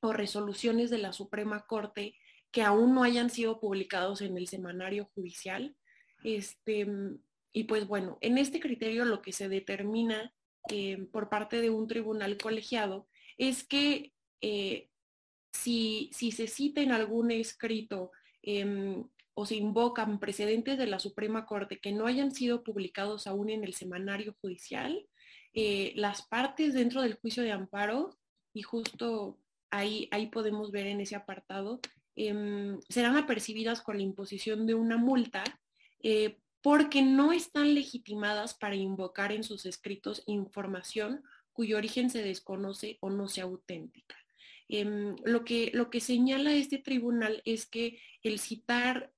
o 0.00 0.12
resoluciones 0.12 0.90
de 0.90 0.98
la 0.98 1.12
Suprema 1.12 1.66
Corte 1.66 2.16
que 2.50 2.62
aún 2.62 2.94
no 2.94 3.02
hayan 3.02 3.30
sido 3.30 3.60
publicados 3.60 4.22
en 4.22 4.36
el 4.36 4.48
semanario 4.48 5.10
judicial. 5.14 5.76
Este, 6.24 6.86
y 7.52 7.64
pues 7.64 7.86
bueno, 7.86 8.18
en 8.20 8.38
este 8.38 8.60
criterio 8.60 9.04
lo 9.04 9.22
que 9.22 9.32
se 9.32 9.48
determina 9.48 10.34
eh, 10.68 11.06
por 11.12 11.28
parte 11.28 11.60
de 11.60 11.70
un 11.70 11.86
tribunal 11.86 12.36
colegiado 12.36 13.08
es 13.38 13.64
que 13.64 14.12
eh, 14.40 14.88
si, 15.52 16.10
si, 16.12 16.32
se 16.32 16.46
cita 16.46 16.80
en 16.80 16.92
algún 16.92 17.30
escrito 17.30 18.10
em, 18.42 19.04
o 19.34 19.46
se 19.46 19.56
invocan 19.56 20.20
precedentes 20.20 20.76
de 20.78 20.86
la 20.86 20.98
Suprema 20.98 21.46
Corte 21.46 21.78
que 21.78 21.92
no 21.92 22.06
hayan 22.06 22.32
sido 22.32 22.62
publicados 22.62 23.26
aún 23.26 23.50
en 23.50 23.64
el 23.64 23.74
semanario 23.74 24.36
judicial, 24.40 25.06
eh, 25.54 25.92
las 25.96 26.26
partes 26.26 26.74
dentro 26.74 27.02
del 27.02 27.14
juicio 27.14 27.42
de 27.42 27.52
amparo 27.52 28.19
y 28.52 28.62
justo 28.62 29.38
ahí, 29.70 30.08
ahí 30.10 30.26
podemos 30.26 30.70
ver 30.70 30.86
en 30.86 31.00
ese 31.00 31.16
apartado, 31.16 31.80
em, 32.16 32.80
serán 32.88 33.16
apercibidas 33.16 33.80
con 33.80 33.96
la 33.96 34.02
imposición 34.02 34.66
de 34.66 34.74
una 34.74 34.96
multa 34.96 35.44
eh, 36.02 36.38
porque 36.62 37.02
no 37.02 37.32
están 37.32 37.74
legitimadas 37.74 38.54
para 38.54 38.74
invocar 38.74 39.32
en 39.32 39.44
sus 39.44 39.64
escritos 39.66 40.22
información 40.26 41.22
cuyo 41.52 41.76
origen 41.76 42.10
se 42.10 42.22
desconoce 42.22 42.98
o 43.00 43.10
no 43.10 43.28
sea 43.28 43.44
auténtica. 43.44 44.16
Em, 44.68 45.16
lo, 45.24 45.44
que, 45.44 45.70
lo 45.74 45.90
que 45.90 46.00
señala 46.00 46.52
este 46.52 46.78
tribunal 46.78 47.42
es 47.44 47.66
que 47.66 48.00
el 48.22 48.38
citar 48.38 49.12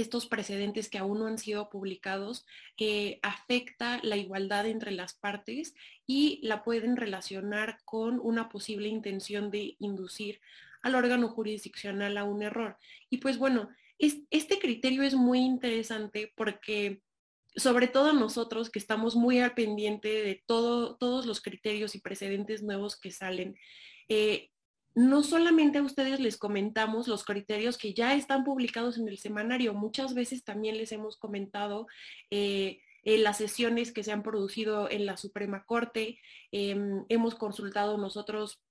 estos 0.00 0.26
precedentes 0.26 0.88
que 0.88 0.98
aún 0.98 1.18
no 1.20 1.26
han 1.26 1.38
sido 1.38 1.68
publicados 1.70 2.46
eh, 2.78 3.18
afecta 3.22 4.00
la 4.02 4.16
igualdad 4.16 4.66
entre 4.66 4.90
las 4.90 5.14
partes 5.14 5.74
y 6.06 6.40
la 6.42 6.62
pueden 6.62 6.96
relacionar 6.96 7.78
con 7.84 8.20
una 8.20 8.48
posible 8.48 8.88
intención 8.88 9.50
de 9.50 9.76
inducir 9.78 10.40
al 10.82 10.94
órgano 10.94 11.28
jurisdiccional 11.28 12.16
a 12.16 12.24
un 12.24 12.42
error. 12.42 12.78
Y 13.10 13.18
pues 13.18 13.38
bueno, 13.38 13.68
este 13.98 14.58
criterio 14.58 15.02
es 15.02 15.14
muy 15.14 15.40
interesante 15.40 16.32
porque 16.34 17.02
sobre 17.56 17.88
todo 17.88 18.12
nosotros 18.12 18.70
que 18.70 18.78
estamos 18.78 19.16
muy 19.16 19.40
al 19.40 19.54
pendiente 19.54 20.08
de 20.08 20.42
todos 20.46 21.26
los 21.26 21.40
criterios 21.40 21.94
y 21.94 22.00
precedentes 22.00 22.62
nuevos 22.62 22.98
que 22.98 23.10
salen, 23.10 23.56
eh, 24.08 24.50
no 24.94 25.22
solamente 25.22 25.78
a 25.78 25.82
ustedes 25.82 26.20
les 26.20 26.36
comentamos 26.36 27.08
los 27.08 27.24
criterios 27.24 27.78
que 27.78 27.94
ya 27.94 28.14
están 28.14 28.44
publicados 28.44 28.98
en 28.98 29.08
el 29.08 29.18
semanario, 29.18 29.74
muchas 29.74 30.14
veces 30.14 30.44
también 30.44 30.76
les 30.76 30.92
hemos 30.92 31.16
comentado 31.16 31.86
eh, 32.30 32.80
las 33.04 33.38
sesiones 33.38 33.92
que 33.92 34.02
se 34.02 34.12
han 34.12 34.22
producido 34.22 34.90
en 34.90 35.06
la 35.06 35.16
Suprema 35.16 35.64
Corte, 35.64 36.18
em, 36.52 37.04
hemos 37.08 37.34
consultado 37.34 37.96
nosotros 37.98 38.62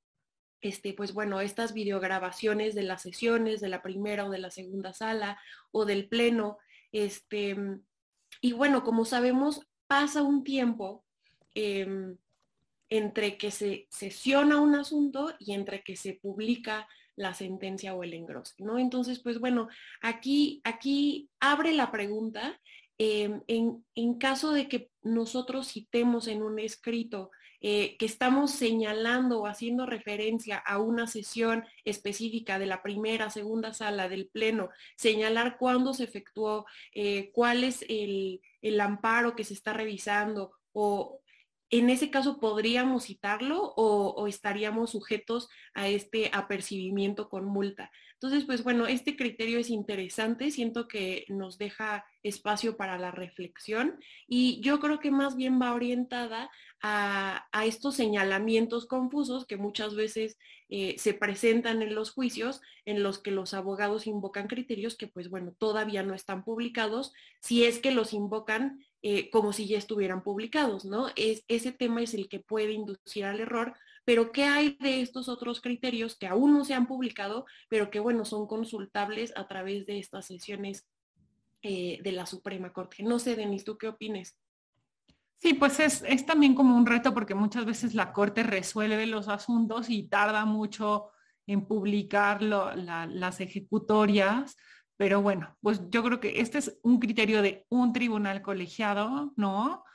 este, 0.62 0.94
pues 0.94 1.14
bueno, 1.14 1.40
estas 1.40 1.74
videograbaciones 1.74 2.76
de 2.76 2.84
las 2.84 3.02
sesiones 3.02 3.62
de 3.62 3.70
la 3.70 3.82
primera 3.82 4.26
o 4.26 4.30
de 4.30 4.40
la 4.40 4.52
segunda 4.52 4.92
sala 4.92 5.40
o 5.72 5.86
del 5.86 6.10
pleno, 6.10 6.58
este, 6.92 7.56
y 8.42 8.52
bueno, 8.52 8.84
como 8.84 9.06
sabemos, 9.06 9.62
pasa 9.88 10.22
un 10.22 10.44
tiempo 10.44 11.06
em, 11.56 12.18
entre 12.90 13.38
que 13.38 13.52
se 13.52 13.88
sesiona 13.90 14.60
un 14.60 14.76
asunto 14.76 15.34
y 15.40 15.54
entre 15.54 15.84
que 15.84 15.96
se 15.96 16.14
publica 16.14 16.88
la 17.16 17.34
sentencia 17.34 17.94
o 17.94 18.04
el 18.04 18.14
engrose, 18.14 18.56
¿no? 18.60 18.80
Entonces, 18.80 19.20
pues 19.20 19.40
bueno, 19.40 19.68
aquí, 20.02 20.62
aquí 20.64 21.30
abre 21.40 21.74
la 21.74 21.92
pregunta 21.92 22.60
em, 22.98 23.42
en, 23.48 24.14
caso 24.16 24.52
de 24.54 24.68
que 24.68 24.90
nosotros 25.02 25.72
citemos 25.72 26.28
en 26.28 26.42
un 26.42 26.60
escrito 26.60 27.30
eh, 27.62 27.98
que 27.98 28.06
estamos 28.06 28.52
señalando 28.52 29.42
o 29.42 29.48
haciendo 29.48 29.86
referencia 29.86 30.58
a 30.58 30.80
una 30.80 31.08
sesión 31.08 31.66
específica 31.84 32.58
de 32.58 32.68
la 32.68 32.82
primera, 32.82 33.30
segunda 33.30 33.74
sala 33.74 34.08
del 34.08 34.30
Pleno, 34.30 34.70
señalar 34.96 35.58
cuándo 35.58 35.94
se 35.94 36.06
efectuó, 36.06 36.66
eh, 36.94 37.32
cuál 37.34 37.66
es 37.66 37.84
el, 37.90 38.40
el 38.62 38.80
amparo 38.80 39.36
que 39.36 39.44
se 39.44 39.54
está 39.54 39.74
revisando 39.74 40.54
o 40.72 41.20
en 41.70 41.90
ese 41.90 42.10
caso 42.10 42.40
podríamos 42.40 43.06
citarlo 43.06 43.74
o, 43.76 44.28
estaríamos 44.28 44.92
sujetos 44.92 45.50
a 45.74 45.88
este 45.88 46.32
apercibimiento 46.34 47.30
con 47.30 47.46
multa. 47.46 47.92
Entonces, 48.14 48.44
pues 48.44 48.64
bueno, 48.64 48.86
este 48.86 49.16
criterio 49.16 49.60
es 49.60 49.70
interesante, 49.70 50.52
siento 50.52 50.88
que 50.88 51.26
nos 51.30 51.58
deja 51.58 52.06
espacio 52.22 52.76
para 52.76 52.98
la 52.98 53.12
reflexión 53.12 53.98
y 54.28 54.60
yo 54.62 54.80
creo 54.80 55.00
que 55.00 55.10
más 55.10 55.38
bien 55.38 55.62
va 55.62 55.74
orientada 55.74 56.50
a, 56.82 57.46
estos 57.66 57.96
señalamientos 57.96 58.88
confusos 58.88 59.46
que 59.46 59.58
muchas 59.58 59.96
veces 59.96 60.38
eh, 60.70 60.96
se 60.98 61.14
presentan 61.14 61.82
en 61.82 61.96
los 61.96 62.12
juicios 62.12 62.62
en 62.86 63.04
los 63.04 63.20
que 63.20 63.32
los 63.32 63.54
abogados 63.54 64.08
invocan 64.08 64.48
criterios 64.48 64.96
que 64.96 65.08
pues 65.08 65.30
bueno, 65.30 65.54
todavía 65.58 66.04
no 66.04 66.14
están 66.14 66.44
publicados, 66.44 67.14
si 67.40 67.66
es 67.66 67.80
que 67.80 67.92
los 67.92 68.14
invocan 68.14 68.84
eh, 69.02 69.30
como 69.30 69.54
si 69.54 69.68
ya 69.68 69.78
estuvieran 69.78 70.24
publicados, 70.24 70.86
¿no? 70.86 71.08
Es, 71.16 71.44
ese 71.48 71.72
tema 71.72 72.02
es 72.02 72.14
el 72.14 72.28
que 72.28 72.40
puede 72.40 72.74
inducir 72.74 73.26
al 73.26 73.40
error, 73.40 73.74
pero 74.04 74.32
¿qué 74.32 74.44
hay 74.44 74.78
de 74.82 75.02
estos 75.02 75.30
otros 75.30 75.62
criterios 75.62 76.18
que 76.18 76.28
aún 76.28 76.54
no 76.54 76.66
se 76.66 76.74
han 76.74 76.88
publicado, 76.88 77.46
pero 77.70 77.90
que, 77.90 78.00
bueno, 78.00 78.26
son 78.26 78.48
consultables 78.48 79.32
a 79.38 79.48
través 79.48 79.86
de 79.86 80.00
estas 80.00 80.26
sesiones 80.26 80.88
eh, 81.62 82.00
de 82.04 82.12
la 82.12 82.26
Suprema 82.26 82.74
Corte? 82.74 83.04
No 83.04 83.20
sé, 83.20 83.36
Denis, 83.36 83.64
¿tú 83.64 83.78
qué 83.78 83.88
opines? 83.88 84.38
Sí, 85.38 85.54
pues 85.54 85.80
es, 85.80 86.26
también 86.26 86.54
como 86.54 86.76
un 86.76 86.86
reto 86.86 87.14
porque 87.14 87.34
muchas 87.34 87.66
veces 87.66 87.94
la 87.94 88.12
Corte 88.12 88.44
resuelve 88.44 89.06
los 89.06 89.30
asuntos 89.30 89.90
y 89.90 90.04
tarda 90.04 90.44
mucho 90.44 91.12
en 91.48 91.66
publicar 91.66 92.42
las 92.42 93.40
ejecutorias 93.40 94.58
pero 95.00 95.22
bueno, 95.22 95.56
pues 95.62 95.82
yo 95.92 96.04
creo 96.04 96.20
que 96.20 96.42
este 96.42 96.58
es 96.58 96.78
un 96.84 97.00
criterio 97.00 97.42
de 97.42 97.66
un 97.70 97.94
tribunal 97.94 98.42
colegiado, 98.42 99.32
¿no? 99.38 99.86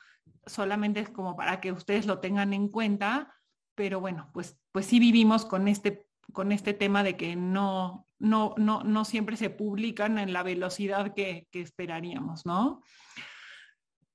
Solamente 0.47 1.01
es 1.01 1.11
como 1.11 1.37
para 1.37 1.61
que 1.61 1.73
ustedes 1.73 2.07
lo 2.07 2.21
tengan 2.21 2.55
en 2.55 2.69
cuenta, 2.69 3.31
pero 3.75 4.01
bueno, 4.01 4.31
pues, 4.33 4.59
pues 4.73 4.87
sí 4.87 4.99
vivimos 4.99 5.45
con 5.45 5.69
este, 5.69 6.09
con 6.33 6.53
este 6.53 6.73
tema 6.73 7.03
de 7.03 7.19
que 7.19 7.37
no, 7.37 8.09
no, 8.19 8.55
no, 8.57 8.83
no 8.83 9.05
siempre 9.05 9.37
se 9.37 9.51
publican 9.51 10.17
en 10.17 10.33
la 10.33 10.43
velocidad 10.43 11.13
que, 11.13 11.49
esperaríamos, 11.53 12.47
¿no? 12.47 12.81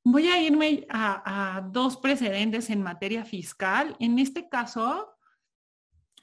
Voy 0.03 0.27
a 0.27 0.41
irme 0.41 0.87
a, 0.89 1.57
a, 1.57 1.61
dos 1.61 1.97
precedentes 1.97 2.71
en 2.71 2.81
materia 2.81 3.25
fiscal. 3.25 3.95
En 3.99 4.17
este 4.17 4.49
caso, 4.49 5.18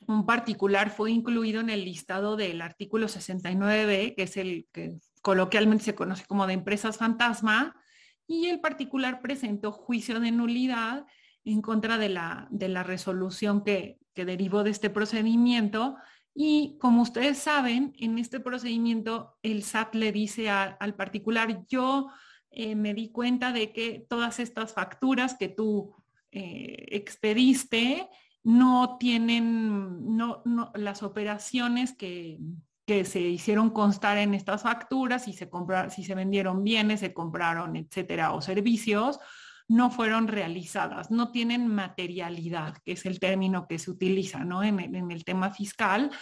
un 0.09 0.27
particular 0.27 0.91
fue 0.91 1.11
incluido 1.11 1.61
en 1.61 1.71
el 1.71 1.85
listado 1.85 2.37
del 2.37 2.63
artículo 2.63 3.09
69b, 3.09 4.15
que 4.15 4.23
es 4.23 4.37
el 4.37 4.67
que 4.73 4.97
coloquialmente 5.23 5.85
se 5.85 5.95
conoce 5.95 6.25
como 6.27 6.47
de 6.47 6.55
empresas 6.55 6.99
fantasma, 6.99 7.75
y 8.27 8.47
el 8.47 8.61
particular 8.61 9.21
presentó 9.21 9.73
juicio 9.73 10.21
de 10.21 10.33
nulidad 10.33 11.07
en 11.45 11.63
contra 11.63 11.97
de 11.97 12.09
la, 12.09 12.49
de 12.51 12.69
la 12.69 12.83
resolución 12.83 13.63
que, 13.65 13.99
derivó 14.15 14.65
de 14.65 14.71
este 14.71 14.89
procedimiento. 14.89 15.97
Y 16.35 16.79
como 16.81 17.03
ustedes 17.03 17.37
saben, 17.37 17.93
en 17.99 18.17
este 18.17 18.41
procedimiento 18.41 19.37
el 19.43 19.63
SAT 19.63 19.95
le 19.95 20.11
dice 20.11 20.49
al 20.49 20.95
particular, 20.95 21.67
yo 21.69 22.09
eh, 22.51 22.75
me 22.75 22.95
di 22.95 23.11
cuenta 23.11 23.53
de 23.53 23.75
que 23.75 24.07
todas 24.09 24.41
estas 24.41 24.73
facturas 24.73 25.35
que 25.35 25.51
tú 25.51 25.95
eh, 26.33 26.87
expediste, 26.93 28.09
no 28.47 28.97
tienen, 28.97 30.17
no, 30.17 30.45
las 30.77 31.03
operaciones 31.03 31.93
que, 31.93 32.39
se 32.87 33.21
hicieron 33.21 33.71
constar 33.71 34.19
en 34.19 34.35
estas 34.35 34.63
facturas, 34.63 35.25
si 35.25 35.33
se, 35.33 35.51
compraron, 35.51 35.91
si 35.91 36.05
se 36.05 36.15
vendieron 36.15 36.63
bienes, 36.63 37.01
se 37.01 37.13
compraron, 37.13 37.75
etcétera, 37.75 38.31
o 38.31 38.41
servicios, 38.41 39.19
no 39.67 39.91
fueron 39.91 40.29
realizadas, 40.29 41.11
no 41.11 41.33
tienen 41.33 41.67
materialidad, 41.67 42.77
que 42.85 42.93
es 42.93 43.05
el 43.05 43.19
término 43.19 43.67
que 43.67 43.81
se 43.81 43.91
utiliza 43.91 44.45
¿no? 44.45 44.63
en, 44.63 44.79
en 44.79 45.11
el 45.11 45.25
tema 45.25 45.51
fiscal. 45.51 46.13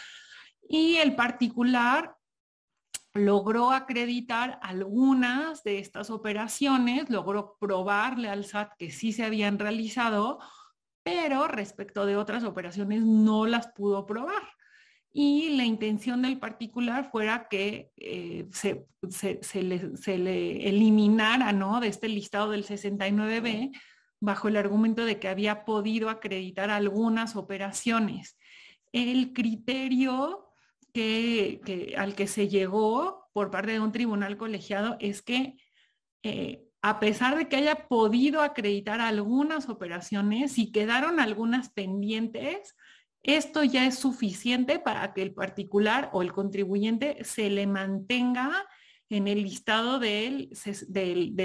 Y 0.67 0.95
el 0.95 1.15
particular 1.17 2.17
logró 3.13 3.71
acreditar 3.71 4.59
algunas 4.63 5.63
de 5.63 5.79
estas 5.79 6.09
operaciones, 6.09 7.11
logró 7.11 7.59
probarle 7.61 8.31
al 8.31 8.47
SAT 8.47 8.73
que 8.79 8.91
sí 8.91 9.13
se 9.13 9.25
habían 9.25 9.59
realizado, 9.59 10.39
pero 11.05 11.47
respecto 11.47 12.07
de 12.07 12.17
otras 12.17 12.43
operaciones 12.43 13.03
no 13.05 13.47
las 13.47 13.69
pudo 13.69 14.07
probar. 14.07 14.43
Y 15.13 15.51
la 15.51 15.65
intención 15.65 16.23
del 16.23 16.41
particular 16.41 17.09
fuera 17.13 17.47
que 17.49 17.93
eh, 17.97 18.49
se, 18.51 19.63
le, 19.63 20.69
eliminara 20.69 21.53
¿no? 21.53 21.79
de 21.79 21.87
este 21.87 22.09
listado 22.09 22.51
del 22.51 22.65
69B 22.65 23.71
bajo 24.19 24.49
el 24.49 24.57
argumento 24.57 25.05
de 25.05 25.21
que 25.21 25.29
había 25.29 25.65
podido 25.65 26.09
acreditar 26.09 26.71
algunas 26.71 27.37
operaciones. 27.37 28.37
El 28.91 29.33
criterio 29.33 30.49
que, 30.93 31.95
al 31.97 32.15
que 32.15 32.27
se 32.27 32.49
llegó 32.49 33.29
por 33.33 33.51
parte 33.51 33.73
de 33.73 33.81
un 33.81 33.93
tribunal 33.93 34.37
colegiado 34.37 34.97
es 34.99 35.23
que 35.23 35.57
eh, 36.25 36.64
a 36.87 37.01
pesar 37.01 37.39
de 37.39 37.49
que 37.49 37.57
haya 37.57 37.89
podido 37.89 38.43
acreditar 38.43 39.01
algunas 39.01 39.71
operaciones 39.71 40.59
y 40.59 40.71
quedaron 40.71 41.19
algunas 41.19 41.71
pendientes, 41.71 42.77
esto 43.23 43.65
ya 43.65 43.87
es 43.87 43.99
suficiente 43.99 44.79
para 44.79 45.15
que 45.15 45.23
el 45.23 45.33
particular 45.33 46.11
o 46.13 46.21
el 46.21 46.35
contribuyente 46.35 47.25
se 47.25 47.49
le 47.49 47.67
mantenga 47.67 48.67
en 49.09 49.29
el 49.29 49.45
listado 49.45 49.99
de, 49.99 50.51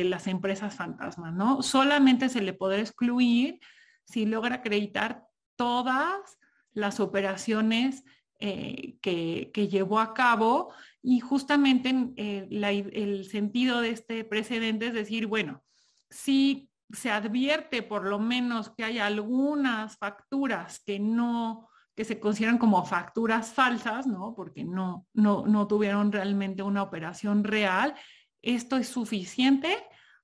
las 0.04 0.28
empresas 0.28 0.76
fantasmas, 0.76 1.34
¿no? 1.34 1.62
Solamente 1.62 2.28
se 2.28 2.42
le 2.42 2.52
podrá 2.52 2.82
excluir 2.82 3.62
si 4.04 4.26
logra 4.26 4.56
acreditar 4.56 5.24
todas 5.56 6.38
las 6.74 7.00
operaciones 7.00 8.04
eh, 8.40 8.98
que, 9.02 9.68
llevó 9.72 10.02
a 10.02 10.14
cabo 10.14 10.74
y 11.02 11.20
justamente 11.20 11.94
eh, 12.18 12.48
el 12.52 13.26
sentido 13.26 13.82
de 13.82 13.92
este 13.92 14.24
precedente 14.24 14.88
es 14.88 14.94
decir, 14.94 15.28
bueno, 15.28 15.64
si 16.10 16.70
se 16.92 17.12
advierte 17.12 17.84
por 17.84 18.06
lo 18.06 18.20
menos 18.20 18.72
que 18.72 18.84
hay 18.84 19.00
algunas 19.00 19.98
facturas 19.98 20.82
que 20.86 21.00
no 21.00 21.70
que 21.96 22.06
se 22.06 22.18
consideran 22.18 22.58
como 22.58 22.86
facturas 22.86 23.52
falsas, 23.52 24.08
¿no? 24.08 24.34
Porque 24.34 24.64
no, 24.64 25.06
no, 25.14 25.46
no 25.46 25.68
tuvieron 25.68 26.14
realmente 26.14 26.64
una 26.64 26.82
operación 26.82 27.44
real, 27.44 27.94
esto 28.42 28.78
es 28.78 28.88
suficiente 28.88 29.76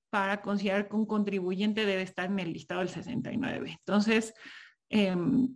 para 0.09 0.41
considerar 0.41 0.88
que 0.88 0.95
un 0.95 1.05
contribuyente 1.05 1.86
debe 1.86 2.03
estar 2.03 2.28
en 2.28 2.39
el 2.39 2.53
listado 2.53 2.80
del 2.80 2.88
69. 2.88 3.78
Entonces, 3.78 4.34
em, 4.88 5.53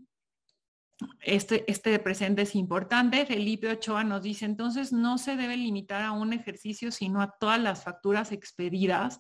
este, 1.22 1.70
este 1.70 1.98
presente 2.00 2.44
es 2.44 2.56
importante. 2.56 3.26
Felipe 3.26 3.70
Ochoa 3.70 4.04
nos 4.04 4.24
dice, 4.24 4.46
entonces 4.46 4.92
no 4.92 5.18
se 5.18 5.36
debe 5.36 5.58
limitar 5.58 6.04
a 6.04 6.12
un 6.12 6.34
ejercicio, 6.34 6.92
sino 6.92 7.22
a 7.22 7.32
todas 7.40 7.60
las 7.60 7.84
facturas 7.84 8.32
expedidas. 8.32 9.20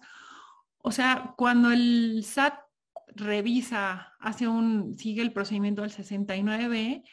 O 0.82 0.92
sea, 0.92 1.34
cuando 1.38 1.72
el 1.72 2.24
SAT 2.24 2.60
revisa, 3.16 4.14
hace 4.20 4.48
un, 4.48 4.98
sigue 4.98 5.22
el 5.22 5.34
procedimiento 5.34 5.82
del 5.82 5.92
69, 5.92 7.04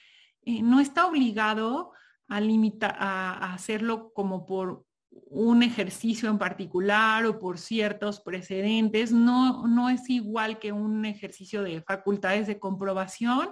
eh, 0.43 0.63
no 0.63 0.81
está 0.81 1.07
obligado 1.07 1.93
a, 2.29 2.41
limitar, 2.41 2.97
a, 2.99 3.53
hacerlo 3.55 4.13
como 4.13 4.47
por 4.47 4.85
un 5.11 5.63
ejercicio 5.63 6.29
en 6.29 6.39
particular 6.39 7.25
o 7.25 7.39
por 7.39 7.59
ciertos 7.59 8.21
precedentes. 8.21 9.13
No, 9.13 9.67
no 9.67 9.89
es 9.89 10.09
igual 10.11 10.59
que 10.59 10.73
un 10.73 11.05
ejercicio 11.05 11.63
de 11.63 11.81
facultades 11.83 12.47
de 12.47 12.59
comprobación 12.59 13.51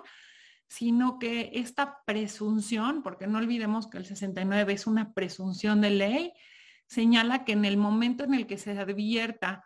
sino 0.74 1.20
que 1.20 1.52
esta 1.54 2.02
presunción, 2.04 3.04
porque 3.04 3.28
no 3.28 3.38
olvidemos 3.38 3.86
que 3.86 3.98
el 3.98 4.06
69 4.06 4.72
es 4.72 4.88
una 4.88 5.12
presunción 5.12 5.80
de 5.80 5.90
ley, 5.90 6.32
señala 6.88 7.44
que 7.44 7.52
en 7.52 7.64
el 7.64 7.76
momento 7.76 8.24
en 8.24 8.34
el 8.34 8.48
que 8.48 8.58
se 8.58 8.76
advierta 8.76 9.62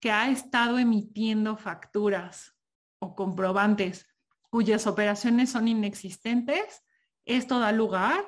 que 0.00 0.12
ha 0.12 0.28
estado 0.28 0.78
emitiendo 0.78 1.56
facturas 1.56 2.58
o 2.98 3.14
comprobantes 3.14 4.06
cuyas 4.50 4.86
operaciones 4.86 5.48
son 5.48 5.66
inexistentes, 5.66 6.84
esto 7.24 7.58
da 7.58 7.72
lugar 7.72 8.22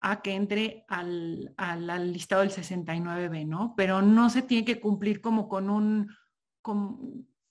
a 0.00 0.22
que 0.22 0.32
entre 0.32 0.86
al, 0.88 1.54
listado 2.12 2.40
del 2.40 2.50
69B, 2.50 3.46
¿no? 3.46 3.74
Pero 3.76 4.00
no 4.00 4.30
se 4.30 4.40
tiene 4.40 4.64
que 4.64 4.80
cumplir 4.80 5.20
como 5.20 5.50
con 5.50 5.68
un, 5.68 6.16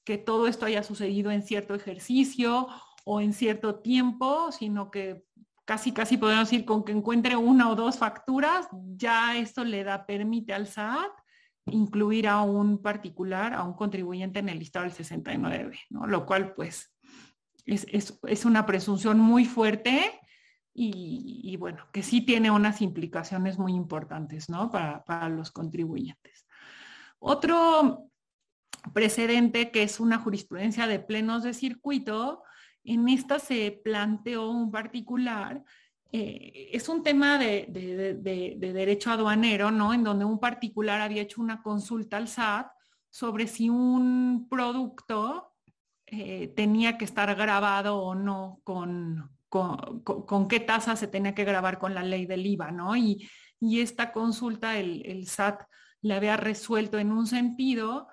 que 0.04 0.18
todo 0.18 0.48
esto 0.48 0.66
haya 0.66 0.82
sucedido 0.82 1.30
en 1.30 1.44
cierto 1.44 1.76
ejercicio 1.76 2.68
o 3.04 3.22
en 3.22 3.34
cierto 3.34 3.80
tiempo, 3.80 4.52
sino 4.52 4.92
que 4.92 5.24
casi, 5.66 5.92
casi 5.92 6.18
podemos 6.18 6.50
decir 6.50 6.66
con 6.66 6.84
que 6.84 6.92
encuentre 6.92 7.36
una 7.36 7.70
o 7.70 7.76
dos 7.76 7.98
facturas, 7.98 8.68
ya 8.96 9.38
esto 9.38 9.64
le 9.64 9.84
da, 9.84 10.06
permite 10.06 10.54
al 10.54 10.68
SAT 10.68 11.12
incluir 11.66 12.28
a 12.28 12.42
un 12.42 12.82
particular, 12.82 13.54
a 13.54 13.64
un 13.64 13.74
contribuyente 13.74 14.40
en 14.40 14.50
el 14.50 14.60
listado 14.60 14.84
del 14.84 14.94
69, 14.94 15.80
¿no? 15.90 16.08
Lo 16.08 16.26
cual, 16.26 16.54
pues, 16.54 16.94
es, 17.66 18.46
una 18.46 18.66
presunción 18.66 19.20
muy 19.20 19.46
fuerte 19.46 20.20
y, 20.76 21.56
bueno, 21.58 21.88
que 21.94 22.04
sí 22.04 22.22
tiene 22.22 22.52
unas 22.52 22.82
implicaciones 22.82 23.58
muy 23.60 23.74
importantes, 23.74 24.50
¿no? 24.50 24.72
Para, 24.72 25.04
para 25.06 25.30
los 25.30 25.52
contribuyentes. 25.52 26.46
Otro 27.20 28.10
precedente 28.94 29.72
que 29.72 29.84
es 29.84 30.02
una 30.02 30.18
jurisprudencia 30.18 30.88
de 30.88 31.00
plenos 31.00 31.44
de 31.44 31.54
circuito, 31.54 32.44
en 32.84 33.10
esta 33.10 33.40
se 33.40 33.72
planteó 33.84 34.50
un 34.50 34.72
particular 34.72 35.64
eh, 36.16 36.70
es 36.72 36.90
un 36.90 37.02
tema 37.02 37.40
de, 37.40 37.66
derecho 38.60 39.10
aduanero, 39.10 39.72
¿no? 39.72 39.96
En 39.96 40.04
donde 40.04 40.24
un 40.26 40.40
particular 40.40 41.02
había 41.02 41.24
hecho 41.24 41.42
una 41.42 41.64
consulta 41.64 42.18
al 42.18 42.28
SAT 42.28 42.68
sobre 43.10 43.48
si 43.48 43.68
un 43.68 44.48
producto 44.48 45.56
eh, 46.06 46.54
tenía 46.56 47.00
que 47.00 47.06
estar 47.06 47.34
grabado 47.34 47.98
o 47.98 48.14
no 48.14 48.62
con, 48.64 49.32
con, 49.50 50.48
qué 50.48 50.60
tasa 50.60 50.96
se 50.96 51.08
tenía 51.08 51.34
que 51.34 51.46
grabar 51.46 51.80
con 51.80 51.96
la 51.96 52.04
ley 52.04 52.28
del 52.28 52.46
IVA, 52.46 52.70
¿no? 52.70 52.96
Y, 52.96 53.28
esta 53.60 54.12
consulta 54.12 54.78
el, 54.78 55.26
SAT 55.26 55.64
le 56.02 56.14
había 56.14 56.38
resuelto 56.38 57.00
en 57.00 57.12
un 57.12 57.26
sentido 57.26 58.08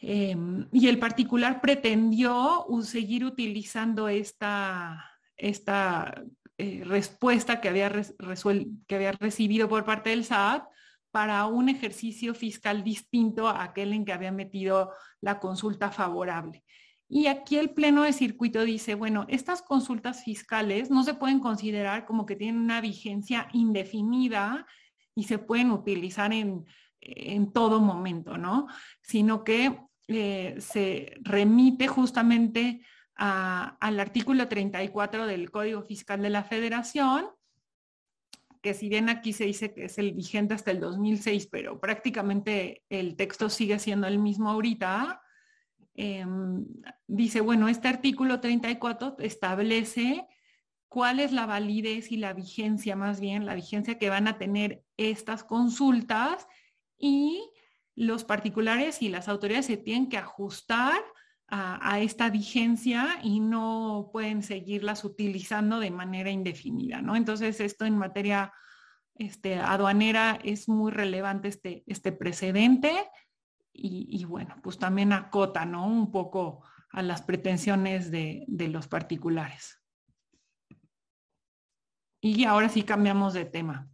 em, 0.00 0.68
y 0.72 0.88
el 0.88 0.98
particular 0.98 1.60
pretendió 1.60 2.66
seguir 2.82 3.24
utilizando 3.24 4.08
esta, 4.08 5.04
esta 5.36 6.22
eh, 6.56 6.82
respuesta 6.84 7.60
que 7.60 7.68
había, 7.68 7.90
que 8.86 8.94
había 8.94 9.12
recibido 9.12 9.68
por 9.68 9.84
parte 9.84 10.10
del 10.10 10.24
SAT 10.24 10.64
para 11.10 11.46
un 11.46 11.68
ejercicio 11.68 12.34
fiscal 12.34 12.84
distinto 12.84 13.48
a 13.48 13.62
aquel 13.62 13.92
en 13.92 14.04
que 14.04 14.12
había 14.12 14.32
metido 14.32 14.92
la 15.20 15.40
consulta 15.40 15.90
favorable. 15.90 16.64
Y 17.08 17.26
aquí 17.26 17.56
el 17.56 17.70
pleno 17.70 18.02
de 18.02 18.12
circuito 18.12 18.62
dice, 18.64 18.94
bueno, 18.94 19.24
estas 19.28 19.62
consultas 19.62 20.24
fiscales 20.24 20.90
no 20.90 21.02
se 21.04 21.14
pueden 21.14 21.40
considerar 21.40 22.04
como 22.04 22.26
que 22.26 22.36
tienen 22.36 22.60
una 22.60 22.82
vigencia 22.82 23.48
indefinida 23.52 24.66
y 25.14 25.24
se 25.24 25.38
pueden 25.38 25.70
utilizar 25.70 26.32
en, 26.32 26.66
todo 27.52 27.80
momento, 27.80 28.36
¿no? 28.36 28.66
Sino 29.00 29.42
que 29.42 29.80
eh, 30.08 30.56
se 30.58 31.12
remite 31.20 31.86
justamente 31.86 32.80
al 33.14 33.98
artículo 34.00 34.48
34 34.48 35.26
del 35.26 35.50
Código 35.50 35.82
Fiscal 35.82 36.22
de 36.22 36.30
la 36.30 36.44
Federación, 36.44 37.26
que 38.62 38.74
si 38.74 38.88
bien 38.88 39.08
aquí 39.08 39.32
se 39.32 39.44
dice 39.44 39.74
que 39.74 39.84
es 39.86 39.98
el 39.98 40.12
vigente 40.12 40.54
hasta 40.54 40.70
el 40.70 40.80
2006, 40.80 41.48
pero 41.50 41.80
prácticamente 41.80 42.84
el 42.88 43.16
texto 43.16 43.50
sigue 43.50 43.78
siendo 43.78 44.06
el 44.06 44.18
mismo 44.18 44.50
ahorita, 44.50 45.20
em, 45.94 46.64
dice, 47.06 47.40
bueno, 47.40 47.68
este 47.68 47.88
artículo 47.88 48.40
34 48.40 49.16
establece 49.18 50.26
cuál 50.88 51.20
es 51.20 51.32
la 51.32 51.44
validez 51.44 52.12
y 52.12 52.16
la 52.16 52.32
vigencia, 52.32 52.96
más 52.96 53.20
bien 53.20 53.46
la 53.46 53.54
vigencia 53.54 53.98
que 53.98 54.10
van 54.10 54.26
a 54.26 54.38
tener 54.38 54.84
estas 54.96 55.44
consultas 55.44 56.46
y 56.96 57.42
los 57.98 58.22
particulares 58.22 59.02
y 59.02 59.08
las 59.08 59.28
autoridades 59.28 59.66
se 59.66 59.76
tienen 59.76 60.08
que 60.08 60.18
ajustar 60.18 61.02
a, 61.48 61.98
esta 62.00 62.28
vigencia 62.28 63.18
y 63.22 63.40
no 63.40 64.10
pueden 64.12 64.42
seguirlas 64.42 65.02
utilizando 65.02 65.80
de 65.80 65.90
manera 65.90 66.30
indefinida, 66.30 67.00
¿no? 67.00 67.16
Entonces, 67.16 67.58
esto 67.60 67.86
en 67.86 67.96
materia 67.96 68.52
este, 69.14 69.56
aduanera 69.56 70.38
es 70.44 70.68
muy 70.68 70.92
relevante 70.92 71.48
este, 71.48 71.84
este 71.86 72.12
precedente 72.12 72.92
y, 73.72 74.24
bueno, 74.24 74.56
pues 74.62 74.78
también 74.78 75.12
acota, 75.12 75.64
¿no? 75.64 75.86
Un 75.86 76.10
poco 76.10 76.64
a 76.90 77.00
las 77.00 77.22
pretensiones 77.22 78.10
de, 78.10 78.44
de 78.48 78.68
los 78.68 78.86
particulares. 78.88 79.80
Y 82.20 82.44
ahora 82.44 82.68
sí 82.68 82.82
cambiamos 82.82 83.34
de 83.34 83.44
tema. 83.44 83.88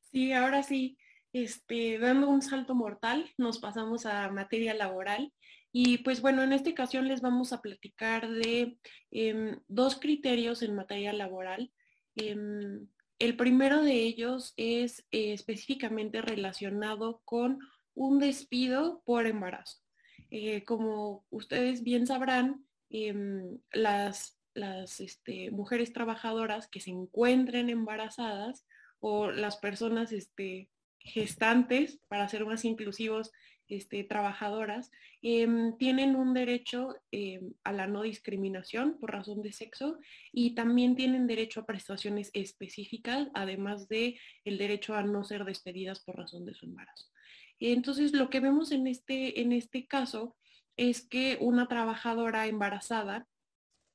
Sí, 0.00 0.32
ahora 0.32 0.62
sí, 0.62 0.98
este, 1.36 1.98
dando 1.98 2.30
un 2.30 2.40
salto 2.40 2.74
mortal, 2.74 3.30
nos 3.36 3.58
pasamos 3.58 4.06
a 4.06 4.30
materia 4.30 4.72
laboral 4.72 5.32
y 5.70 5.98
pues 5.98 6.22
bueno, 6.22 6.42
en 6.42 6.54
esta 6.54 6.70
ocasión 6.70 7.08
les 7.08 7.20
vamos 7.20 7.52
a 7.52 7.60
platicar 7.60 8.30
de 8.30 8.78
em, 9.10 9.60
dos 9.68 9.96
criterios 9.96 10.62
en 10.62 10.74
materia 10.74 11.12
laboral. 11.12 11.70
Em, 12.14 12.88
el 13.18 13.36
primero 13.36 13.82
de 13.82 13.92
ellos 13.92 14.54
es 14.56 15.00
eh, 15.10 15.34
específicamente 15.34 16.22
relacionado 16.22 17.20
con 17.26 17.58
un 17.92 18.18
despido 18.18 19.02
por 19.04 19.26
embarazo. 19.26 19.82
Eh, 20.30 20.64
como 20.64 21.26
ustedes 21.28 21.82
bien 21.82 22.06
sabrán, 22.06 22.64
em, 22.88 23.58
las, 23.72 24.38
este, 25.00 25.50
mujeres 25.50 25.92
trabajadoras 25.92 26.66
que 26.66 26.80
se 26.80 26.90
encuentren 26.92 27.68
embarazadas 27.68 28.66
o 29.00 29.30
las 29.30 29.58
personas 29.58 30.12
este, 30.12 30.70
gestantes, 31.06 32.00
para 32.08 32.28
ser 32.28 32.44
más 32.44 32.64
inclusivos, 32.64 33.32
este, 33.68 34.04
trabajadoras, 34.04 34.92
em, 35.22 35.76
tienen 35.76 36.14
un 36.14 36.34
derecho 36.34 36.94
em, 37.10 37.52
a 37.64 37.72
la 37.72 37.86
no 37.88 38.02
discriminación 38.02 38.98
por 39.00 39.12
razón 39.12 39.42
de 39.42 39.52
sexo 39.52 39.98
y 40.30 40.54
también 40.54 40.94
tienen 40.94 41.26
derecho 41.26 41.60
a 41.60 41.66
prestaciones 41.66 42.30
específicas, 42.32 43.28
además 43.34 43.88
de 43.88 44.20
el 44.44 44.58
derecho 44.58 44.94
a 44.94 45.02
no 45.02 45.24
ser 45.24 45.44
despedidas 45.44 46.00
por 46.04 46.16
razón 46.16 46.44
de 46.44 46.54
su 46.54 46.66
embarazo. 46.66 47.06
Entonces, 47.58 48.12
lo 48.12 48.30
que 48.30 48.40
vemos 48.40 48.70
en 48.70 48.86
este, 48.86 49.40
en 49.40 49.52
este 49.52 49.86
caso 49.86 50.36
es 50.76 51.06
que 51.06 51.38
una 51.40 51.66
trabajadora 51.68 52.46
embarazada 52.46 53.26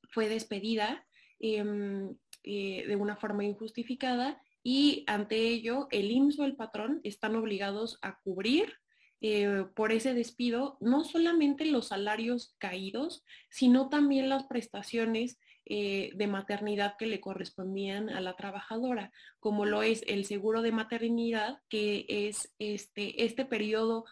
fue 0.09 0.27
despedida 0.27 1.05
em, 1.39 2.15
eh, 2.43 2.85
de 2.87 2.95
una 2.95 3.15
forma 3.15 3.45
injustificada 3.45 4.41
y 4.63 5.03
ante 5.07 5.37
ello 5.37 5.87
el 5.91 6.11
IMSS 6.11 6.39
o 6.39 6.45
el 6.45 6.55
patrón 6.55 7.01
están 7.03 7.35
obligados 7.35 7.97
a 8.01 8.19
cubrir 8.23 8.73
eh, 9.21 9.65
por 9.75 9.91
ese 9.91 10.13
despido, 10.13 10.77
no 10.81 11.03
solamente 11.03 11.65
los 11.65 11.89
salarios 11.89 12.55
caídos, 12.57 13.23
sino 13.49 13.89
también 13.89 14.29
las 14.29 14.45
prestaciones 14.45 15.39
eh, 15.65 16.09
de 16.15 16.25
maternidad 16.25 16.95
que 16.97 17.05
le 17.05 17.21
correspondían 17.21 18.09
a 18.09 18.19
la 18.19 18.35
trabajadora, 18.35 19.11
como 19.39 19.65
lo 19.65 19.83
es 19.83 20.03
el 20.07 20.25
seguro 20.25 20.63
de 20.63 20.71
maternidad, 20.71 21.59
que 21.69 22.05
es 22.07 22.51
este, 22.57 23.23
este 23.23 23.45
periodo 23.45 24.05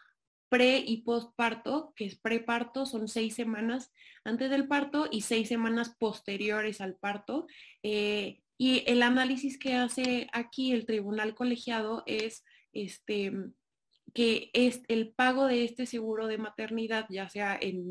pre 0.47 0.77
y 0.77 1.01
postparto, 1.01 1.93
que 1.95 2.05
es 2.05 2.15
preparto, 2.15 2.85
son 2.85 3.07
seis 3.07 3.33
semanas 3.33 3.91
antes 4.23 4.49
del 4.51 4.67
parto 4.67 5.07
y 5.11 5.21
seis 5.21 5.47
semanas 5.47 5.95
posteriores 5.97 6.81
al 6.81 6.95
parto. 6.95 7.47
Eh, 7.81 8.41
y 8.61 8.83
el 8.87 9.03
análisis 9.03 9.57
que 9.57 9.75
hace 9.75 10.27
aquí 10.33 10.73
el 10.73 10.85
tribunal 10.85 11.33
colegiado 11.33 12.03
es 12.05 12.43
este, 12.73 13.31
que 14.13 14.51
es 14.51 14.81
el 14.89 15.13
pago 15.13 15.47
de 15.47 15.63
este 15.63 15.85
seguro 15.85 16.27
de 16.27 16.37
maternidad, 16.37 17.05
ya 17.09 17.29
sea 17.29 17.57
en, 17.59 17.87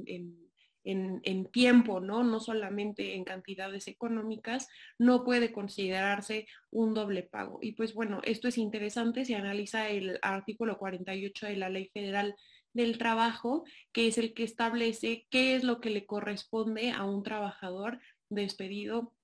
tiempo, 1.53 2.01
¿no? 2.01 2.23
no 2.23 2.39
solamente 2.39 3.15
en 3.15 3.25
cantidades 3.25 3.89
económicas, 3.89 4.69
no 4.99 5.25
puede 5.25 5.53
considerarse 5.53 6.47
un 6.71 6.93
doble 6.93 7.23
pago. 7.23 7.61
Y 7.63 7.73
pues 7.73 7.95
bueno, 7.95 8.21
esto 8.25 8.47
es 8.49 8.59
interesante, 8.59 9.25
se 9.25 9.37
analiza 9.37 9.89
el 9.89 10.19
artículo 10.21 10.77
48 10.79 11.47
de 11.47 11.57
la 11.57 11.71
Ley 11.71 11.91
Federal 11.95 12.35
del 12.75 12.99
Trabajo, 12.99 13.65
que 13.93 14.07
es 14.07 14.19
el 14.19 14.35
que 14.35 14.45
establece 14.45 15.27
qué 15.31 15.57
es 15.57 15.65
lo 15.65 15.81
que 15.81 15.89
le 15.89 16.05
corresponde 16.05 16.91
a 16.91 17.05
un 17.05 17.23
trabajador 17.23 18.01
despedido 18.29 19.15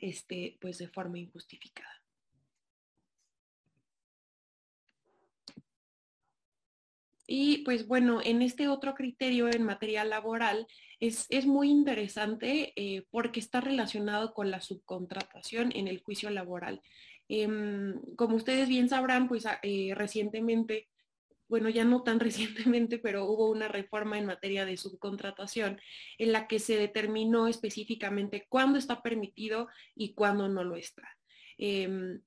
este, 0.00 0.58
pues 0.60 0.78
de 0.78 0.88
forma 0.88 1.18
injustificada. 1.18 2.00
Y 7.32 7.58
pues 7.58 7.86
bueno, 7.86 8.20
en 8.24 8.42
este 8.42 8.66
otro 8.66 8.94
criterio 8.94 9.48
en 9.48 9.62
materia 9.62 10.04
laboral 10.04 10.66
es, 10.98 11.28
muy 11.46 11.70
interesante 11.70 12.72
eh, 12.74 13.06
porque 13.10 13.38
está 13.38 13.60
relacionado 13.60 14.34
con 14.34 14.50
la 14.50 14.60
subcontratación 14.60 15.70
en 15.74 15.86
el 15.86 16.02
juicio 16.02 16.28
laboral. 16.30 16.82
Em, 17.28 18.00
como 18.16 18.34
ustedes 18.34 18.68
bien 18.68 18.88
sabrán, 18.88 19.28
pues 19.28 19.46
ah, 19.46 19.60
eh, 19.62 19.92
recientemente, 19.94 20.88
bueno, 21.50 21.68
ya 21.68 21.84
no 21.84 22.02
tan 22.02 22.20
recientemente, 22.20 22.98
pero 22.98 23.26
hubo 23.26 23.50
una 23.50 23.68
reforma 23.68 24.16
en 24.18 24.26
materia 24.26 24.64
de 24.64 24.76
subcontratación 24.76 25.80
en 26.16 26.32
la 26.32 26.46
que 26.46 26.60
se 26.60 26.76
determinó 26.76 27.48
específicamente 27.48 28.46
cuándo 28.48 28.78
está 28.78 29.02
permitido 29.02 29.68
y 29.94 30.14
cuándo 30.14 30.48
no 30.48 30.64
lo 30.64 30.76
está. 30.76 31.18
Em, 31.58 32.22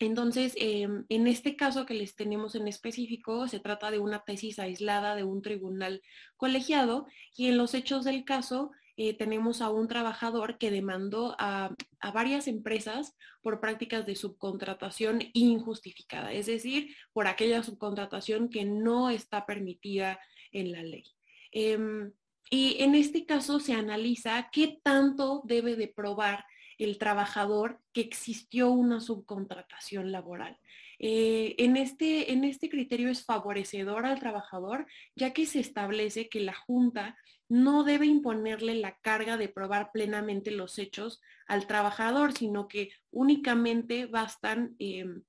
entonces, 0.00 0.54
em, 0.56 1.04
en 1.10 1.26
este 1.28 1.54
caso 1.54 1.86
que 1.86 1.94
les 1.94 2.16
tenemos 2.16 2.54
en 2.54 2.66
específico, 2.66 3.46
se 3.46 3.60
trata 3.60 3.90
de 3.90 4.00
una 4.00 4.24
tesis 4.24 4.58
aislada 4.58 5.14
de 5.14 5.22
un 5.22 5.42
tribunal 5.42 6.02
colegiado 6.36 7.06
y 7.36 7.46
en 7.46 7.58
los 7.58 7.74
hechos 7.74 8.04
del 8.04 8.24
caso 8.24 8.72
eh, 8.96 9.16
tenemos 9.16 9.62
a 9.62 9.70
un 9.70 9.88
trabajador 9.88 10.58
que 10.58 10.70
demandó 10.70 11.34
a, 11.38 11.74
varias 12.12 12.46
empresas 12.46 13.16
por 13.40 13.60
prácticas 13.60 14.04
de 14.06 14.16
subcontratación 14.16 15.20
injustificada, 15.32 16.32
es 16.32 16.46
decir, 16.46 16.94
por 17.12 17.26
aquella 17.26 17.62
subcontratación 17.62 18.48
que 18.48 18.64
no 18.64 19.08
está 19.08 19.46
permitida 19.46 20.20
en 20.52 20.72
la 20.72 20.82
ley. 20.82 21.04
Em, 21.52 22.12
Y 22.50 22.82
en 22.82 22.94
este 22.94 23.24
caso 23.24 23.60
se 23.60 23.72
analiza 23.72 24.50
qué 24.52 24.78
tanto 24.82 25.40
debe 25.44 25.74
de 25.74 25.88
probar 25.88 26.44
el 26.78 26.98
trabajador 26.98 27.80
que 27.94 28.02
existió 28.02 28.70
una 28.70 29.00
subcontratación 29.00 30.12
laboral. 30.12 30.58
Eh, 31.04 31.56
en, 31.58 31.76
este, 31.76 32.30
en 32.30 32.44
este 32.44 32.68
criterio 32.70 33.10
es 33.10 33.24
favorecedor 33.24 34.06
al 34.06 34.20
trabajador, 34.20 34.86
ya 35.16 35.32
que 35.32 35.46
se 35.46 35.58
establece 35.58 36.28
que 36.28 36.38
la 36.38 36.54
Junta 36.54 37.18
no 37.48 37.82
debe 37.82 38.06
imponerle 38.06 38.76
la 38.76 38.96
carga 38.98 39.36
de 39.36 39.48
probar 39.48 39.90
plenamente 39.92 40.52
los 40.52 40.78
hechos 40.78 41.20
al 41.48 41.66
trabajador, 41.66 42.32
sino 42.32 42.68
que 42.68 42.90
únicamente 43.10 44.06
bastan 44.06 44.76
em, 44.78 45.24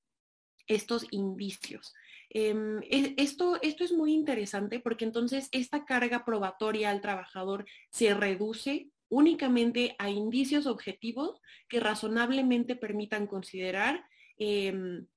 estos 0.67 1.07
indicios. 1.09 1.91
Em, 2.29 2.79
e, 2.83 3.15
esto, 3.17 3.59
esto 3.63 3.83
es 3.83 3.93
muy 3.93 4.13
interesante 4.13 4.79
porque 4.79 5.05
entonces 5.05 5.49
esta 5.51 5.85
carga 5.85 6.23
probatoria 6.23 6.91
al 6.91 7.01
trabajador 7.01 7.65
se 7.89 8.13
reduce 8.13 8.89
únicamente 9.09 9.95
a 9.97 10.11
indicios 10.11 10.67
objetivos 10.67 11.41
que 11.67 11.79
razonablemente 11.79 12.75
permitan 12.75 13.25
considerar 13.25 14.05
em, 14.37 15.07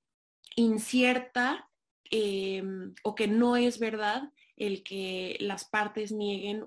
incierta 0.56 1.68
em, 2.10 2.94
o 3.04 3.14
que 3.14 3.28
no 3.28 3.56
es 3.56 3.78
verdad 3.78 4.32
el 4.56 4.82
que 4.82 5.36
las 5.40 5.66
partes 5.66 6.12
nieguen 6.12 6.66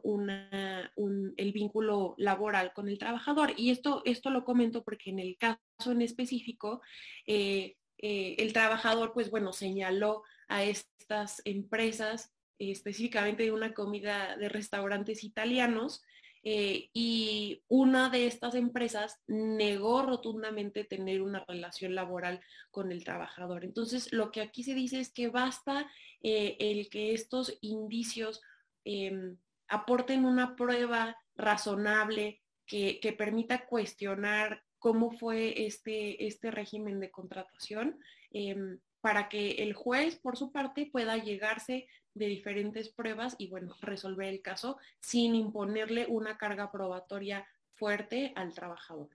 el 1.38 1.52
vínculo 1.52 2.14
laboral 2.18 2.72
con 2.74 2.88
el 2.88 3.00
trabajador. 3.00 3.54
Y 3.58 3.72
esto, 3.72 4.04
esto 4.06 4.30
lo 4.30 4.46
comento 4.46 4.84
porque 4.84 5.10
en 5.10 5.20
el 5.20 5.38
caso 5.38 5.92
en 5.92 6.02
específico, 6.02 6.82
eh, 7.26 7.78
eh, 7.98 8.36
el 8.38 8.54
trabajador, 8.54 9.12
pues 9.12 9.32
bueno, 9.32 9.54
señaló 9.54 10.24
a 10.48 10.64
estas 10.64 11.42
empresas, 11.46 12.32
específicamente 12.60 13.44
de 13.44 13.52
una 13.52 13.74
comida 13.74 14.38
de 14.38 14.50
restaurantes 14.50 15.24
italianos, 15.24 16.04
eh, 16.44 16.90
y 16.94 17.64
una 17.68 18.10
de 18.10 18.28
estas 18.28 18.56
empresas 18.56 19.22
negó 19.28 20.04
rotundamente 20.04 20.86
tener 20.86 21.22
una 21.22 21.44
relación 21.46 21.96
laboral 21.96 22.40
con 22.72 22.92
el 22.92 23.04
trabajador. 23.04 23.66
Entonces, 23.66 24.14
lo 24.14 24.32
que 24.32 24.42
aquí 24.42 24.64
se 24.64 24.74
dice 24.74 25.00
es 25.00 25.12
que 25.12 25.28
basta 25.28 25.90
eh, 26.22 26.56
el 26.60 26.90
que 26.90 27.14
estos 27.14 27.58
indicios 27.62 28.42
em, 28.86 29.38
aporten 29.68 30.26
una 30.26 30.56
prueba 30.56 31.18
razonable 31.36 32.42
que, 32.66 33.16
permita 33.18 33.66
cuestionar 33.66 34.64
cómo 34.78 35.12
fue 35.12 35.66
este, 35.66 36.26
este 36.28 36.52
régimen 36.52 37.00
de 37.00 37.12
contratación 37.12 38.00
em, 38.32 38.80
para 39.02 39.28
que 39.28 39.64
el 39.64 39.74
juez, 39.74 40.18
por 40.20 40.38
su 40.38 40.52
parte, 40.52 40.90
pueda 40.92 41.18
llegarse 41.18 41.88
de 42.14 42.28
diferentes 42.28 42.90
pruebas 42.90 43.36
y, 43.38 43.48
bueno, 43.48 43.76
resolver 43.82 44.28
el 44.28 44.42
caso 44.42 44.78
sin 45.00 45.36
imponerle 45.36 46.06
una 46.08 46.38
carga 46.38 46.72
probatoria 46.72 47.48
fuerte 47.74 48.34
al 48.36 48.54
trabajador. 48.54 49.10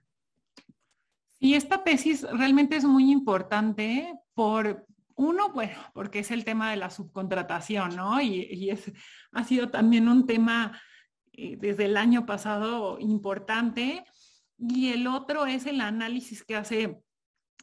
Y 1.39 1.53
esta 1.53 1.83
tesis 1.83 2.23
realmente 2.23 2.77
es 2.77 2.85
muy 2.85 3.11
importante 3.11 4.17
por, 4.33 4.87
uno, 5.15 5.49
bueno, 5.49 5.77
porque 5.93 6.19
es 6.19 6.31
el 6.31 6.43
tema 6.43 6.71
de 6.71 6.77
la 6.77 6.89
subcontratación, 6.89 7.95
¿no? 7.95 8.21
Y, 8.21 8.69
es, 8.69 8.91
ha 9.31 9.43
sido 9.43 9.69
también 9.69 10.09
un 10.09 10.25
tema 10.25 10.79
eh, 11.33 11.57
desde 11.57 11.85
el 11.85 11.97
año 11.97 12.25
pasado 12.25 12.99
importante. 12.99 14.03
Y 14.57 14.91
el 14.91 15.07
otro 15.07 15.45
es 15.45 15.65
el 15.65 15.81
análisis 15.81 16.43
que 16.43 16.55
hace 16.55 17.01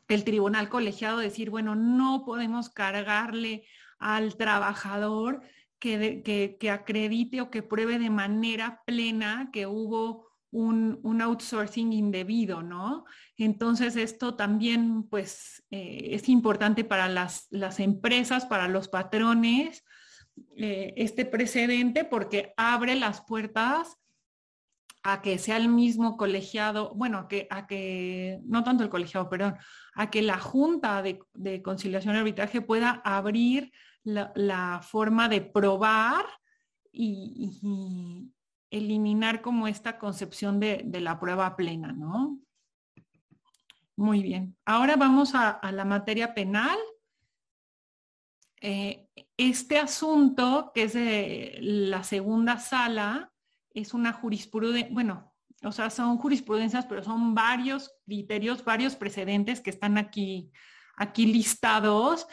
el 0.09 0.25
tribunal 0.25 0.69
colegiado, 0.69 1.19
decir, 1.19 1.51
bueno, 1.51 1.75
no 1.75 2.25
podemos 2.25 2.69
cargarle 2.69 3.65
al 4.03 4.37
trabajador 4.37 5.43
que, 5.79 6.57
que, 6.59 6.71
acredite 6.71 7.41
o 7.41 7.51
que 7.51 7.63
pruebe 7.63 7.99
de 7.99 8.11
manera 8.11 8.83
plena 8.85 9.51
que 9.53 9.67
hubo 9.67 10.29
un, 10.51 11.21
outsourcing 11.21 11.93
indebido, 11.93 12.63
¿no? 12.63 13.05
Entonces 13.37 13.97
esto 13.97 14.35
también 14.35 15.05
pues 15.05 15.65
eh, 15.71 16.11
es 16.13 16.29
importante 16.29 16.85
para 16.85 17.09
las, 17.09 17.47
las, 17.51 17.81
empresas, 17.81 18.47
para 18.47 18.69
los 18.69 18.89
patrones, 18.89 19.85
eh, 20.57 20.95
este 20.97 21.25
precedente 21.25 22.05
porque 22.05 22.53
abre 22.57 22.95
las 22.95 23.23
puertas 23.23 23.97
a 25.03 25.21
que 25.21 25.39
sea 25.39 25.57
el 25.57 25.69
mismo 25.69 26.17
colegiado, 26.17 26.95
bueno, 26.95 27.19
a 27.19 27.29
que, 27.29 27.49
a 27.51 27.67
que 27.67 28.39
no 28.45 28.63
tanto 28.63 28.85
el 28.85 28.91
colegiado, 28.91 29.29
perdón, 29.29 29.57
a 29.95 30.11
que 30.11 30.23
la 30.23 30.39
Junta 30.39 31.03
de, 31.03 31.19
de 31.35 31.61
Conciliación 31.61 32.15
y 32.15 32.19
Arbitraje 32.19 32.61
pueda 32.61 33.03
abrir 33.05 33.73
la, 34.05 34.81
forma 34.83 35.29
de 35.29 35.41
probar 35.41 36.27
y, 36.91 37.51
eliminar 38.71 39.43
como 39.43 39.69
esta 39.69 39.99
concepción 39.99 40.59
de, 40.59 40.85
la 41.01 41.21
prueba 41.21 41.57
plena, 41.57 41.93
¿no? 41.93 42.39
Muy 43.97 44.23
bien. 44.23 44.57
Ahora 44.65 44.97
vamos 44.97 45.35
a, 45.35 45.61
la 45.73 45.85
materia 45.85 46.35
penal. 46.35 46.79
Eh, 48.61 49.09
este 49.37 49.79
asunto, 49.79 50.71
que 50.75 50.85
es 50.85 50.95
de 50.95 51.59
la 51.61 52.03
segunda 52.05 52.59
sala, 52.59 53.33
es 53.75 53.93
una 53.93 54.13
jurisprudencia, 54.13 54.93
bueno, 54.93 55.33
o 55.65 55.73
sea, 55.73 55.91
son 55.91 56.19
jurisprudencias, 56.19 56.87
pero 56.87 57.03
son 57.03 57.35
varios 57.35 57.93
criterios, 58.05 58.65
varios 58.65 58.97
precedentes 58.97 59.61
que 59.61 59.71
están 59.71 59.99
aquí, 59.99 60.51
aquí 60.97 61.27
listados 61.27 62.27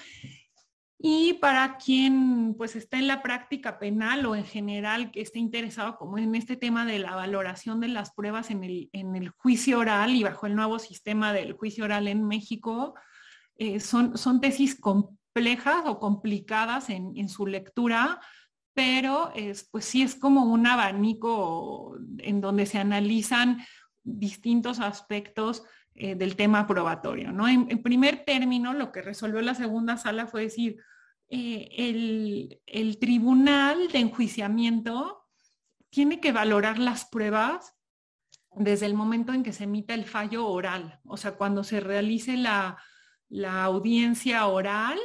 y 1.02 1.36
para 1.36 1.78
quien 1.78 2.56
pues 2.58 2.76
está 2.76 2.98
en 2.98 3.08
la 3.08 3.24
práctica 3.24 3.80
penal 3.80 4.26
o 4.26 4.36
en 4.36 4.44
general 4.44 5.12
que 5.12 5.22
esté 5.22 5.40
interesado 5.40 5.96
como 5.96 6.18
en 6.18 6.36
este 6.36 6.58
tema 6.58 6.86
de 6.86 7.00
la 7.00 7.16
valoración 7.16 7.80
de 7.80 7.88
las 7.88 8.12
pruebas 8.12 8.52
en 8.52 8.66
el, 8.66 8.90
en 8.92 9.16
el 9.16 9.30
juicio 9.30 9.80
oral 9.80 10.14
y 10.14 10.24
bajo 10.24 10.46
el 10.46 10.56
nuevo 10.56 10.78
sistema 10.78 11.32
del 11.32 11.54
juicio 11.54 11.86
oral 11.86 12.10
en 12.10 12.28
México, 12.28 12.96
eh, 13.56 13.80
son, 13.80 14.18
son 14.18 14.42
tesis 14.42 14.78
complejas 14.78 15.84
o 15.86 16.00
complicadas 16.00 16.90
en, 16.90 17.14
en 17.16 17.30
su 17.30 17.48
lectura, 17.48 18.20
pero 18.74 19.32
es, 19.36 19.70
pues 19.72 19.86
sí 19.86 20.02
es 20.02 20.16
como 20.16 20.44
un 20.44 20.68
abanico 20.68 21.96
en 22.18 22.42
donde 22.42 22.66
se 22.66 22.78
analizan 22.78 23.66
distintos 24.04 24.82
aspectos 24.82 25.64
eh, 26.02 26.16
del 26.16 26.38
tema 26.38 26.66
probatorio. 26.66 27.34
¿no? 27.34 27.46
En, 27.50 27.84
primer 27.84 28.24
término, 28.24 28.74
lo 28.74 28.94
que 28.94 29.02
resolvió 29.02 29.42
la 29.42 29.54
segunda 29.54 29.98
sala 29.98 30.28
fue 30.28 30.44
decir, 30.44 30.78
eh, 31.28 31.68
el, 31.78 32.62
el 32.66 33.00
tribunal 33.00 33.90
de 33.90 34.00
enjuiciamiento 34.00 35.28
tiene 35.90 36.22
que 36.22 36.32
valorar 36.32 36.80
las 36.80 37.04
pruebas 37.04 37.76
desde 38.56 38.86
el 38.86 38.94
momento 38.94 39.34
en 39.34 39.44
que 39.44 39.52
se 39.52 39.66
emita 39.66 39.94
el 39.94 40.06
fallo 40.06 40.48
oral, 40.48 41.02
o 41.04 41.18
sea, 41.18 41.34
cuando 41.34 41.66
se 41.66 41.82
realice 41.82 42.38
la, 42.38 42.78
la, 43.28 43.66
audiencia 43.66 44.48
oral 44.48 44.98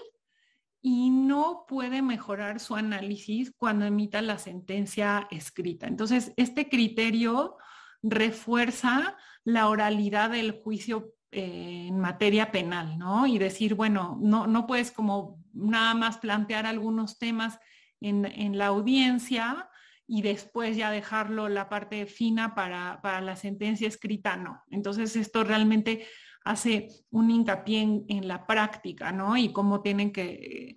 y 0.80 1.10
no 1.10 1.64
puede 1.66 2.02
mejorar 2.02 2.60
su 2.60 2.76
análisis 2.76 3.52
cuando 3.56 3.84
emita 3.84 4.22
la 4.22 4.38
sentencia 4.38 5.26
escrita. 5.32 5.88
Entonces, 5.88 6.32
este 6.36 6.68
criterio 6.68 7.56
refuerza 8.00 9.16
la 9.44 9.68
oralidad 9.68 10.30
del 10.30 10.52
juicio 10.52 11.14
eh, 11.30 11.86
en 11.88 11.98
materia 11.98 12.50
penal, 12.50 12.98
¿no? 12.98 13.26
Y 13.26 13.38
decir, 13.38 13.74
bueno, 13.74 14.18
no, 14.20 14.46
no 14.46 14.66
puedes 14.66 14.90
como 14.90 15.42
nada 15.52 15.94
más 15.94 16.18
plantear 16.18 16.66
algunos 16.66 17.18
temas 17.18 17.58
en, 18.00 18.58
la 18.58 18.66
audiencia 18.66 19.68
y 20.06 20.22
después 20.22 20.76
ya 20.76 20.90
dejarlo 20.90 21.48
la 21.48 21.68
parte 21.68 22.06
fina 22.06 22.54
para, 22.54 23.00
la 23.20 23.36
sentencia 23.36 23.88
escrita, 23.88 24.36
no. 24.36 24.62
Entonces 24.70 25.16
esto 25.16 25.42
realmente 25.42 26.06
hace 26.44 26.88
un 27.10 27.30
hincapié 27.30 28.04
en, 28.08 28.28
la 28.28 28.46
práctica, 28.46 29.10
¿no? 29.10 29.36
Y 29.36 29.52
cómo 29.52 29.80
tienen 29.80 30.12
que, 30.12 30.76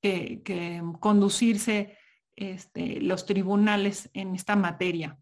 que, 0.00 0.82
conducirse 1.00 1.98
este, 2.36 3.00
los 3.00 3.26
tribunales 3.26 4.08
en 4.14 4.34
esta 4.34 4.56
materia 4.56 5.18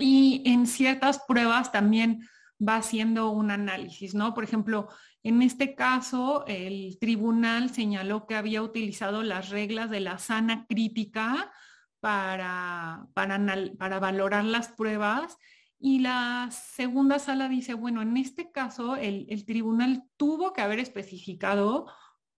y 0.00 0.42
en 0.46 0.66
ciertas 0.66 1.20
pruebas 1.28 1.70
también 1.72 2.28
va 2.66 2.76
haciendo 2.76 3.30
un 3.30 3.50
análisis, 3.50 4.14
¿no? 4.14 4.34
Por 4.34 4.44
ejemplo, 4.44 4.88
en 5.22 5.42
este 5.42 5.74
caso, 5.74 6.44
el 6.46 6.98
tribunal 6.98 7.70
señaló 7.70 8.26
que 8.26 8.34
había 8.34 8.62
utilizado 8.62 9.22
las 9.22 9.50
reglas 9.50 9.90
de 9.90 10.00
la 10.00 10.18
sana 10.18 10.66
crítica 10.66 11.52
para, 12.00 13.06
para, 13.14 13.98
valorar 13.98 14.44
las 14.44 14.68
pruebas 14.68 15.36
y 15.78 16.00
la 16.00 16.48
segunda 16.50 17.18
sala 17.18 17.48
dice, 17.48 17.74
bueno, 17.74 18.02
en 18.02 18.16
este 18.16 18.50
caso 18.50 18.96
el, 18.96 19.26
el 19.28 19.44
tribunal 19.44 20.04
tuvo 20.16 20.52
que 20.52 20.62
haber 20.62 20.78
especificado 20.78 21.90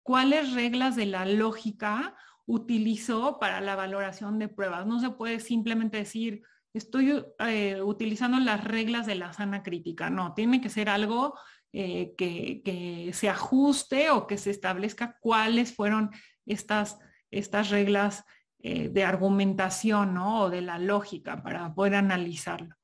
cuáles 0.04 0.54
reglas 0.54 0.96
de 0.96 1.06
la 1.06 1.26
lógica 1.26 2.16
utilizó 2.46 3.40
para 3.40 3.62
la 3.62 3.76
valoración 3.76 4.40
de 4.40 4.48
pruebas. 4.48 4.86
No 4.86 5.00
se 5.00 5.12
puede 5.12 5.40
simplemente 5.40 5.98
decir, 5.98 6.44
estoy 6.74 7.24
eh, 7.40 7.82
utilizando 7.82 8.40
las 8.40 8.64
reglas 8.64 9.06
de 9.06 9.16
la 9.16 9.34
sana 9.34 9.64
crítica. 9.64 10.10
No, 10.10 10.34
tiene 10.34 10.62
que 10.62 10.70
ser 10.70 10.90
algo 10.90 11.38
eh, 11.74 12.14
que, 12.18 13.12
se 13.14 13.30
ajuste 13.30 14.10
o 14.10 14.28
que 14.28 14.38
se 14.38 14.52
establezca 14.52 15.18
cuáles 15.22 15.74
fueron 15.76 16.12
estas, 16.46 17.00
estas 17.30 17.70
reglas 17.70 18.26
eh, 18.60 18.90
de 18.90 19.04
argumentación 19.04 20.14
¿no? 20.14 20.42
o 20.42 20.50
de 20.50 20.62
la 20.62 20.80
lógica 20.80 21.42
para 21.44 21.74
poder 21.74 21.96
analizarlo. 21.96 22.76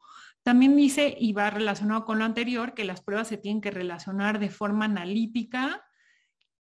También 0.43 0.77
dice, 0.77 1.15
y 1.19 1.33
va 1.33 1.49
relacionado 1.49 2.05
con 2.05 2.19
lo 2.19 2.25
anterior, 2.25 2.73
que 2.73 2.85
las 2.85 3.01
pruebas 3.01 3.27
se 3.27 3.38
tienen 3.38 3.61
que 3.61 3.71
relacionar 3.71 4.39
de 4.39 4.49
forma 4.49 4.85
analítica 4.85 5.83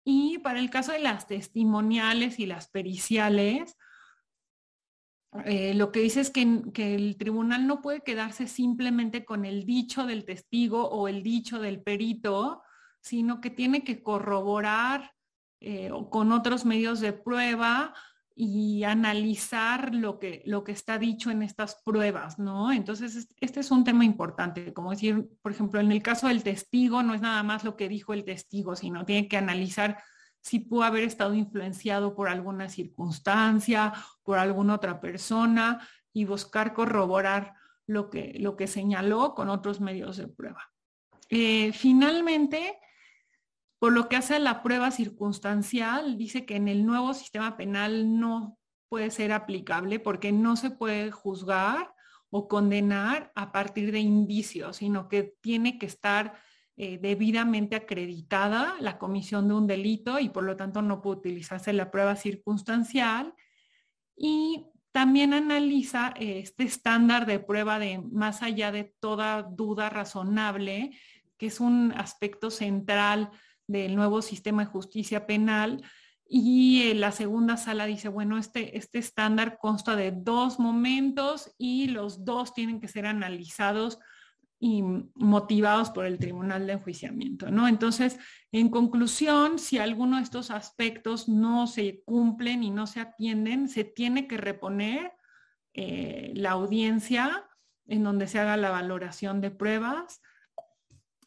y 0.04 0.38
para 0.38 0.58
el 0.58 0.70
caso 0.70 0.92
de 0.92 1.00
las 1.00 1.26
testimoniales 1.26 2.38
y 2.38 2.46
las 2.46 2.68
periciales, 2.68 3.76
eh, 5.44 5.74
lo 5.74 5.90
que 5.90 6.00
dice 6.00 6.20
es 6.20 6.30
que, 6.30 6.42
el 6.94 7.16
tribunal 7.16 7.66
no 7.66 7.82
puede 7.82 8.02
quedarse 8.02 8.46
simplemente 8.46 9.24
con 9.24 9.44
el 9.44 9.66
dicho 9.66 10.06
del 10.06 10.24
testigo 10.24 10.88
o 10.88 11.08
el 11.08 11.22
dicho 11.22 11.58
del 11.58 11.82
perito, 11.82 12.62
sino 13.00 13.40
que 13.40 13.50
tiene 13.50 13.82
que 13.82 14.02
corroborar 14.02 15.12
eh, 15.60 15.90
con 16.10 16.30
otros 16.30 16.64
medios 16.64 17.00
de 17.00 17.12
prueba 17.12 17.94
y 18.36 18.84
analizar 18.84 19.94
lo 19.94 20.18
que, 20.18 20.42
lo 20.44 20.64
que 20.64 20.72
está 20.72 20.98
dicho 20.98 21.30
en 21.30 21.42
estas 21.42 21.80
pruebas, 21.84 22.38
¿no? 22.38 22.72
Entonces, 22.72 23.28
este 23.40 23.60
es 23.60 23.70
un 23.70 23.84
tema 23.84 24.04
importante, 24.04 24.72
como 24.72 24.90
decir, 24.90 25.28
por 25.42 25.52
ejemplo, 25.52 25.80
en 25.80 25.92
el 25.92 26.02
caso 26.02 26.28
del 26.28 26.42
testigo, 26.42 27.02
no 27.02 27.14
es 27.14 27.20
nada 27.20 27.42
más 27.42 27.64
lo 27.64 27.76
que 27.76 27.88
dijo 27.88 28.12
el 28.12 28.24
testigo, 28.24 28.74
sino 28.76 29.04
tiene 29.04 29.28
que 29.28 29.36
analizar 29.36 30.02
si 30.44 30.58
pudo 30.58 30.82
haber 30.82 31.04
estado 31.04 31.32
influenciado 31.32 32.14
por 32.14 32.28
alguna 32.28 32.68
circunstancia, 32.68 33.94
por 34.22 34.38
alguna 34.38 34.74
otra 34.74 35.00
persona 35.00 35.88
y 36.12 36.26
buscar 36.26 36.74
corroborar 36.74 37.54
lo 37.86 38.10
que, 38.10 38.36
lo 38.38 38.54
que 38.54 38.66
señaló 38.66 39.34
con 39.34 39.48
otros 39.48 39.80
medios 39.80 40.18
de 40.18 40.28
prueba. 40.28 40.70
Eh, 41.30 41.72
finalmente, 41.72 42.78
por 43.78 43.94
lo 43.94 44.06
que 44.10 44.16
hace 44.16 44.34
a 44.34 44.38
la 44.38 44.62
prueba 44.62 44.90
circunstancial, 44.90 46.18
dice 46.18 46.44
que 46.44 46.56
en 46.56 46.68
el 46.68 46.84
nuevo 46.84 47.14
sistema 47.14 47.56
penal 47.56 48.20
no 48.20 48.58
puede 48.90 49.10
ser 49.10 49.32
aplicable 49.32 49.98
porque 49.98 50.30
no 50.30 50.56
se 50.56 50.70
puede 50.70 51.10
juzgar 51.10 51.94
o 52.28 52.48
condenar 52.48 53.32
a 53.34 53.50
partir 53.50 53.92
de 53.92 54.00
indicios, 54.00 54.76
sino 54.76 55.08
que 55.08 55.36
tiene 55.40 55.78
que 55.78 55.86
estar 55.86 56.34
eh, 56.76 56.98
debidamente 56.98 57.76
acreditada 57.76 58.74
la 58.80 58.98
comisión 58.98 59.46
de 59.46 59.54
un 59.54 59.68
delito 59.68 60.18
y 60.18 60.28
por 60.28 60.42
lo 60.42 60.56
tanto 60.56 60.82
no 60.82 61.00
puede 61.00 61.18
utilizarse 61.18 61.72
la 61.72 61.92
prueba 61.92 62.16
circunstancial. 62.16 63.32
Y 64.16 64.66
también 64.90 65.34
analiza 65.34 66.14
eh, 66.16 66.40
este 66.40 66.64
estándar 66.64 67.26
de 67.26 67.38
prueba 67.38 67.78
de 67.78 68.00
más 68.00 68.42
allá 68.42 68.72
de 68.72 68.92
toda 68.98 69.42
duda 69.42 69.88
razonable, 69.88 70.98
que 71.38 71.46
es 71.46 71.60
un 71.60 71.92
aspecto 71.96 72.50
central 72.50 73.30
del 73.68 73.94
nuevo 73.94 74.20
sistema 74.20 74.64
de 74.64 74.70
justicia 74.70 75.26
penal. 75.26 75.80
Y 76.26 76.92
la 76.94 77.12
segunda 77.12 77.56
sala 77.56 77.86
dice, 77.86 78.08
bueno, 78.08 78.36
este, 78.36 78.76
este 78.76 78.98
estándar 78.98 79.58
consta 79.60 79.94
de 79.94 80.10
dos 80.10 80.58
momentos 80.58 81.54
y 81.56 81.86
los 81.86 82.24
dos 82.24 82.52
tienen 82.52 82.80
que 82.80 82.88
ser 82.88 83.06
analizados 83.06 84.00
y 84.58 84.82
motivados 85.14 85.90
por 85.90 86.06
el 86.06 86.18
tribunal 86.18 86.66
de 86.66 86.74
enjuiciamiento, 86.74 87.50
¿no? 87.50 87.68
Entonces, 87.68 88.18
en 88.52 88.70
conclusión, 88.70 89.58
si 89.58 89.78
alguno 89.78 90.16
de 90.16 90.22
estos 90.22 90.50
aspectos 90.50 91.28
no 91.28 91.66
se 91.66 92.02
cumplen 92.04 92.62
y 92.62 92.70
no 92.70 92.86
se 92.86 93.00
atienden, 93.00 93.68
se 93.68 93.84
tiene 93.84 94.26
que 94.26 94.36
reponer 94.36 95.12
eh, 95.74 96.32
la 96.34 96.52
audiencia 96.52 97.46
en 97.86 98.04
donde 98.04 98.26
se 98.26 98.38
haga 98.38 98.56
la 98.56 98.70
valoración 98.70 99.40
de 99.40 99.50
pruebas. 99.50 100.22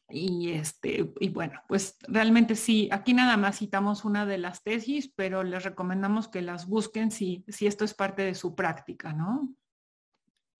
Y, 0.09 0.51
este, 0.51 1.13
y 1.19 1.29
bueno, 1.29 1.61
pues 1.67 1.97
realmente 2.07 2.55
sí, 2.55 2.87
aquí 2.91 3.13
nada 3.13 3.35
más 3.35 3.59
citamos 3.59 4.05
una 4.05 4.25
de 4.25 4.37
las 4.37 4.63
tesis, 4.63 5.11
pero 5.13 5.43
les 5.43 5.63
recomendamos 5.63 6.29
que 6.29 6.41
las 6.41 6.65
busquen 6.65 7.11
si, 7.11 7.43
si 7.49 7.67
esto 7.67 7.83
es 7.83 7.93
parte 7.93 8.21
de 8.21 8.35
su 8.35 8.55
práctica, 8.55 9.11
¿no? 9.11 9.53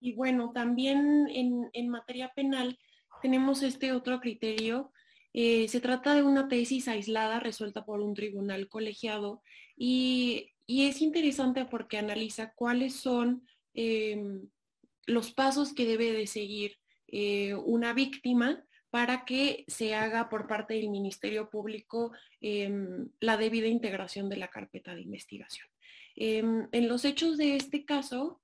Y 0.00 0.14
bueno, 0.14 0.52
también 0.52 1.28
en, 1.28 1.88
materia 1.88 2.32
penal 2.34 2.78
tenemos 3.22 3.62
este 3.62 3.92
otro 3.92 4.20
criterio. 4.20 4.92
Eh, 5.32 5.68
se 5.68 5.80
trata 5.80 6.14
de 6.14 6.22
una 6.22 6.48
tesis 6.48 6.88
aislada 6.88 7.40
resuelta 7.40 7.84
por 7.84 8.00
un 8.00 8.14
tribunal 8.14 8.68
colegiado 8.68 9.42
y, 9.76 10.50
es 10.66 11.00
interesante 11.00 11.64
porque 11.64 11.96
analiza 11.96 12.52
cuáles 12.54 12.94
son 12.94 13.46
em, 13.72 14.48
los 15.06 15.32
pasos 15.32 15.72
que 15.72 15.86
debe 15.86 16.12
de 16.12 16.26
seguir 16.26 16.76
eh, 17.06 17.54
una 17.54 17.94
víctima 17.94 18.62
para 18.90 19.24
que 19.24 19.64
se 19.66 19.94
haga 19.94 20.28
por 20.28 20.46
parte 20.46 20.74
del 20.74 20.90
Ministerio 20.90 21.48
Público 21.48 22.12
em, 22.42 23.08
la 23.20 23.38
debida 23.38 23.66
integración 23.66 24.28
de 24.28 24.36
la 24.36 24.48
carpeta 24.48 24.94
de 24.94 25.02
investigación. 25.02 25.68
Em, 26.16 26.68
en 26.72 26.88
los 26.88 27.04
hechos 27.04 27.38
de 27.38 27.56
este 27.56 27.84
caso, 27.86 28.42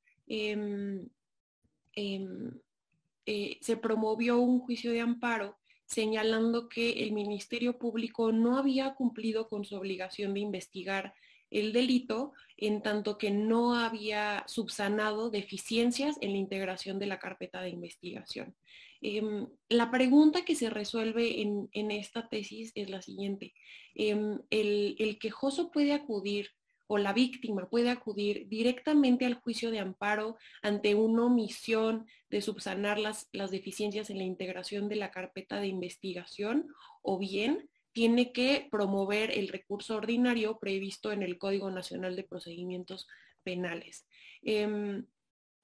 eh, 1.96 3.58
se 3.60 3.76
promovió 3.76 4.38
un 4.38 4.60
juicio 4.60 4.92
de 4.92 5.00
amparo 5.00 5.56
señalando 5.86 6.68
que 6.68 7.04
el 7.04 7.12
Ministerio 7.12 7.78
Público 7.78 8.32
no 8.32 8.56
había 8.56 8.94
cumplido 8.94 9.48
con 9.48 9.64
su 9.64 9.76
obligación 9.76 10.34
de 10.34 10.40
investigar 10.40 11.14
el 11.50 11.72
delito, 11.72 12.32
en 12.56 12.82
tanto 12.82 13.16
que 13.16 13.30
no 13.30 13.74
había 13.74 14.44
subsanado 14.46 15.30
deficiencias 15.30 16.16
en 16.20 16.32
la 16.32 16.38
integración 16.38 16.98
de 16.98 17.06
la 17.06 17.18
carpeta 17.18 17.60
de 17.60 17.70
investigación. 17.70 18.56
Em, 19.00 19.46
la 19.68 19.90
pregunta 19.90 20.44
que 20.44 20.54
se 20.54 20.70
resuelve 20.70 21.42
en, 21.42 21.90
esta 21.90 22.28
tesis 22.28 22.72
es 22.74 22.88
la 22.88 23.02
siguiente. 23.02 23.52
Em, 23.94 24.40
el, 24.50 25.18
quejoso 25.20 25.70
puede 25.70 25.92
acudir 25.92 26.48
o 26.86 26.98
la 26.98 27.12
víctima 27.12 27.68
puede 27.68 27.90
acudir 27.90 28.48
directamente 28.48 29.24
al 29.26 29.34
juicio 29.34 29.70
de 29.70 29.78
amparo 29.78 30.36
ante 30.62 30.94
una 30.94 31.24
omisión 31.24 32.06
de 32.30 32.40
subsanar 32.40 32.98
las, 32.98 33.28
las 33.32 33.50
deficiencias 33.50 34.10
en 34.10 34.18
la 34.18 34.24
integración 34.24 34.88
de 34.88 34.96
la 34.96 35.10
carpeta 35.10 35.60
de 35.60 35.68
investigación 35.68 36.68
o 37.02 37.18
bien 37.18 37.70
tiene 37.92 38.32
que 38.32 38.68
promover 38.70 39.30
el 39.30 39.48
recurso 39.48 39.96
ordinario 39.96 40.58
previsto 40.58 41.12
en 41.12 41.22
el 41.22 41.38
Código 41.38 41.70
Nacional 41.70 42.16
de 42.16 42.24
Procedimientos 42.24 43.06
Penales. 43.44 44.06
Em, 44.42 45.06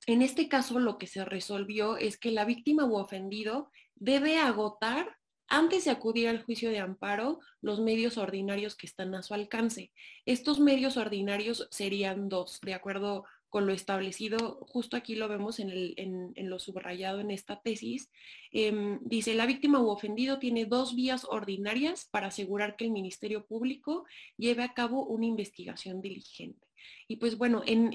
en 0.06 0.22
este 0.22 0.48
caso, 0.48 0.78
lo 0.78 0.96
que 0.96 1.06
se 1.06 1.24
resolvió 1.24 1.96
es 1.96 2.18
que 2.18 2.30
la 2.30 2.44
víctima 2.44 2.86
u 2.86 2.96
ofendido 2.96 3.70
debe 3.96 4.38
agotar 4.38 5.18
antes 5.50 5.84
de 5.84 5.90
acudir 5.90 6.28
al 6.28 6.42
juicio 6.42 6.70
de 6.70 6.78
amparo, 6.78 7.40
los 7.60 7.80
medios 7.80 8.16
ordinarios 8.16 8.76
que 8.76 8.86
están 8.86 9.14
a 9.14 9.22
su 9.22 9.34
alcance. 9.34 9.92
Estos 10.24 10.60
medios 10.60 10.96
ordinarios 10.96 11.68
serían 11.70 12.28
dos, 12.28 12.60
de 12.62 12.72
acuerdo 12.72 13.24
con 13.50 13.66
lo 13.66 13.72
establecido, 13.72 14.60
justo 14.68 14.96
aquí 14.96 15.16
lo 15.16 15.28
vemos 15.28 15.58
en, 15.58 16.32
lo 16.36 16.58
subrayado 16.60 17.18
en 17.18 17.32
esta 17.32 17.60
tesis, 17.60 18.08
em, 18.52 19.00
dice, 19.02 19.34
la 19.34 19.44
víctima 19.44 19.80
u 19.80 19.88
ofendido 19.88 20.38
tiene 20.38 20.66
dos 20.66 20.94
vías 20.94 21.26
ordinarias 21.28 22.08
para 22.12 22.28
asegurar 22.28 22.76
que 22.76 22.84
el 22.84 22.92
Ministerio 22.92 23.44
Público 23.44 24.04
lleve 24.36 24.62
a 24.62 24.72
cabo 24.72 25.04
una 25.04 25.26
investigación 25.26 26.00
diligente. 26.00 26.64
Y 27.08 27.16
pues 27.16 27.36
bueno, 27.36 27.62
en, 27.66 27.90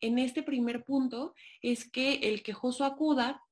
en 0.00 0.18
este 0.18 0.42
primer 0.42 0.84
punto 0.84 1.34
es 1.60 1.88
que 1.88 2.14
el 2.14 2.42
quejoso 2.42 2.84
acuda 2.84 3.43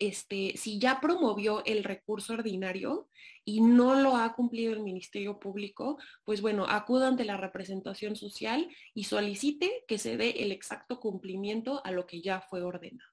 este, 0.00 0.54
si 0.56 0.78
ya 0.78 0.98
promovió 1.00 1.62
el 1.66 1.84
recurso 1.84 2.32
ordinario 2.32 3.08
y 3.44 3.60
no 3.60 3.94
lo 3.94 4.16
ha 4.16 4.34
cumplido 4.34 4.72
el 4.72 4.80
Ministerio 4.80 5.38
Público, 5.38 5.98
pues 6.24 6.40
bueno, 6.40 6.64
acuda 6.66 7.06
ante 7.06 7.24
la 7.24 7.36
representación 7.36 8.16
social 8.16 8.68
y 8.94 9.04
solicite 9.04 9.84
que 9.86 9.98
se 9.98 10.16
dé 10.16 10.42
el 10.42 10.52
exacto 10.52 10.98
cumplimiento 10.98 11.82
a 11.84 11.92
lo 11.92 12.06
que 12.06 12.22
ya 12.22 12.40
fue 12.40 12.62
ordenado. 12.62 13.12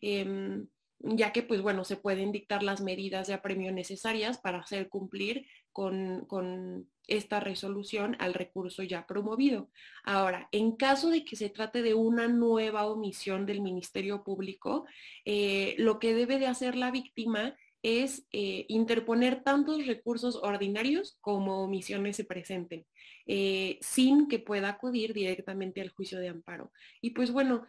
Em, 0.00 0.68
ya 1.00 1.32
que, 1.32 1.42
pues 1.42 1.62
bueno, 1.62 1.84
se 1.84 1.96
pueden 1.96 2.32
dictar 2.32 2.62
las 2.62 2.80
medidas 2.80 3.26
de 3.28 3.34
apremio 3.34 3.72
necesarias 3.72 4.38
para 4.38 4.58
hacer 4.58 4.88
cumplir 4.88 5.46
con, 5.72 6.24
con 6.26 6.88
esta 7.06 7.40
resolución 7.40 8.16
al 8.18 8.34
recurso 8.34 8.82
ya 8.82 9.06
promovido. 9.06 9.68
Ahora, 10.04 10.48
en 10.52 10.76
caso 10.76 11.10
de 11.10 11.24
que 11.24 11.36
se 11.36 11.50
trate 11.50 11.82
de 11.82 11.94
una 11.94 12.28
nueva 12.28 12.86
omisión 12.86 13.46
del 13.46 13.60
Ministerio 13.60 14.24
Público, 14.24 14.86
eh, 15.24 15.74
lo 15.78 15.98
que 15.98 16.14
debe 16.14 16.38
de 16.38 16.46
hacer 16.46 16.76
la 16.76 16.90
víctima 16.90 17.56
es 17.82 18.26
eh, 18.32 18.66
interponer 18.68 19.42
tantos 19.42 19.86
recursos 19.86 20.36
ordinarios 20.36 21.16
como 21.20 21.62
omisiones 21.62 22.16
se 22.16 22.24
presenten, 22.24 22.86
eh, 23.26 23.78
sin 23.80 24.28
que 24.28 24.38
pueda 24.38 24.68
acudir 24.68 25.14
directamente 25.14 25.80
al 25.80 25.90
juicio 25.90 26.18
de 26.18 26.28
amparo. 26.28 26.72
Y 27.00 27.10
pues 27.10 27.30
bueno, 27.30 27.66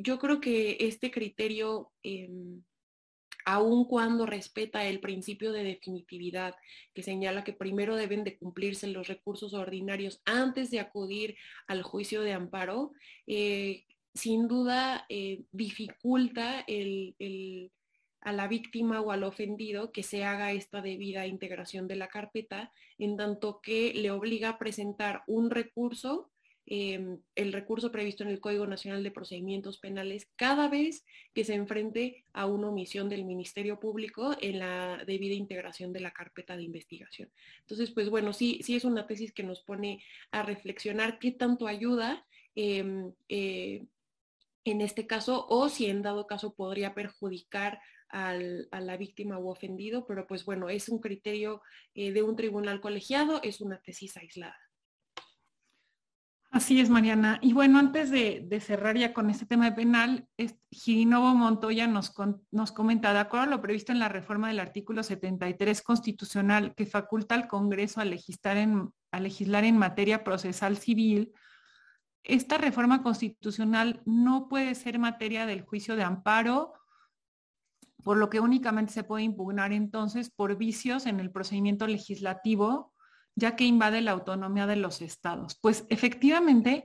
yo 0.00 0.18
creo 0.18 0.40
que 0.40 0.76
este 0.80 1.10
criterio 1.10 1.92
em, 2.02 2.62
aun 3.44 3.84
cuando 3.84 4.26
respeta 4.26 4.84
el 4.86 5.00
principio 5.00 5.52
de 5.52 5.64
definitividad 5.64 6.54
que 6.94 7.02
señala 7.02 7.44
que 7.44 7.52
primero 7.52 7.96
deben 7.96 8.24
de 8.24 8.38
cumplirse 8.38 8.86
los 8.86 9.08
recursos 9.08 9.54
ordinarios 9.54 10.22
antes 10.24 10.70
de 10.70 10.80
acudir 10.80 11.36
al 11.66 11.82
juicio 11.82 12.22
de 12.22 12.32
amparo, 12.32 12.92
eh, 13.26 13.84
sin 14.14 14.48
duda 14.48 15.04
eh, 15.08 15.42
dificulta 15.52 16.64
a 18.24 18.32
la 18.32 18.48
víctima 18.48 19.00
o 19.02 19.12
al 19.12 19.22
ofendido 19.22 19.92
que 19.92 20.02
se 20.02 20.24
haga 20.24 20.52
esta 20.52 20.80
debida 20.80 21.26
integración 21.26 21.86
de 21.86 21.96
la 21.96 22.08
carpeta, 22.08 22.72
en 22.98 23.16
tanto 23.16 23.60
que 23.60 23.92
le 23.94 24.10
obliga 24.10 24.48
a 24.48 24.58
presentar 24.58 25.22
un 25.26 25.50
recurso 25.50 26.30
em, 26.66 27.18
el 27.34 27.52
recurso 27.52 27.92
previsto 27.92 28.22
en 28.22 28.30
el 28.30 28.40
Código 28.40 28.66
Nacional 28.66 29.02
de 29.02 29.10
Procedimientos 29.10 29.78
Penales 29.78 30.30
cada 30.36 30.68
vez 30.68 31.04
que 31.34 31.44
se 31.44 31.52
enfrente 31.52 32.24
a 32.32 32.46
una 32.46 32.70
omisión 32.70 33.10
del 33.10 33.26
Ministerio 33.26 33.78
Público 33.78 34.34
en 34.40 34.60
la 34.60 35.04
debida 35.06 35.34
integración 35.34 35.92
de 35.92 36.00
la 36.00 36.12
carpeta 36.12 36.56
de 36.56 36.62
investigación. 36.62 37.30
Entonces, 37.60 37.90
pues 37.90 38.08
bueno, 38.08 38.32
sí, 38.32 38.60
sí 38.62 38.74
es 38.74 38.86
una 38.86 39.06
tesis 39.06 39.34
que 39.34 39.42
nos 39.42 39.60
pone 39.60 40.02
a 40.30 40.42
reflexionar 40.42 41.18
qué 41.18 41.32
tanto 41.32 41.66
ayuda 41.66 42.26
em, 42.54 43.12
eh, 43.28 43.84
en 44.64 44.80
este 44.80 45.06
caso 45.06 45.46
o 45.50 45.68
si 45.68 45.86
en 45.86 46.00
dado 46.00 46.26
caso 46.26 46.54
podría 46.54 46.94
perjudicar 46.94 47.80
a 48.14 48.80
la 48.80 48.96
víctima 48.96 49.38
o 49.38 49.50
ofendido, 49.50 50.06
pero 50.06 50.26
pues 50.26 50.44
bueno, 50.44 50.68
es 50.68 50.88
un 50.88 51.00
criterio 51.00 51.62
eh, 51.94 52.12
de 52.12 52.22
un 52.22 52.36
tribunal 52.36 52.80
colegiado, 52.80 53.40
es 53.42 53.60
una 53.60 53.80
tesis 53.80 54.16
aislada. 54.16 54.56
Así 56.50 56.78
es, 56.78 56.88
Mariana. 56.88 57.40
Y 57.42 57.52
bueno, 57.52 57.80
antes 57.80 58.12
de, 58.12 58.46
cerrar 58.60 58.96
ya 58.96 59.12
con 59.12 59.28
este 59.28 59.44
tema 59.44 59.64
de 59.64 59.72
penal, 59.72 60.28
Girinovo 60.70 61.34
Montoya 61.34 61.88
nos, 61.88 62.12
nos 62.52 62.70
comenta, 62.70 63.12
de 63.12 63.18
acuerdo 63.18 63.46
a 63.46 63.50
lo 63.50 63.60
previsto 63.60 63.90
en 63.90 63.98
la 63.98 64.08
reforma 64.08 64.46
del 64.46 64.60
artículo 64.60 65.02
73 65.02 65.82
constitucional 65.82 66.72
que 66.76 66.86
faculta 66.86 67.34
al 67.34 67.48
Congreso 67.48 68.00
a 68.00 68.04
legislar 68.04 68.56
en, 68.56 68.88
a 69.10 69.18
legislar 69.18 69.64
en 69.64 69.78
materia 69.78 70.22
procesal 70.22 70.76
civil, 70.76 71.32
esta 72.22 72.56
reforma 72.56 73.02
constitucional 73.02 74.00
no 74.06 74.48
puede 74.48 74.76
ser 74.76 75.00
materia 75.00 75.46
del 75.46 75.62
juicio 75.62 75.96
de 75.96 76.04
amparo, 76.04 76.72
por 78.04 78.16
lo 78.16 78.30
que 78.30 78.40
únicamente 78.40 78.92
se 78.92 79.02
puede 79.02 79.24
impugnar 79.24 79.72
entonces 79.72 80.30
por 80.30 80.56
vicios 80.56 81.06
en 81.06 81.18
el 81.20 81.30
procedimiento 81.30 81.86
legislativo, 81.86 82.92
ya 83.34 83.56
que 83.56 83.64
invade 83.64 84.00
la 84.00 84.12
autonomía 84.12 84.66
de 84.66 84.76
los 84.76 85.02
estados. 85.02 85.58
Pues 85.60 85.86
efectivamente, 85.88 86.84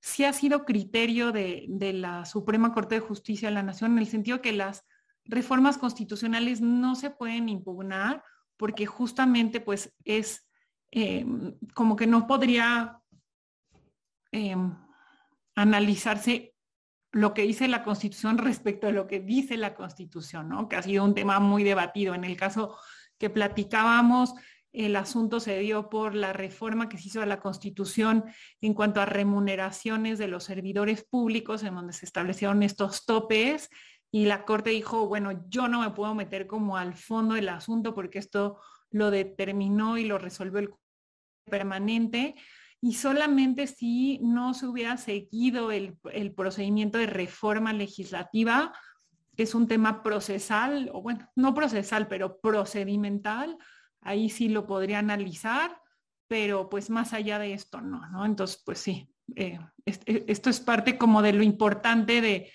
sí 0.00 0.24
ha 0.24 0.32
sido 0.32 0.64
criterio 0.64 1.32
de, 1.32 1.66
la 1.94 2.26
Suprema 2.26 2.74
Corte 2.74 2.96
de 2.96 3.00
Justicia 3.00 3.48
de 3.48 3.54
la 3.54 3.62
Nación 3.62 3.92
en 3.92 3.98
el 3.98 4.06
sentido 4.06 4.42
que 4.42 4.52
las 4.52 4.84
reformas 5.24 5.78
constitucionales 5.78 6.60
no 6.60 6.94
se 6.94 7.10
pueden 7.10 7.48
impugnar 7.48 8.22
porque 8.58 8.86
justamente 8.86 9.60
pues 9.60 9.94
es 10.04 10.46
eh, 10.92 11.26
como 11.74 11.96
que 11.96 12.06
no 12.06 12.26
podría 12.26 13.00
Em, 14.36 14.76
analizarse 15.54 16.54
lo 17.16 17.32
que 17.32 17.42
dice 17.42 17.66
la 17.66 17.82
Constitución 17.82 18.36
respecto 18.38 18.86
a 18.86 18.92
lo 18.92 19.06
que 19.06 19.20
dice 19.20 19.56
la 19.56 19.74
Constitución, 19.74 20.48
¿no? 20.48 20.68
que 20.68 20.76
ha 20.76 20.82
sido 20.82 21.02
un 21.02 21.14
tema 21.14 21.40
muy 21.40 21.64
debatido. 21.64 22.14
En 22.14 22.24
el 22.24 22.36
caso 22.36 22.76
que 23.18 23.30
platicábamos, 23.30 24.34
el 24.72 24.94
asunto 24.96 25.40
se 25.40 25.58
dio 25.60 25.88
por 25.88 26.14
la 26.14 26.34
reforma 26.34 26.90
que 26.90 26.98
se 26.98 27.08
hizo 27.08 27.22
a 27.22 27.26
la 27.26 27.40
Constitución 27.40 28.24
en 28.60 28.74
cuanto 28.74 29.00
a 29.00 29.06
remuneraciones 29.06 30.18
de 30.18 30.28
los 30.28 30.44
servidores 30.44 31.04
públicos, 31.04 31.62
en 31.62 31.74
donde 31.74 31.94
se 31.94 32.04
establecieron 32.04 32.62
estos 32.62 33.06
topes 33.06 33.70
y 34.10 34.26
la 34.26 34.44
Corte 34.44 34.70
dijo, 34.70 35.08
bueno, 35.08 35.42
yo 35.48 35.68
no 35.68 35.80
me 35.80 35.90
puedo 35.90 36.14
meter 36.14 36.46
como 36.46 36.76
al 36.76 36.94
fondo 36.94 37.34
del 37.34 37.48
asunto 37.48 37.94
porque 37.94 38.18
esto 38.18 38.60
lo 38.90 39.10
determinó 39.10 39.96
y 39.96 40.04
lo 40.04 40.18
resolvió 40.18 40.58
el 40.58 40.74
permanente, 41.46 42.34
y 42.80 42.94
solamente 42.94 43.66
si 43.66 44.18
no 44.22 44.54
se 44.54 44.66
hubiera 44.66 44.96
seguido 44.96 45.72
el, 45.72 45.96
procedimiento 46.34 46.98
de 46.98 47.06
reforma 47.06 47.72
legislativa, 47.72 48.72
que 49.36 49.44
es 49.44 49.54
un 49.54 49.66
tema 49.66 50.02
procesal, 50.02 50.90
o 50.92 51.02
bueno, 51.02 51.30
no 51.34 51.54
procesal, 51.54 52.08
pero 52.08 52.40
procedimental, 52.40 53.56
ahí 54.00 54.30
sí 54.30 54.48
lo 54.48 54.66
podría 54.66 54.98
analizar, 54.98 55.80
pero 56.28 56.68
pues 56.68 56.90
más 56.90 57.12
allá 57.12 57.38
de 57.38 57.52
esto 57.52 57.80
no, 57.80 58.08
¿no? 58.10 58.24
Entonces, 58.24 58.62
pues 58.64 58.78
sí, 58.78 59.08
eh, 59.34 59.58
e, 59.84 60.24
esto 60.26 60.50
es 60.50 60.60
parte 60.60 60.98
como 60.98 61.22
de 61.22 61.32
lo 61.32 61.42
importante 61.42 62.20
de, 62.20 62.52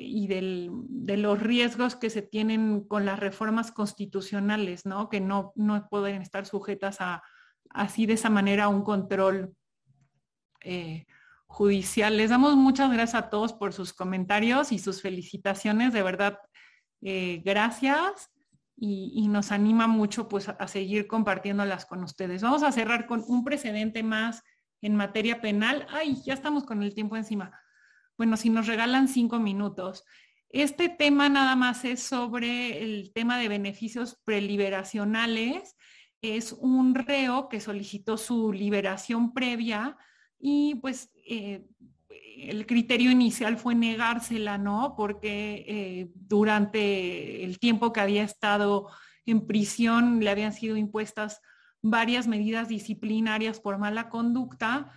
y 0.00 0.26
de 0.26 1.16
los 1.16 1.40
riesgos 1.40 1.94
que 1.94 2.08
se 2.08 2.22
tienen 2.22 2.82
con 2.84 3.04
las 3.04 3.20
reformas 3.20 3.72
constitucionales, 3.72 4.86
¿no? 4.86 5.08
Que 5.08 5.20
no, 5.20 5.52
no 5.54 5.86
pueden 5.90 6.22
estar 6.22 6.46
sujetas 6.46 7.00
a, 7.00 7.22
así 7.70 8.06
de 8.06 8.14
esa 8.14 8.30
manera 8.30 8.68
un 8.68 8.82
control 8.82 9.54
eh, 10.62 11.06
judicial. 11.46 12.16
Les 12.16 12.30
damos 12.30 12.56
muchas 12.56 12.92
gracias 12.92 13.14
a 13.22 13.30
todos 13.30 13.52
por 13.52 13.72
sus 13.72 13.92
comentarios 13.92 14.72
y 14.72 14.78
sus 14.78 15.02
felicitaciones. 15.02 15.92
De 15.92 16.02
verdad, 16.02 16.38
eh, 17.02 17.42
gracias. 17.44 18.30
Y, 18.82 19.28
nos 19.28 19.52
anima 19.52 19.86
mucho 19.86 20.26
pues 20.26 20.48
a, 20.48 20.66
seguir 20.66 21.06
compartiéndolas 21.06 21.84
con 21.84 22.02
ustedes. 22.02 22.40
Vamos 22.40 22.62
a 22.62 22.72
cerrar 22.72 23.06
con 23.06 23.22
un 23.28 23.44
precedente 23.44 24.02
más 24.02 24.42
en 24.80 24.96
materia 24.96 25.42
penal. 25.42 25.86
Ay, 25.90 26.16
ya 26.24 26.32
estamos 26.32 26.64
con 26.64 26.82
el 26.82 26.94
tiempo 26.94 27.14
encima. 27.18 27.52
Bueno, 28.16 28.38
si 28.38 28.48
nos 28.48 28.66
regalan 28.66 29.06
cinco 29.06 29.38
minutos. 29.38 30.04
Este 30.48 30.88
tema 30.88 31.28
nada 31.28 31.56
más 31.56 31.84
es 31.84 32.02
sobre 32.02 32.82
el 32.82 33.12
tema 33.12 33.38
de 33.38 33.48
beneficios 33.48 34.18
preliberacionales 34.24 35.76
es 36.22 36.52
un 36.52 36.94
reo 36.94 37.48
que 37.48 37.60
solicitó 37.60 38.16
su 38.16 38.52
liberación 38.52 39.32
previa 39.32 39.96
y 40.38 40.76
pues 40.76 41.10
eh, 41.26 41.66
el 42.36 42.66
criterio 42.66 43.10
inicial 43.10 43.56
fue 43.56 43.74
negársela, 43.74 44.58
¿no? 44.58 44.94
Porque 44.96 45.64
eh, 45.66 46.10
durante 46.14 47.44
el 47.44 47.58
tiempo 47.58 47.92
que 47.92 48.00
había 48.00 48.22
estado 48.22 48.88
en 49.26 49.46
prisión 49.46 50.20
le 50.20 50.30
habían 50.30 50.52
sido 50.52 50.76
impuestas 50.76 51.40
varias 51.82 52.26
medidas 52.26 52.68
disciplinarias 52.68 53.60
por 53.60 53.78
mala 53.78 54.08
conducta 54.08 54.92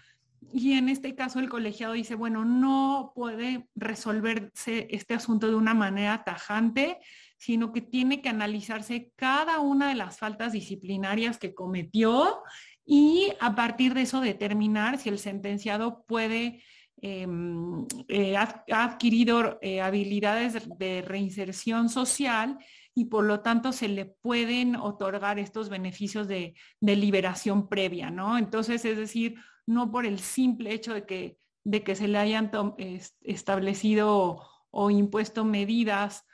y 0.52 0.74
en 0.74 0.90
este 0.90 1.16
caso 1.16 1.40
el 1.40 1.50
colegiado 1.50 1.94
dice, 1.94 2.16
bueno, 2.16 2.46
no 2.46 3.12
puede 3.16 3.68
resolverse 3.76 4.88
este 4.92 5.14
asunto 5.14 5.48
de 5.48 5.56
una 5.56 5.74
manera 5.74 6.24
tajante, 6.24 7.00
sino 7.44 7.74
que 7.74 7.82
tiene 7.82 8.22
que 8.22 8.30
analizarse 8.30 9.12
cada 9.18 9.60
una 9.60 9.90
de 9.90 9.96
las 9.96 10.18
faltas 10.18 10.54
disciplinarias 10.54 11.38
que 11.38 11.54
cometió 11.54 12.42
y 12.86 13.34
a 13.42 13.54
partir 13.54 13.94
de 13.94 14.04
eso 14.04 14.22
determinar 14.22 14.98
si 14.98 15.10
el 15.10 15.20
sentenciado 15.20 16.06
puede 16.08 16.64
em, 17.02 17.86
eh, 18.08 18.38
ha, 18.38 18.64
adquirido 18.72 19.60
eh, 19.62 19.82
habilidades 19.82 20.70
de 20.78 21.02
reinserción 21.02 21.90
social 21.90 22.58
y 22.96 23.06
por 23.06 23.26
lo 23.26 23.42
tanto 23.42 23.74
se 23.74 23.90
le 23.90 24.06
pueden 24.06 24.78
otorgar 24.78 25.38
estos 25.38 25.68
beneficios 25.68 26.30
de, 26.30 26.54
liberación 26.80 27.68
previa, 27.68 28.10
¿no? 28.10 28.38
Entonces, 28.38 28.86
es 28.86 28.96
decir, 28.96 29.36
no 29.66 29.92
por 29.92 30.06
el 30.06 30.20
simple 30.20 30.74
hecho 30.74 30.94
de 30.94 31.06
que, 31.06 31.38
de 31.66 31.84
que 31.84 31.96
se 31.96 32.08
le 32.08 32.20
hayan 32.20 32.50
establecido 33.22 34.42
o 34.72 34.90
impuesto 34.90 35.44
medidas 35.44 36.26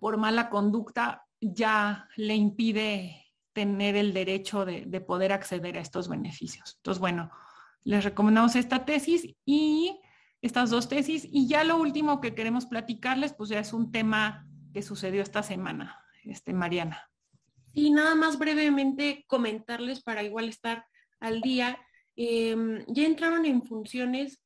por 0.00 0.16
mala 0.16 0.50
conducta 0.50 1.26
ya 1.40 2.08
le 2.16 2.34
impide 2.34 3.26
tener 3.52 3.96
el 3.96 4.12
derecho 4.12 4.64
de, 4.64 5.00
poder 5.00 5.32
acceder 5.32 5.76
a 5.76 5.80
estos 5.80 6.08
beneficios. 6.08 6.76
Entonces, 6.76 7.00
bueno, 7.00 7.30
les 7.84 8.04
recomendamos 8.04 8.56
esta 8.56 8.84
tesis 8.84 9.34
y 9.44 10.00
estas 10.42 10.70
dos 10.70 10.88
tesis. 10.88 11.28
Y 11.30 11.46
ya 11.46 11.64
lo 11.64 11.76
último 11.76 12.20
que 12.20 12.34
queremos 12.34 12.66
platicarles, 12.66 13.32
pues 13.32 13.50
ya 13.50 13.60
es 13.60 13.72
un 13.72 13.90
tema 13.90 14.46
que 14.72 14.82
sucedió 14.82 15.22
esta 15.22 15.42
semana, 15.42 15.98
este, 16.24 16.52
Mariana. 16.52 17.10
Y 17.72 17.90
nada 17.90 18.14
más 18.14 18.38
brevemente 18.38 19.24
comentarles 19.28 20.02
para 20.02 20.22
igual 20.22 20.48
estar 20.48 20.86
al 21.18 21.40
día. 21.40 21.78
Em, 22.16 22.84
ya 22.88 23.04
entraron 23.04 23.44
en 23.44 23.62
funciones 23.62 24.40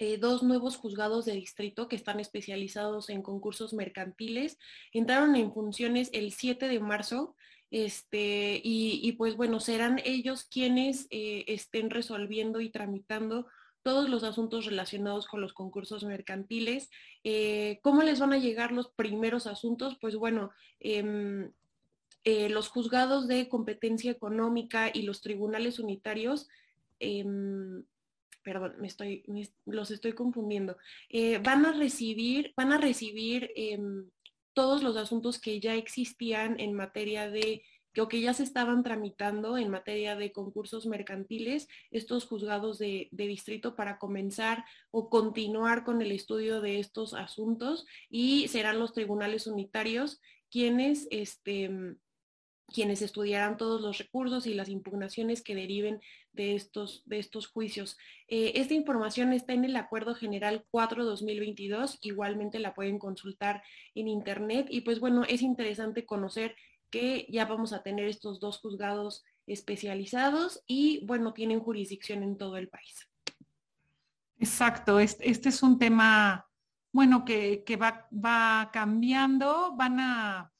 eh, 0.00 0.16
dos 0.16 0.44
nuevos 0.44 0.76
juzgados 0.76 1.24
de 1.24 1.32
distrito 1.32 1.88
que 1.88 1.96
están 1.96 2.20
especializados 2.20 3.10
en 3.10 3.20
concursos 3.20 3.74
mercantiles. 3.74 4.56
Entraron 4.92 5.34
en 5.34 5.52
funciones 5.52 6.08
el 6.12 6.32
7 6.32 6.68
de 6.68 6.78
marzo 6.78 7.34
este, 7.72 8.60
y, 8.62 9.10
pues 9.18 9.36
bueno, 9.36 9.58
serán 9.58 10.00
ellos 10.04 10.44
quienes 10.44 11.08
eh, 11.10 11.44
estén 11.48 11.90
resolviendo 11.90 12.60
y 12.60 12.70
tramitando 12.70 13.48
todos 13.82 14.08
los 14.08 14.22
asuntos 14.22 14.66
relacionados 14.66 15.26
con 15.26 15.40
los 15.40 15.52
concursos 15.52 16.04
mercantiles. 16.04 16.90
Eh, 17.24 17.80
¿Cómo 17.82 18.02
les 18.02 18.20
van 18.20 18.32
a 18.32 18.38
llegar 18.38 18.70
los 18.70 18.90
primeros 18.90 19.48
asuntos? 19.48 19.98
Pues 20.00 20.14
bueno, 20.14 20.52
em, 20.78 21.50
los 22.24 22.68
juzgados 22.68 23.26
de 23.26 23.48
competencia 23.48 24.12
económica 24.12 24.90
y 24.92 25.02
los 25.02 25.22
tribunales 25.22 25.78
unitarios 25.78 26.46
em, 27.00 27.84
perdón, 28.42 28.76
me 28.78 28.88
los 29.66 29.90
estoy 29.90 30.12
confundiendo, 30.12 30.76
eh, 31.08 31.38
van 31.38 31.66
a 31.66 31.72
recibir, 31.72 32.52
van 32.56 32.72
a 32.72 32.78
recibir 32.78 33.50
em, 33.56 34.08
todos 34.52 34.82
los 34.82 34.96
asuntos 34.96 35.38
que 35.38 35.60
ya 35.60 35.74
existían 35.74 36.58
en 36.58 36.74
materia 36.74 37.30
de 37.30 37.62
o 38.00 38.08
que 38.08 38.20
ya 38.20 38.34
se 38.34 38.42
estaban 38.42 38.82
tramitando 38.82 39.58
en 39.58 39.70
materia 39.70 40.16
de 40.16 40.32
concursos 40.32 40.86
mercantiles, 40.86 41.68
estos 41.90 42.26
juzgados 42.26 42.78
de, 42.78 43.08
distrito 43.10 43.76
para 43.76 43.98
comenzar 43.98 44.64
o 44.90 45.08
continuar 45.10 45.84
con 45.84 46.00
el 46.02 46.12
estudio 46.12 46.60
de 46.60 46.78
estos 46.78 47.14
asuntos 47.14 47.86
y 48.08 48.48
serán 48.48 48.78
los 48.78 48.92
tribunales 48.92 49.46
unitarios 49.46 50.20
quienes 50.50 51.08
este, 51.10 51.70
quienes 52.72 53.02
estudiarán 53.02 53.56
todos 53.56 53.80
los 53.80 53.98
recursos 53.98 54.46
y 54.46 54.54
las 54.54 54.68
impugnaciones 54.68 55.42
que 55.42 55.54
deriven 55.54 56.00
de 56.32 56.54
estos, 56.54 57.02
de 57.06 57.18
estos 57.18 57.46
juicios. 57.48 57.96
Eh, 58.28 58.52
esta 58.56 58.74
información 58.74 59.32
está 59.32 59.54
en 59.54 59.64
el 59.64 59.76
Acuerdo 59.76 60.14
General 60.14 60.64
4-2022, 60.70 61.98
igualmente 62.02 62.58
la 62.58 62.74
pueden 62.74 62.98
consultar 62.98 63.62
en 63.94 64.08
Internet 64.08 64.66
y 64.70 64.82
pues 64.82 65.00
bueno, 65.00 65.24
es 65.24 65.42
interesante 65.42 66.04
conocer 66.04 66.54
que 66.90 67.26
ya 67.30 67.46
vamos 67.46 67.72
a 67.72 67.82
tener 67.82 68.06
estos 68.06 68.40
dos 68.40 68.58
juzgados 68.58 69.24
especializados 69.46 70.62
y 70.66 71.04
bueno, 71.06 71.32
tienen 71.32 71.60
jurisdicción 71.60 72.22
en 72.22 72.36
todo 72.36 72.58
el 72.58 72.68
país. 72.68 73.08
Exacto, 74.38 75.00
este, 75.00 75.48
es 75.48 75.62
un 75.62 75.78
tema, 75.78 76.46
bueno, 76.92 77.24
que, 77.24 77.64
va, 77.80 78.06
va 78.12 78.70
cambiando, 78.72 79.74
van 79.74 80.00
a 80.00 80.52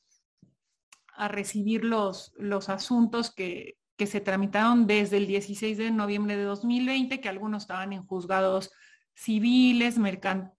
a 1.18 1.28
recibir 1.28 1.84
los, 1.84 2.32
los 2.38 2.68
asuntos 2.68 3.30
que, 3.34 3.76
se 3.98 4.20
tramitaron 4.20 4.86
desde 4.86 5.16
el 5.16 5.26
16 5.26 5.76
de 5.76 5.90
noviembre 5.90 6.36
de 6.36 6.44
2020, 6.44 7.20
que 7.20 7.28
algunos 7.28 7.64
estaban 7.64 7.92
en 7.92 8.06
juzgados 8.06 8.70
civiles, 9.12 9.96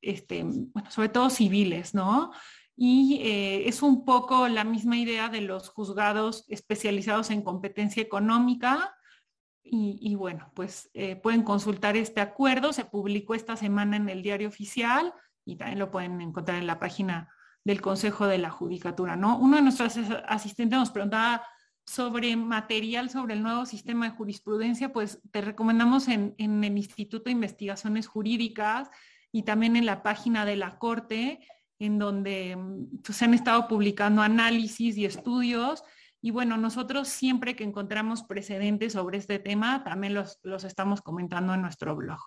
este, 0.01 0.43
bueno, 0.43 0.91
sobre 0.91 1.07
todo 1.07 1.29
civiles, 1.29 1.93
¿no? 1.93 2.31
Y 2.75 3.21
eh, 3.23 3.69
es 3.69 3.81
un 3.81 4.03
poco 4.03 4.49
la 4.49 4.65
misma 4.65 4.97
idea 4.97 5.29
de 5.29 5.39
los 5.39 5.69
juzgados 5.69 6.43
especializados 6.49 7.29
en 7.29 7.41
competencia 7.41 8.03
económica. 8.03 8.93
Y, 9.63 10.15
bueno, 10.15 10.51
pues 10.55 10.89
eh, 10.93 11.15
pueden 11.15 11.43
consultar 11.43 11.95
este 11.95 12.21
acuerdo, 12.21 12.73
se 12.73 12.85
publicó 12.85 13.35
esta 13.35 13.55
semana 13.55 13.97
en 13.97 14.09
el 14.09 14.23
diario 14.23 14.47
oficial 14.47 15.13
y 15.45 15.57
también 15.57 15.77
lo 15.77 15.91
pueden 15.91 16.19
encontrar 16.21 16.57
en 16.57 16.67
la 16.67 16.79
página 16.79 17.29
del 17.69 17.81
Consejo 17.81 18.25
de 18.25 18.39
la 18.39 18.49
Judicatura, 18.49 19.15
¿no? 19.15 19.37
Uno 19.37 19.57
de 19.57 19.61
nuestros 19.61 19.95
asistentes 20.27 20.79
nos 20.79 20.89
preguntaba 20.89 21.43
sobre 21.85 22.35
material 22.35 23.11
sobre 23.11 23.35
el 23.35 23.43
nuevo 23.43 23.67
sistema 23.67 24.09
de 24.09 24.15
jurisprudencia, 24.15 24.91
pues 24.91 25.21
te 25.29 25.41
recomendamos 25.41 26.07
en, 26.07 26.33
el 26.39 26.77
Instituto 26.77 27.25
de 27.25 27.31
Investigaciones 27.31 28.07
Jurídicas 28.07 28.89
y 29.31 29.43
también 29.43 29.75
en 29.75 29.85
la 29.85 30.01
página 30.01 30.45
de 30.45 30.55
la 30.55 30.79
Corte, 30.79 31.41
en 31.77 31.99
donde 31.99 32.57
pues, 33.03 33.17
se 33.17 33.25
han 33.25 33.35
estado 33.35 33.67
publicando 33.67 34.23
análisis 34.23 34.97
y 34.97 35.05
estudios. 35.05 35.83
Y 36.21 36.31
bueno, 36.31 36.57
nosotros 36.57 37.07
siempre 37.07 37.55
que 37.55 37.65
encontramos 37.65 38.23
precedentes 38.23 38.93
sobre 38.93 39.19
este 39.19 39.37
tema, 39.37 39.83
también 39.83 40.15
los, 40.15 40.39
los 40.41 40.63
estamos 40.63 41.03
comentando 41.03 41.53
en 41.53 41.61
nuestro 41.61 41.95
blog. 41.95 42.19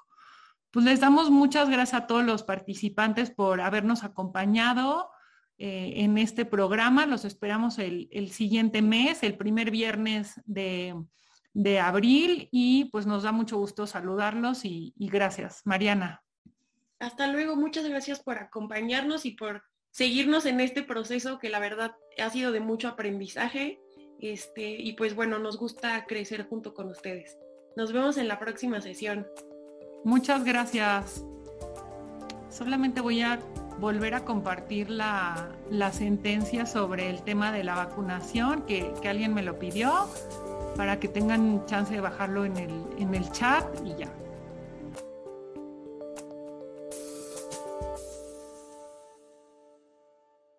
Pues 0.71 0.85
les 0.85 1.01
damos 1.01 1.31
muchas 1.31 1.69
gracias 1.69 2.01
a 2.01 2.07
todos 2.07 2.25
los 2.25 2.45
participantes 2.45 3.33
por 3.33 3.61
habernos 3.61 4.05
acompañado 4.05 5.12
eh, 5.65 6.03
en 6.03 6.19
este 6.19 6.45
programa. 6.45 7.07
Los 7.07 7.25
esperamos 7.25 7.79
el, 7.79 8.09
siguiente 8.33 8.83
mes, 8.83 9.23
el 9.23 9.37
primer 9.37 9.71
viernes 9.71 10.41
de, 10.45 10.97
abril 11.81 12.49
y 12.51 12.87
pues 12.87 13.07
nos 13.07 13.23
da 13.23 13.31
mucho 13.31 13.59
gusto 13.59 13.87
saludarlos 13.87 14.65
y, 14.65 14.93
gracias. 14.99 15.61
Mariana. 15.65 16.21
Hasta 16.99 17.29
luego, 17.29 17.55
muchas 17.55 17.89
gracias 17.89 18.19
por 18.19 18.39
acompañarnos 18.39 19.25
y 19.25 19.37
por 19.37 19.63
seguirnos 19.93 20.47
en 20.47 20.59
este 20.59 20.83
proceso 20.83 21.39
que 21.39 21.49
la 21.49 21.61
verdad 21.61 21.95
ha 22.19 22.29
sido 22.31 22.51
de 22.51 22.59
mucho 22.59 22.89
aprendizaje. 22.89 23.81
Este, 24.19 24.69
y 24.69 24.95
pues 24.95 25.15
bueno, 25.15 25.39
nos 25.39 25.59
gusta 25.59 26.07
crecer 26.07 26.49
junto 26.49 26.75
con 26.75 26.89
ustedes. 26.89 27.39
Nos 27.77 27.93
vemos 27.93 28.17
en 28.17 28.27
la 28.27 28.41
próxima 28.41 28.81
sesión. 28.81 29.29
Muchas 30.05 30.43
gracias. 30.43 31.25
Solamente 32.51 33.01
voy 33.01 33.23
a 33.23 33.39
volver 33.83 34.15
a 34.15 34.25
compartir 34.25 34.91
la, 34.91 35.51
sentencia 35.93 36.67
sobre 36.67 37.11
el 37.11 37.23
tema 37.23 37.51
de 37.51 37.65
la 37.65 37.75
vacunación, 37.75 38.63
que, 38.63 38.95
alguien 39.05 39.35
me 39.35 39.43
lo 39.43 39.59
pidió, 39.59 40.09
para 40.77 41.01
que 41.01 41.09
tengan 41.09 41.67
chance 41.67 41.93
de 41.93 42.01
bajarlo 42.01 42.45
en 42.45 42.57
el, 42.57 42.71
en 42.99 43.13
el 43.13 43.29
chat 43.33 43.67
y 43.85 43.97
ya. 43.97 44.22